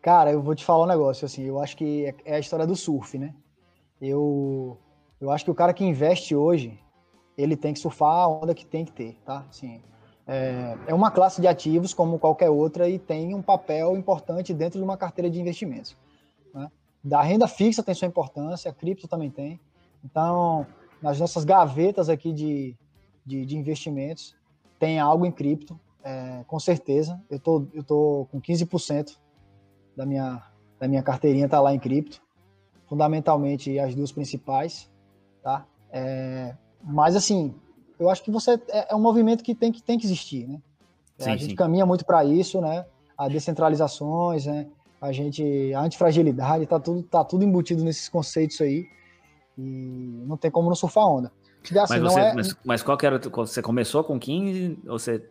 Cara, 0.01 0.31
eu 0.31 0.41
vou 0.41 0.55
te 0.55 0.65
falar 0.65 0.85
um 0.85 0.89
negócio, 0.89 1.25
assim, 1.25 1.45
eu 1.45 1.61
acho 1.61 1.77
que 1.77 2.07
é, 2.07 2.15
é 2.25 2.37
a 2.37 2.39
história 2.39 2.67
do 2.67 2.77
surf, 2.77 3.19
né? 3.19 3.35
Eu, 4.01 4.79
eu 5.21 5.31
acho 5.31 5.45
que 5.45 5.51
o 5.51 5.55
cara 5.55 5.75
que 5.75 5.85
investe 5.85 6.35
hoje, 6.37 6.79
ele 7.37 7.57
tem 7.57 7.73
que 7.73 7.79
surfar 7.79 8.13
a 8.13 8.29
onda 8.29 8.55
que 8.55 8.65
tem 8.65 8.85
que 8.85 8.93
ter, 8.93 9.17
tá? 9.25 9.45
Assim, 9.49 9.83
é, 10.27 10.77
é 10.89 10.95
uma 10.95 11.11
classe 11.11 11.41
de 11.41 11.47
ativos 11.47 11.95
como 11.95 12.19
qualquer 12.19 12.51
outra 12.51 12.89
e 12.89 12.99
tem 12.99 13.35
um 13.35 13.43
papel 13.43 13.97
importante 13.97 14.53
dentro 14.53 14.79
de 14.79 14.85
uma 14.85 14.97
carteira 14.97 15.31
de 15.31 15.41
investimentos. 15.41 15.97
Né? 16.53 16.71
Da 17.05 17.23
renda 17.23 17.47
fixa 17.47 17.83
tem 17.83 17.95
sua 17.95 18.09
importância, 18.09 18.71
a 18.71 18.75
cripto 18.75 19.07
também 19.07 19.31
tem. 19.31 19.61
Então, 20.05 20.67
nas 21.01 21.21
nossas 21.21 21.45
gavetas 21.45 22.09
aqui 22.09 22.33
de, 22.33 22.77
de, 23.25 23.47
de 23.47 23.57
investimentos, 23.57 24.35
tem 24.79 24.99
algo 24.99 25.25
em 25.25 25.31
cripto, 25.31 25.79
é, 26.03 26.45
com 26.47 26.59
certeza. 26.59 27.21
Eu 27.31 27.39
tô, 27.39 27.67
eu 27.73 27.85
tô 27.85 28.27
com 28.31 28.41
15% 28.41 29.17
da 29.97 30.05
minha, 30.05 30.43
da 30.79 30.89
minha 30.89 31.03
carteirinha 31.03 31.49
tá 31.49 31.61
lá 31.61 31.75
em 31.75 31.79
cripto. 31.79 32.21
Fundamentalmente 32.87 33.79
as 33.79 33.95
duas 33.95 34.13
principais, 34.13 34.91
tá? 35.43 35.67
É, 35.91 36.57
mas 36.87 37.17
assim, 37.17 37.55
eu 37.99 38.09
acho 38.09 38.23
que 38.23 38.31
você 38.31 38.53
é, 38.69 38.93
é, 38.93 38.95
um 38.95 39.01
movimento 39.01 39.43
que 39.43 39.55
tem 39.55 39.73
que, 39.73 39.83
tem 39.83 39.99
que 39.99 40.07
existir, 40.07 40.47
né? 40.47 40.61
Sim, 41.19 41.31
a 41.31 41.37
gente 41.37 41.51
sim. 41.51 41.57
caminha 41.57 41.85
muito 41.85 42.05
para 42.05 42.25
isso, 42.25 42.61
né? 42.61 42.87
A 43.19 43.29
descentralizações, 43.29 44.47
né? 44.47 44.67
A 45.01 45.13
gente, 45.13 45.73
a 45.75 45.81
antifragilidade, 45.81 46.67
tá 46.67 46.79
tudo, 46.79 47.03
tá 47.03 47.25
tudo 47.25 47.45
embutido 47.45 47.83
nesses 47.83 48.09
conceitos 48.09 48.61
aí. 48.61 48.87
E 49.59 50.23
não 50.27 50.37
tem 50.37 50.51
como 50.51 50.69
não 50.69 50.77
surfar 50.77 51.07
onda. 51.07 51.33
Assim, 51.63 51.75
mas, 51.75 52.01
você, 52.01 52.21
é... 52.21 52.35
mas, 52.35 52.57
mas, 52.65 52.83
qual 52.83 52.97
que 52.97 53.07
era? 53.07 53.19
Você 53.19 53.61
começou 53.61 54.05
com 54.05 54.19
15? 54.19 54.79
Ou 54.87 54.99
você 54.99 55.23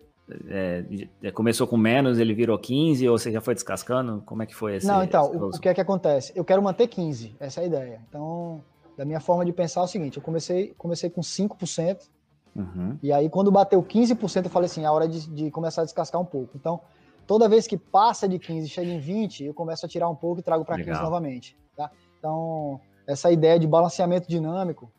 é, 0.50 1.32
começou 1.34 1.68
com 1.68 1.78
menos, 1.78 2.20
ele 2.20 2.34
virou 2.34 2.58
15? 2.58 3.08
Ou 3.08 3.18
você 3.18 3.32
já 3.32 3.40
foi 3.40 3.54
descascando? 3.54 4.22
Como 4.26 4.44
é 4.44 4.46
que 4.46 4.56
foi 4.56 4.76
esse? 4.76 4.88
Não, 4.88 5.04
então, 5.04 5.32
o, 5.32 5.50
o, 5.50 5.60
que 5.60 5.70
é 5.70 5.74
que 5.74 5.82
acontece? 5.82 6.34
Eu 6.36 6.44
quero 6.44 6.62
manter 6.62 6.88
15, 6.88 7.36
essa 7.40 7.62
é 7.62 7.64
a 7.64 7.68
ideia. 7.68 8.02
Então, 8.10 8.62
da 8.98 9.06
minha 9.06 9.20
forma 9.20 9.46
de 9.46 9.52
pensar 9.52 9.82
é 9.82 9.84
o 9.84 9.88
seguinte: 9.88 10.18
eu 10.18 10.24
comecei, 10.24 10.74
comecei 10.78 11.10
com 11.10 11.22
5%. 11.22 12.10
Uhum. 12.56 12.98
E 13.04 13.12
aí, 13.12 13.30
quando 13.30 13.52
bateu 13.52 13.84
15%, 13.84 14.46
eu 14.46 14.50
falei 14.50 14.68
assim: 14.68 14.86
é 14.86 14.90
hora 14.90 15.08
de, 15.08 15.30
de 15.30 15.52
começar 15.52 15.82
a 15.82 15.86
descascar 15.86 16.22
um 16.22 16.26
pouco. 16.26 16.52
Então, 16.56 16.80
toda 17.28 17.50
vez 17.50 17.68
que 17.68 17.78
passa 17.78 18.28
de 18.28 18.40
15 18.40 18.66
e 18.66 18.70
chega 18.70 18.92
em 18.92 19.00
20, 19.00 19.46
eu 19.46 19.54
começo 19.54 19.86
a 19.86 19.90
tirar 19.90 20.10
um 20.10 20.16
pouco 20.16 20.40
e 20.40 20.44
trago 20.44 20.64
para 20.64 20.78
15 20.78 20.90
novamente. 21.02 21.58
Tá? 21.76 21.92
Então, 22.18 22.80
essa 23.08 23.32
ideia 23.32 23.60
de 23.60 23.68
balanceamento 23.68 24.28
dinâmico. 24.28 24.92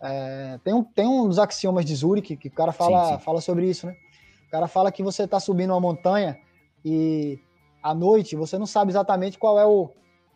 É, 0.00 0.58
tem, 0.62 0.74
um, 0.74 0.84
tem 0.84 1.06
um 1.06 1.26
dos 1.26 1.38
axiomas 1.38 1.84
de 1.84 1.94
Zurich 1.94 2.36
que 2.36 2.48
o 2.48 2.52
cara 2.52 2.72
fala, 2.72 3.06
sim, 3.06 3.14
sim. 3.14 3.20
fala 3.20 3.40
sobre 3.40 3.66
isso, 3.66 3.86
né? 3.86 3.96
O 4.46 4.50
cara 4.50 4.68
fala 4.68 4.92
que 4.92 5.02
você 5.02 5.22
está 5.22 5.40
subindo 5.40 5.70
uma 5.70 5.80
montanha 5.80 6.38
e 6.84 7.40
à 7.82 7.94
noite 7.94 8.36
você 8.36 8.58
não 8.58 8.66
sabe 8.66 8.90
exatamente 8.90 9.38
qual 9.38 9.58
é 9.58 9.64
o, 9.64 9.90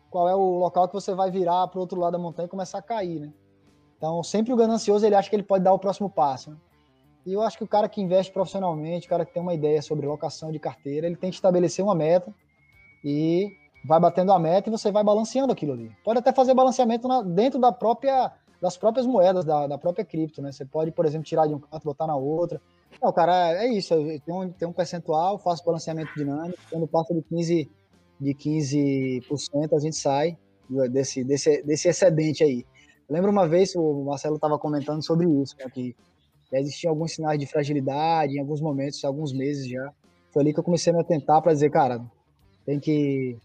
qual 0.09 0.27
é 0.27 0.35
o 0.35 0.57
local 0.57 0.87
que 0.87 0.93
você 0.93 1.13
vai 1.13 1.29
virar 1.29 1.67
para 1.67 1.77
o 1.77 1.81
outro 1.81 1.99
lado 1.99 2.13
da 2.13 2.19
montanha 2.19 2.47
e 2.47 2.49
começar 2.49 2.79
a 2.79 2.81
cair, 2.81 3.19
né? 3.19 3.33
Então, 3.97 4.23
sempre 4.23 4.53
o 4.53 4.55
ganancioso 4.55 5.05
ele 5.05 5.15
acha 5.15 5.29
que 5.29 5.35
ele 5.35 5.43
pode 5.43 5.63
dar 5.63 5.73
o 5.73 5.79
próximo 5.79 6.09
passo. 6.09 6.51
Né? 6.51 6.57
E 7.25 7.33
eu 7.33 7.41
acho 7.41 7.57
que 7.57 7.63
o 7.63 7.67
cara 7.67 7.89
que 7.89 8.01
investe 8.01 8.31
profissionalmente, 8.31 9.07
o 9.07 9.09
cara 9.09 9.25
que 9.25 9.33
tem 9.33 9.41
uma 9.41 9.53
ideia 9.53 9.81
sobre 9.81 10.07
locação 10.07 10.51
de 10.51 10.57
carteira, 10.57 11.05
ele 11.05 11.17
tem 11.17 11.29
que 11.29 11.35
estabelecer 11.35 11.83
uma 11.83 11.93
meta 11.93 12.33
e 13.03 13.51
vai 13.85 13.99
batendo 13.99 14.31
a 14.31 14.39
meta 14.39 14.69
e 14.69 14.71
você 14.71 14.89
vai 14.89 15.03
balanceando 15.03 15.51
aquilo 15.51 15.73
ali. 15.73 15.91
Pode 16.03 16.19
até 16.19 16.31
fazer 16.31 16.53
balanceamento 16.53 17.07
na, 17.07 17.21
dentro 17.21 17.59
da 17.59 17.73
própria, 17.73 18.31
das 18.61 18.77
próprias 18.77 19.05
moedas, 19.05 19.43
da, 19.43 19.67
da, 19.67 19.77
própria 19.77 20.05
cripto, 20.05 20.41
né? 20.41 20.51
Você 20.51 20.63
pode, 20.63 20.91
por 20.91 21.05
exemplo, 21.05 21.27
tirar 21.27 21.45
de 21.45 21.53
um 21.53 21.59
canto, 21.59 21.83
botar 21.83 22.07
na 22.07 22.15
outra. 22.15 22.61
Não, 23.01 23.11
cara, 23.11 23.63
é 23.63 23.67
isso. 23.67 23.93
Tenho, 24.25 24.41
um, 24.41 24.49
tenho 24.49 24.71
um 24.71 24.73
percentual, 24.73 25.37
faço 25.37 25.63
balanceamento 25.65 26.13
dinâmico. 26.15 26.57
Quando 26.69 26.87
passa 26.87 27.13
de 27.13 27.21
15%, 27.21 27.69
de 28.19 28.33
15% 28.33 29.73
a 29.73 29.79
gente 29.79 29.95
sai 29.95 30.37
desse, 30.91 31.23
desse, 31.23 31.63
desse 31.63 31.87
excedente 31.87 32.43
aí. 32.43 32.65
Eu 33.07 33.15
lembro 33.15 33.31
uma 33.31 33.47
vez, 33.47 33.75
o 33.75 34.03
Marcelo 34.03 34.35
estava 34.35 34.59
comentando 34.59 35.03
sobre 35.03 35.27
isso, 35.27 35.55
né, 35.57 35.65
que 35.73 35.95
existiam 36.51 36.91
alguns 36.91 37.13
sinais 37.13 37.39
de 37.39 37.47
fragilidade 37.47 38.35
em 38.35 38.39
alguns 38.39 38.61
momentos, 38.61 39.03
alguns 39.03 39.33
meses 39.33 39.67
já. 39.67 39.91
Foi 40.31 40.43
ali 40.43 40.53
que 40.53 40.59
eu 40.59 40.63
comecei 40.63 40.91
a 40.91 40.95
me 40.95 41.01
atentar 41.01 41.41
para 41.41 41.53
dizer, 41.53 41.71
cara, 41.71 42.01
tem 42.65 42.79
que 42.79 43.37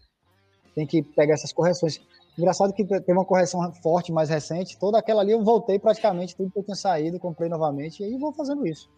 tem 0.75 0.85
que 0.85 1.01
pegar 1.01 1.35
essas 1.35 1.53
correções. 1.53 2.01
Engraçado 2.37 2.73
que 2.73 2.83
teve 2.83 3.13
uma 3.13 3.23
correção 3.23 3.71
forte 3.81 4.11
mais 4.11 4.29
recente, 4.29 4.77
toda 4.77 4.99
aquela 4.99 5.21
ali 5.21 5.31
eu 5.31 5.43
voltei 5.43 5.79
praticamente 5.79 6.35
tudo 6.35 6.51
que 6.51 6.59
eu 6.59 6.63
tinha 6.63 6.75
saído, 6.75 7.17
comprei 7.17 7.49
novamente 7.49 8.01
e 8.01 8.05
aí 8.05 8.17
vou 8.17 8.33
fazendo 8.33 8.67
isso. 8.67 8.89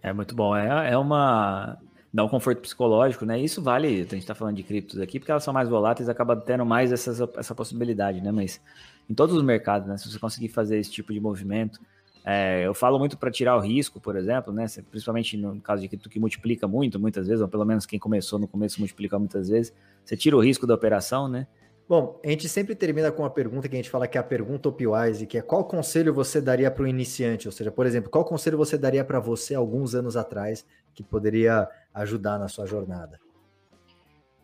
É 0.00 0.12
muito 0.12 0.34
bom, 0.34 0.56
é, 0.56 0.92
é 0.92 0.96
uma 0.96 1.76
dá 2.12 2.24
um 2.24 2.28
conforto 2.28 2.60
psicológico, 2.60 3.24
né? 3.24 3.40
Isso 3.40 3.62
vale, 3.62 3.88
a 3.88 3.90
gente 4.00 4.18
está 4.18 4.34
falando 4.34 4.56
de 4.56 4.62
criptos 4.62 5.00
aqui, 5.00 5.18
porque 5.18 5.30
elas 5.30 5.44
são 5.44 5.54
mais 5.54 5.68
voláteis, 5.68 6.08
acaba 6.08 6.36
tendo 6.36 6.66
mais 6.66 6.92
essas, 6.92 7.20
essa 7.36 7.54
possibilidade, 7.54 8.20
né? 8.20 8.32
Mas 8.32 8.60
em 9.08 9.14
todos 9.14 9.34
os 9.34 9.42
mercados, 9.42 9.88
né? 9.88 9.96
Se 9.96 10.10
você 10.10 10.18
conseguir 10.18 10.48
fazer 10.48 10.78
esse 10.78 10.90
tipo 10.90 11.12
de 11.12 11.20
movimento, 11.20 11.80
é, 12.24 12.66
eu 12.66 12.74
falo 12.74 12.98
muito 12.98 13.16
para 13.16 13.30
tirar 13.30 13.56
o 13.56 13.60
risco, 13.60 14.00
por 14.00 14.16
exemplo, 14.16 14.52
né? 14.52 14.66
Principalmente 14.90 15.36
no 15.36 15.60
caso 15.60 15.82
de 15.82 15.88
cripto 15.88 16.10
que 16.10 16.18
multiplica 16.18 16.66
muito, 16.66 16.98
muitas 16.98 17.26
vezes, 17.26 17.40
ou 17.40 17.48
pelo 17.48 17.64
menos 17.64 17.86
quem 17.86 17.98
começou 17.98 18.38
no 18.38 18.48
começo 18.48 18.80
multiplica 18.80 19.18
muitas 19.18 19.48
vezes. 19.48 19.72
Você 20.04 20.16
tira 20.16 20.36
o 20.36 20.40
risco 20.40 20.66
da 20.66 20.74
operação, 20.74 21.28
né? 21.28 21.46
Bom, 21.90 22.20
a 22.24 22.28
gente 22.28 22.48
sempre 22.48 22.76
termina 22.76 23.10
com 23.10 23.24
uma 23.24 23.30
pergunta 23.30 23.68
que 23.68 23.74
a 23.74 23.76
gente 23.76 23.90
fala 23.90 24.06
que 24.06 24.16
é 24.16 24.20
a 24.20 24.22
pergunta 24.22 24.68
Opwise, 24.68 25.26
que 25.26 25.36
é 25.36 25.42
qual 25.42 25.64
conselho 25.64 26.14
você 26.14 26.40
daria 26.40 26.70
para 26.70 26.84
o 26.84 26.86
iniciante? 26.86 27.48
Ou 27.48 27.52
seja, 27.52 27.72
por 27.72 27.84
exemplo, 27.84 28.08
qual 28.08 28.24
conselho 28.24 28.56
você 28.56 28.78
daria 28.78 29.04
para 29.04 29.18
você 29.18 29.56
alguns 29.56 29.92
anos 29.92 30.16
atrás 30.16 30.64
que 30.94 31.02
poderia 31.02 31.68
ajudar 31.92 32.38
na 32.38 32.46
sua 32.46 32.64
jornada? 32.64 33.18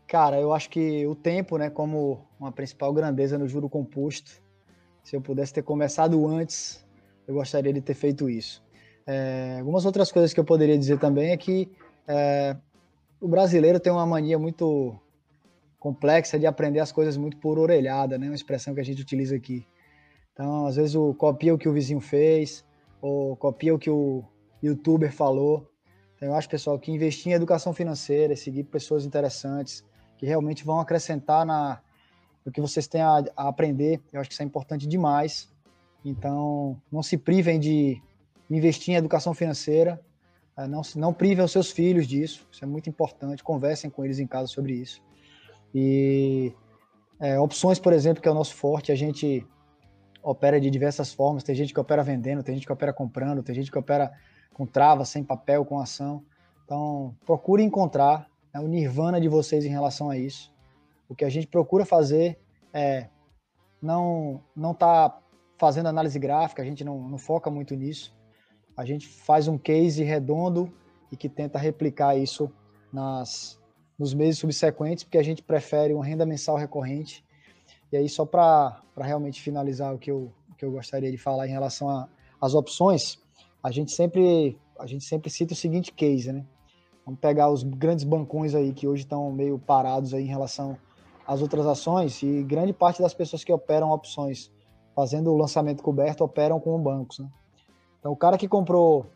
Cara, 0.09 0.41
eu 0.41 0.53
acho 0.53 0.69
que 0.69 1.07
o 1.07 1.15
tempo, 1.15 1.57
né, 1.57 1.71
como 1.71 2.27
uma 2.41 2.51
principal 2.51 2.93
grandeza 2.93 3.39
no 3.39 3.47
juro 3.47 3.69
composto, 3.69 4.43
se 5.05 5.15
eu 5.15 5.21
pudesse 5.21 5.55
ter 5.55 5.63
começado 5.63 6.27
antes, 6.27 6.85
eu 7.29 7.35
gostaria 7.35 7.73
de 7.73 7.81
ter 7.81 7.95
feito 7.95 8.29
isso. 8.29 8.61
É, 9.07 9.59
algumas 9.61 9.87
outras 9.87 10.11
coisas 10.11 10.35
que 10.35 10.41
eu 10.41 10.45
poderia 10.45 10.77
dizer 10.77 10.99
também 10.99 11.31
é 11.31 11.37
que 11.37 11.71
é, 12.09 12.57
o 13.21 13.29
brasileiro 13.29 13.79
tem 13.79 13.93
uma 13.93 14.05
mania 14.05 14.37
muito 14.37 14.99
complexa 15.79 16.39
de 16.39 16.47
aprender 16.47 16.81
as 16.81 16.93
coisas 16.93 17.17
muito 17.17 17.37
por 17.37 17.59
orelhada, 17.59 18.19
né? 18.19 18.27
Uma 18.27 18.35
expressão 18.35 18.75
que 18.75 18.81
a 18.81 18.85
gente 18.85 19.03
utiliza 19.03 19.37
aqui. 19.37 19.67
Então, 20.33 20.67
às 20.67 20.77
vezes, 20.77 20.95
o 20.95 21.15
copia 21.15 21.55
o 21.55 21.59
que 21.59 21.69
o 21.69 21.73
vizinho 21.73 22.01
fez, 22.01 22.65
ou 23.01 23.37
copia 23.37 23.75
o 23.75 23.79
que 23.79 23.91
o 23.91 24.25
youtuber 24.63 25.13
falou. 25.13 25.71
Então, 26.17 26.29
eu 26.29 26.35
acho, 26.35 26.49
pessoal, 26.49 26.79
que 26.79 26.91
investir 26.91 27.33
em 27.33 27.35
educação 27.35 27.73
financeira, 27.73 28.35
seguir 28.37 28.65
pessoas 28.65 29.05
interessantes, 29.05 29.85
que 30.19 30.27
realmente 30.27 30.65
vão 30.65 30.81
acrescentar 30.81 31.45
na, 31.45 31.81
no 32.45 32.53
que 32.53 32.61
vocês 32.61 32.87
têm 32.87 33.01
a, 33.01 33.25
a 33.37 33.49
aprender, 33.49 34.01
eu 34.13 34.21
acho 34.21 34.29
que 34.31 34.35
isso 34.35 34.43
é 34.43 34.47
importante 34.47 34.87
demais. 34.87 35.53
Então, 36.05 36.81
não 36.91 37.03
se 37.03 37.19
privem 37.19 37.59
de 37.59 38.01
investir 38.49 38.95
em 38.95 38.97
educação 38.97 39.35
financeira. 39.35 40.01
É, 40.57 40.67
não, 40.67 40.81
não 40.95 41.13
privem 41.13 41.45
os 41.45 41.51
seus 41.51 41.71
filhos 41.71 42.07
disso, 42.07 42.47
isso 42.51 42.65
é 42.65 42.67
muito 42.67 42.89
importante. 42.89 43.43
Conversem 43.43 43.91
com 43.91 44.05
eles 44.05 44.19
em 44.19 44.27
casa 44.27 44.47
sobre 44.47 44.75
isso. 44.75 45.03
E 45.79 46.55
é, 47.21 47.39
opções, 47.39 47.79
por 47.79 47.93
exemplo, 47.93 48.23
que 48.23 48.29
é 48.29 48.31
o 48.31 48.35
nosso 48.35 48.55
forte, 48.55 48.91
a 48.91 48.95
gente 48.95 49.47
opera 50.23 50.59
de 50.59 50.71
diversas 50.71 51.13
formas. 51.13 51.43
Tem 51.43 51.55
gente 51.55 51.75
que 51.75 51.79
opera 51.79 52.03
vendendo, 52.03 52.43
tem 52.43 52.55
gente 52.55 52.67
que 52.67 52.73
opera 52.73 52.95
comprando, 52.95 53.43
tem 53.43 53.55
gente 53.55 53.71
que 53.71 53.79
opera 53.79 54.11
com 54.55 54.65
trava, 54.65 55.05
sem 55.05 55.23
papel, 55.23 55.67
com 55.67 55.79
ação. 55.79 56.25
Então, 56.65 57.15
procure 57.27 57.63
encontrar 57.63 58.27
né, 58.55 58.59
o 58.59 58.67
nirvana 58.67 59.21
de 59.21 59.29
vocês 59.29 59.67
em 59.67 59.69
relação 59.69 60.09
a 60.09 60.17
isso. 60.17 60.51
O 61.11 61.15
que 61.15 61.27
a 61.27 61.29
gente 61.29 61.47
procura 61.47 61.85
fazer 61.85 62.39
é 62.73 63.09
não 63.83 64.43
não 64.57 64.73
tá 64.73 65.21
fazendo 65.59 65.91
análise 65.91 66.19
gráfica, 66.19 66.63
a 66.63 66.65
gente 66.65 66.83
não, 66.83 67.07
não 67.07 67.19
foca 67.19 67.51
muito 67.51 67.75
nisso. 67.75 68.17
A 68.75 68.87
gente 68.87 69.07
faz 69.07 69.47
um 69.47 69.59
case 69.59 70.03
redondo 70.03 70.73
e 71.13 71.19
que 71.19 71.29
tenta 71.29 71.59
replicar 71.59 72.17
isso 72.17 72.51
nas, 72.91 73.61
nos 73.99 74.13
meses 74.13 74.39
subsequentes, 74.39 75.05
porque 75.05 75.19
a 75.19 75.23
gente 75.23 75.43
prefere 75.43 75.95
uma 75.95 76.05
renda 76.05 76.27
mensal 76.27 76.57
recorrente. 76.57 77.25
E 77.91 77.97
aí, 77.97 78.09
só 78.09 78.27
para 78.27 78.83
realmente 78.97 79.41
finalizar 79.41 79.95
o 79.95 79.99
que 79.99 80.11
eu, 80.11 80.33
que 80.59 80.65
eu 80.65 80.71
gostaria 80.71 81.11
de 81.11 81.17
falar 81.17 81.47
em 81.47 81.51
relação 81.51 82.09
às 82.41 82.55
opções, 82.55 83.19
a 83.63 83.71
gente 83.71 83.93
sempre 83.93 84.59
a 84.79 84.87
gente 84.87 85.05
sempre 85.05 85.31
cita 85.31 85.55
o 85.55 85.57
seguinte 85.57 85.91
case, 85.93 86.33
né? 86.33 86.45
Vamos 87.05 87.21
pegar 87.21 87.49
os 87.51 87.63
grandes 87.63 88.05
bancões 88.05 88.55
aí 88.55 88.73
que 88.73 88.87
hoje 88.87 89.05
estão 89.05 89.33
meio 89.33 89.59
parados 89.59 90.13
aí 90.13 90.25
em 90.25 90.29
relação 90.29 90.77
às 91.27 91.41
outras 91.41 91.67
ações 91.67 92.23
e 92.23 92.43
grande 92.43 92.73
parte 92.73 93.01
das 93.01 93.15
pessoas 93.15 93.43
que 93.43 93.53
operam 93.53 93.91
opções 93.91 94.51
fazendo 94.95 95.33
o 95.33 95.37
lançamento 95.37 95.83
coberto 95.83 96.25
operam 96.25 96.61
com 96.61 96.79
bancos, 96.81 97.19
né? 97.19 97.29
Então 97.99 98.13
o 98.13 98.17
cara 98.17 98.37
que 98.37 98.47
comprou 98.47 99.07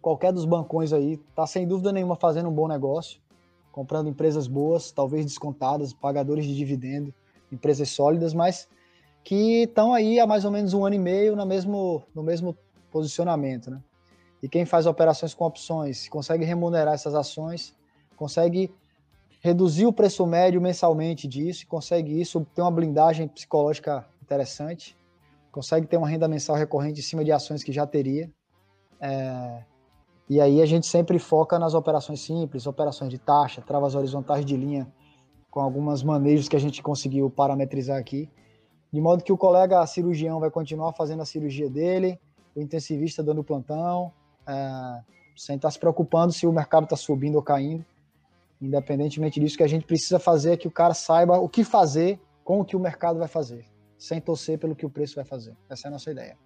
qualquer 0.00 0.32
dos 0.32 0.44
bancões 0.44 0.92
aí 0.92 1.16
tá 1.34 1.46
sem 1.46 1.66
dúvida 1.66 1.92
nenhuma 1.92 2.16
fazendo 2.16 2.48
um 2.48 2.52
bom 2.52 2.68
negócio, 2.68 3.20
comprando 3.78 4.08
empresas 4.08 4.48
boas, 4.48 4.90
talvez 4.90 5.24
descontadas, 5.24 5.92
pagadores 5.92 6.44
de 6.44 6.56
dividendo, 6.56 7.14
empresas 7.52 7.88
sólidas, 7.90 8.34
mas 8.34 8.68
que 9.22 9.62
estão 9.62 9.94
aí 9.94 10.18
há 10.18 10.26
mais 10.26 10.44
ou 10.44 10.50
menos 10.50 10.74
um 10.74 10.84
ano 10.84 10.96
e 10.96 10.98
meio 10.98 11.36
no 11.36 11.46
mesmo, 11.46 12.02
no 12.12 12.20
mesmo 12.20 12.58
posicionamento, 12.90 13.70
né? 13.70 13.80
E 14.42 14.48
quem 14.48 14.64
faz 14.64 14.84
operações 14.84 15.32
com 15.32 15.44
opções 15.44 16.08
consegue 16.08 16.44
remunerar 16.44 16.94
essas 16.94 17.14
ações, 17.14 17.72
consegue 18.16 18.68
reduzir 19.40 19.86
o 19.86 19.92
preço 19.92 20.26
médio 20.26 20.60
mensalmente 20.60 21.28
disso, 21.28 21.64
consegue 21.68 22.20
isso 22.20 22.44
ter 22.52 22.62
uma 22.62 22.72
blindagem 22.72 23.28
psicológica 23.28 24.04
interessante, 24.20 24.96
consegue 25.52 25.86
ter 25.86 25.98
uma 25.98 26.08
renda 26.08 26.26
mensal 26.26 26.56
recorrente 26.56 26.98
em 26.98 27.04
cima 27.04 27.24
de 27.24 27.30
ações 27.30 27.62
que 27.62 27.70
já 27.70 27.86
teria. 27.86 28.28
É, 29.00 29.62
e 30.28 30.40
aí 30.40 30.60
a 30.60 30.66
gente 30.66 30.86
sempre 30.86 31.18
foca 31.18 31.58
nas 31.58 31.72
operações 31.72 32.20
simples, 32.20 32.66
operações 32.66 33.10
de 33.10 33.18
taxa, 33.18 33.62
travas 33.62 33.94
horizontais 33.94 34.44
de 34.44 34.56
linha, 34.56 34.86
com 35.50 35.60
algumas 35.60 36.02
manejos 36.02 36.48
que 36.48 36.56
a 36.56 36.60
gente 36.60 36.82
conseguiu 36.82 37.30
parametrizar 37.30 37.98
aqui, 37.98 38.30
de 38.92 39.00
modo 39.00 39.24
que 39.24 39.32
o 39.32 39.38
colega 39.38 39.84
cirurgião 39.86 40.38
vai 40.38 40.50
continuar 40.50 40.92
fazendo 40.92 41.22
a 41.22 41.24
cirurgia 41.24 41.70
dele, 41.70 42.20
o 42.54 42.60
intensivista 42.60 43.22
dando 43.22 43.42
plantão, 43.42 44.12
é, 44.46 45.00
sem 45.34 45.56
estar 45.56 45.70
se 45.70 45.78
preocupando 45.78 46.32
se 46.32 46.46
o 46.46 46.52
mercado 46.52 46.84
está 46.84 46.96
subindo 46.96 47.36
ou 47.36 47.42
caindo. 47.42 47.84
Independentemente 48.60 49.38
disso, 49.40 49.56
que 49.56 49.62
a 49.62 49.68
gente 49.68 49.86
precisa 49.86 50.18
fazer 50.18 50.52
é 50.52 50.56
que 50.56 50.68
o 50.68 50.70
cara 50.70 50.92
saiba 50.92 51.38
o 51.38 51.48
que 51.48 51.64
fazer 51.64 52.20
com 52.44 52.60
o 52.60 52.64
que 52.64 52.76
o 52.76 52.80
mercado 52.80 53.18
vai 53.18 53.28
fazer, 53.28 53.64
sem 53.96 54.20
torcer 54.20 54.58
pelo 54.58 54.74
que 54.74 54.84
o 54.84 54.90
preço 54.90 55.14
vai 55.14 55.24
fazer. 55.24 55.56
Essa 55.70 55.86
é 55.86 55.88
a 55.88 55.92
nossa 55.92 56.10
ideia. 56.10 56.36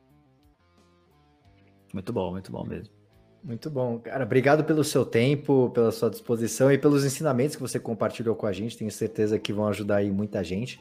Muito 1.93 2.13
bom, 2.13 2.31
muito 2.33 2.53
bom 2.53 2.65
mesmo. 2.65 3.02
Muito 3.43 3.69
bom. 3.69 3.99
Cara, 3.99 4.25
obrigado 4.25 4.65
pelo 4.65 4.85
seu 4.85 5.05
tempo, 5.05 5.71
pela 5.71 5.91
sua 5.91 6.09
disposição 6.09 6.71
e 6.71 6.79
pelos 6.79 7.05
ensinamentos 7.05 7.57
que 7.57 7.63
você 7.63 7.79
compartilhou 7.79 8.37
com 8.37 8.47
a 8.47 8.53
gente. 8.53 8.79
Tenho 8.79 8.91
certeza 8.91 9.39
que 9.39 9.53
vão 9.53 9.67
ajudar 9.67 9.97
aí 9.97 10.11
muita 10.11 10.45
gente. 10.45 10.81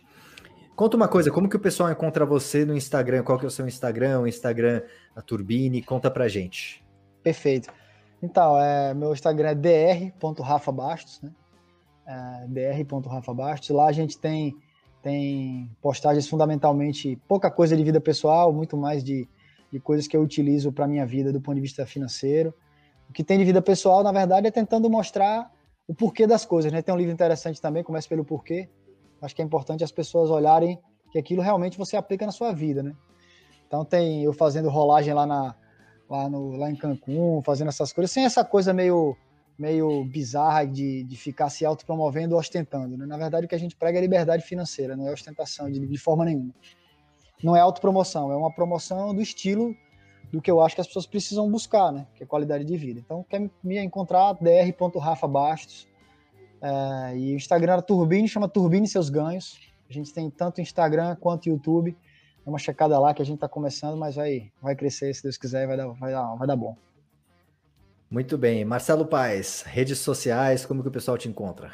Conta 0.76 0.96
uma 0.96 1.08
coisa, 1.08 1.32
como 1.32 1.50
que 1.50 1.56
o 1.56 1.60
pessoal 1.60 1.92
encontra 1.92 2.26
você 2.26 2.64
no 2.64 2.76
Instagram? 2.76 3.24
Qual 3.24 3.38
que 3.38 3.46
é 3.46 3.48
o 3.48 3.52
seu 3.52 3.68
Instagram? 3.68 4.22
O 4.22 4.28
Instagram 4.28 4.82
da 5.16 5.22
Turbine? 5.22 5.82
Conta 5.82 6.10
pra 6.10 6.28
gente. 6.28 6.84
Perfeito. 7.24 7.70
Então, 8.22 8.60
é, 8.62 8.94
meu 8.94 9.12
Instagram 9.12 9.50
é 9.50 9.56
dr.rafabastos, 9.56 11.22
né? 11.22 11.32
É, 12.06 12.84
dr.rafabastos. 12.84 13.70
Lá 13.70 13.88
a 13.88 13.92
gente 13.92 14.18
tem, 14.20 14.56
tem 15.02 15.70
postagens 15.82 16.28
fundamentalmente, 16.28 17.20
pouca 17.28 17.50
coisa 17.50 17.76
de 17.76 17.84
vida 17.84 18.00
pessoal, 18.00 18.54
muito 18.54 18.78
mais 18.78 19.04
de 19.04 19.28
de 19.72 19.80
coisas 19.80 20.08
que 20.08 20.16
eu 20.16 20.22
utilizo 20.22 20.72
para 20.72 20.88
minha 20.88 21.06
vida 21.06 21.32
do 21.32 21.40
ponto 21.40 21.56
de 21.56 21.62
vista 21.62 21.86
financeiro. 21.86 22.54
O 23.10 23.14
que 23.14 23.24
tem 23.24 23.38
de 23.38 23.46
vida 23.46 23.62
pessoal, 23.62 24.04
na 24.04 24.12
verdade, 24.12 24.48
é 24.48 24.52
tentando 24.52 24.90
mostrar 24.90 25.50
o 25.88 25.94
porquê 25.94 26.28
das 26.28 26.46
coisas, 26.46 26.72
né? 26.72 26.82
Tem 26.82 26.94
um 26.94 26.98
livro 26.98 27.14
interessante 27.14 27.62
também, 27.62 27.84
começa 27.84 28.08
pelo 28.08 28.26
porquê. 28.26 28.70
Acho 29.22 29.36
que 29.36 29.42
é 29.42 29.46
importante 29.46 29.84
as 29.84 29.92
pessoas 29.92 30.30
olharem 30.30 30.80
que 31.12 31.20
aquilo 31.20 31.42
realmente 31.42 31.78
você 31.78 31.96
aplica 31.96 32.26
na 32.26 32.32
sua 32.32 32.52
vida, 32.52 32.84
né? 32.84 32.94
Então 33.68 33.86
tem 33.86 34.24
eu 34.24 34.34
fazendo 34.34 34.70
rolagem 34.70 35.14
lá 35.14 35.26
na 35.26 35.56
lá 36.10 36.30
no 36.30 36.58
lá 36.58 36.70
em 36.70 36.76
Cancún, 36.76 37.42
fazendo 37.42 37.70
essas 37.70 37.94
coisas, 37.94 38.12
sem 38.12 38.26
essa 38.26 38.44
coisa 38.44 38.74
meio 38.74 39.16
meio 39.58 40.04
bizarra 40.06 40.66
de, 40.66 41.04
de 41.04 41.16
ficar 41.16 41.50
se 41.50 41.64
autopromovendo 41.66 42.34
ou 42.34 42.40
ostentando, 42.40 42.98
né? 42.98 43.06
Na 43.06 43.18
verdade, 43.18 43.46
o 43.46 43.50
que 43.50 43.56
a 43.56 43.60
gente 43.60 43.76
prega 43.76 44.00
é 44.00 44.02
liberdade 44.02 44.44
financeira, 44.44 44.96
não 44.96 45.08
é 45.08 45.14
ostentação 45.14 45.70
de, 45.70 45.86
de 45.86 45.98
forma 45.98 46.26
nenhuma 46.26 46.54
não 47.44 47.56
é 47.56 47.60
autopromoção, 47.60 48.32
é 48.32 48.36
uma 48.36 48.52
promoção 48.52 49.14
do 49.14 49.22
estilo 49.22 49.76
do 50.32 50.42
que 50.42 50.50
eu 50.50 50.62
acho 50.62 50.76
que 50.76 50.82
as 50.82 50.88
pessoas 50.88 51.06
precisam 51.06 51.50
buscar, 51.52 51.92
né? 51.92 52.08
Que 52.16 52.24
é 52.24 52.26
qualidade 52.26 52.64
de 52.64 52.78
vida. 52.78 53.02
Então, 53.04 53.26
quer 53.30 53.50
me 53.62 53.78
encontrar, 53.78 54.34
dr.rafabastos. 54.34 55.88
É, 56.62 57.18
e 57.18 57.34
o 57.34 57.36
Instagram 57.36 57.74
era 57.74 57.82
Turbine, 57.82 58.28
chama 58.28 58.48
Turbine 58.48 58.88
Seus 58.88 59.10
Ganhos. 59.10 59.60
A 59.90 59.94
gente 59.94 60.14
tem 60.14 60.30
tanto 60.30 60.62
Instagram 60.62 61.18
quanto 61.20 61.50
YouTube. 61.50 61.98
É 62.46 62.50
uma 62.50 62.58
checada 62.58 62.98
lá 62.98 63.14
que 63.14 63.22
a 63.22 63.26
gente 63.26 63.36
está 63.36 63.50
começando, 63.50 63.98
mas 63.98 64.16
vai, 64.16 64.52
vai 64.62 64.76
crescer, 64.76 65.14
se 65.14 65.22
Deus 65.22 65.38
quiser, 65.38 65.68
vai 65.68 65.76
dar, 65.76 65.88
vai, 65.88 66.12
dar, 66.12 66.36
vai 66.36 66.48
dar 66.48 66.56
bom. 66.56 66.78
Muito 68.10 68.38
bem. 68.38 68.64
Marcelo 68.64 69.06
Paes, 69.06 69.64
redes 69.64 70.00
sociais, 70.00 70.66
como 70.66 70.82
que 70.82 70.88
o 70.88 70.92
pessoal 70.92 71.18
te 71.18 71.28
encontra? 71.28 71.72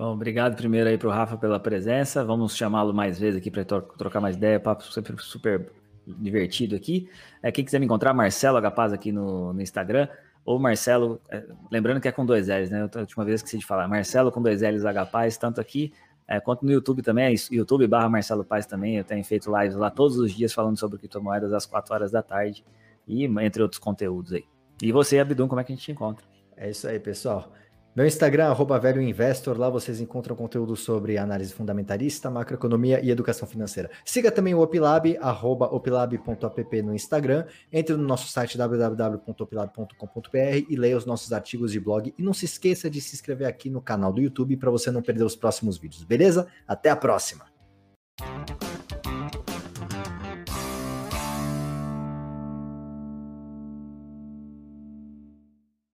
Bom, 0.00 0.14
obrigado 0.14 0.56
primeiro 0.56 0.88
aí 0.88 0.96
para 0.96 1.08
o 1.08 1.10
Rafa 1.10 1.36
pela 1.36 1.60
presença. 1.60 2.24
Vamos 2.24 2.56
chamá-lo 2.56 2.94
mais 2.94 3.18
vezes 3.18 3.38
aqui 3.38 3.50
para 3.50 3.66
trocar 3.66 4.18
mais 4.18 4.34
ideia, 4.34 4.58
papo 4.58 4.82
sempre 4.84 5.14
super 5.18 5.70
divertido 6.06 6.74
aqui. 6.74 7.06
É, 7.42 7.52
quem 7.52 7.62
quiser 7.62 7.78
me 7.78 7.84
encontrar, 7.84 8.14
Marcelo 8.14 8.56
Agapaz 8.56 8.94
aqui 8.94 9.12
no, 9.12 9.52
no 9.52 9.60
Instagram, 9.60 10.08
ou 10.42 10.58
Marcelo, 10.58 11.20
é, 11.28 11.44
lembrando 11.70 12.00
que 12.00 12.08
é 12.08 12.12
com 12.12 12.24
dois 12.24 12.48
L's, 12.48 12.70
né? 12.70 12.88
A 12.94 12.98
última 13.00 13.26
vez 13.26 13.42
que 13.42 13.48
esqueci 13.48 13.58
de 13.60 13.66
falar, 13.66 13.86
Marcelo 13.88 14.32
com 14.32 14.40
dois 14.40 14.62
L's 14.62 14.86
Agapaz, 14.86 15.36
tanto 15.36 15.60
aqui 15.60 15.92
é, 16.26 16.40
quanto 16.40 16.64
no 16.64 16.72
YouTube 16.72 17.02
também, 17.02 17.34
é 17.34 17.54
YouTube 17.54 17.86
barra 17.86 18.08
Marcelo 18.08 18.42
Paz 18.42 18.64
também. 18.64 18.96
Eu 18.96 19.04
tenho 19.04 19.22
feito 19.22 19.54
lives 19.54 19.76
lá 19.76 19.90
todos 19.90 20.16
os 20.16 20.32
dias 20.32 20.50
falando 20.50 20.78
sobre 20.78 20.96
criptomoedas 20.96 21.52
às 21.52 21.66
4 21.66 21.92
horas 21.92 22.10
da 22.10 22.22
tarde 22.22 22.64
e 23.06 23.26
entre 23.26 23.62
outros 23.62 23.78
conteúdos 23.78 24.32
aí. 24.32 24.46
E 24.80 24.92
você, 24.92 25.18
Abdum, 25.18 25.46
como 25.46 25.60
é 25.60 25.64
que 25.64 25.74
a 25.74 25.76
gente 25.76 25.84
te 25.84 25.92
encontra? 25.92 26.24
É 26.56 26.70
isso 26.70 26.88
aí, 26.88 26.98
pessoal. 26.98 27.52
Meu 27.94 28.06
Instagram, 28.06 28.46
arroba 28.46 28.78
velho 28.78 29.02
investor, 29.02 29.58
lá 29.58 29.68
vocês 29.68 30.00
encontram 30.00 30.34
conteúdo 30.36 30.76
sobre 30.76 31.18
análise 31.18 31.52
fundamentalista, 31.52 32.30
macroeconomia 32.30 33.00
e 33.00 33.10
educação 33.10 33.48
financeira. 33.48 33.90
Siga 34.04 34.30
também 34.30 34.54
o 34.54 34.60
Opilab, 34.60 35.18
arroba 35.20 35.66
opilab.app 35.66 36.82
no 36.82 36.94
Instagram, 36.94 37.46
entre 37.72 37.96
no 37.96 38.04
nosso 38.04 38.28
site 38.28 38.56
www.opilab.com.br 38.56 40.66
e 40.68 40.76
leia 40.76 40.96
os 40.96 41.04
nossos 41.04 41.32
artigos 41.32 41.72
de 41.72 41.80
blog. 41.80 42.14
E 42.16 42.22
não 42.22 42.32
se 42.32 42.44
esqueça 42.44 42.88
de 42.88 43.00
se 43.00 43.16
inscrever 43.16 43.48
aqui 43.48 43.68
no 43.68 43.82
canal 43.82 44.12
do 44.12 44.20
YouTube 44.20 44.56
para 44.56 44.70
você 44.70 44.92
não 44.92 45.02
perder 45.02 45.24
os 45.24 45.34
próximos 45.34 45.76
vídeos, 45.76 46.04
beleza? 46.04 46.46
Até 46.68 46.90
a 46.90 46.96
próxima! 46.96 47.44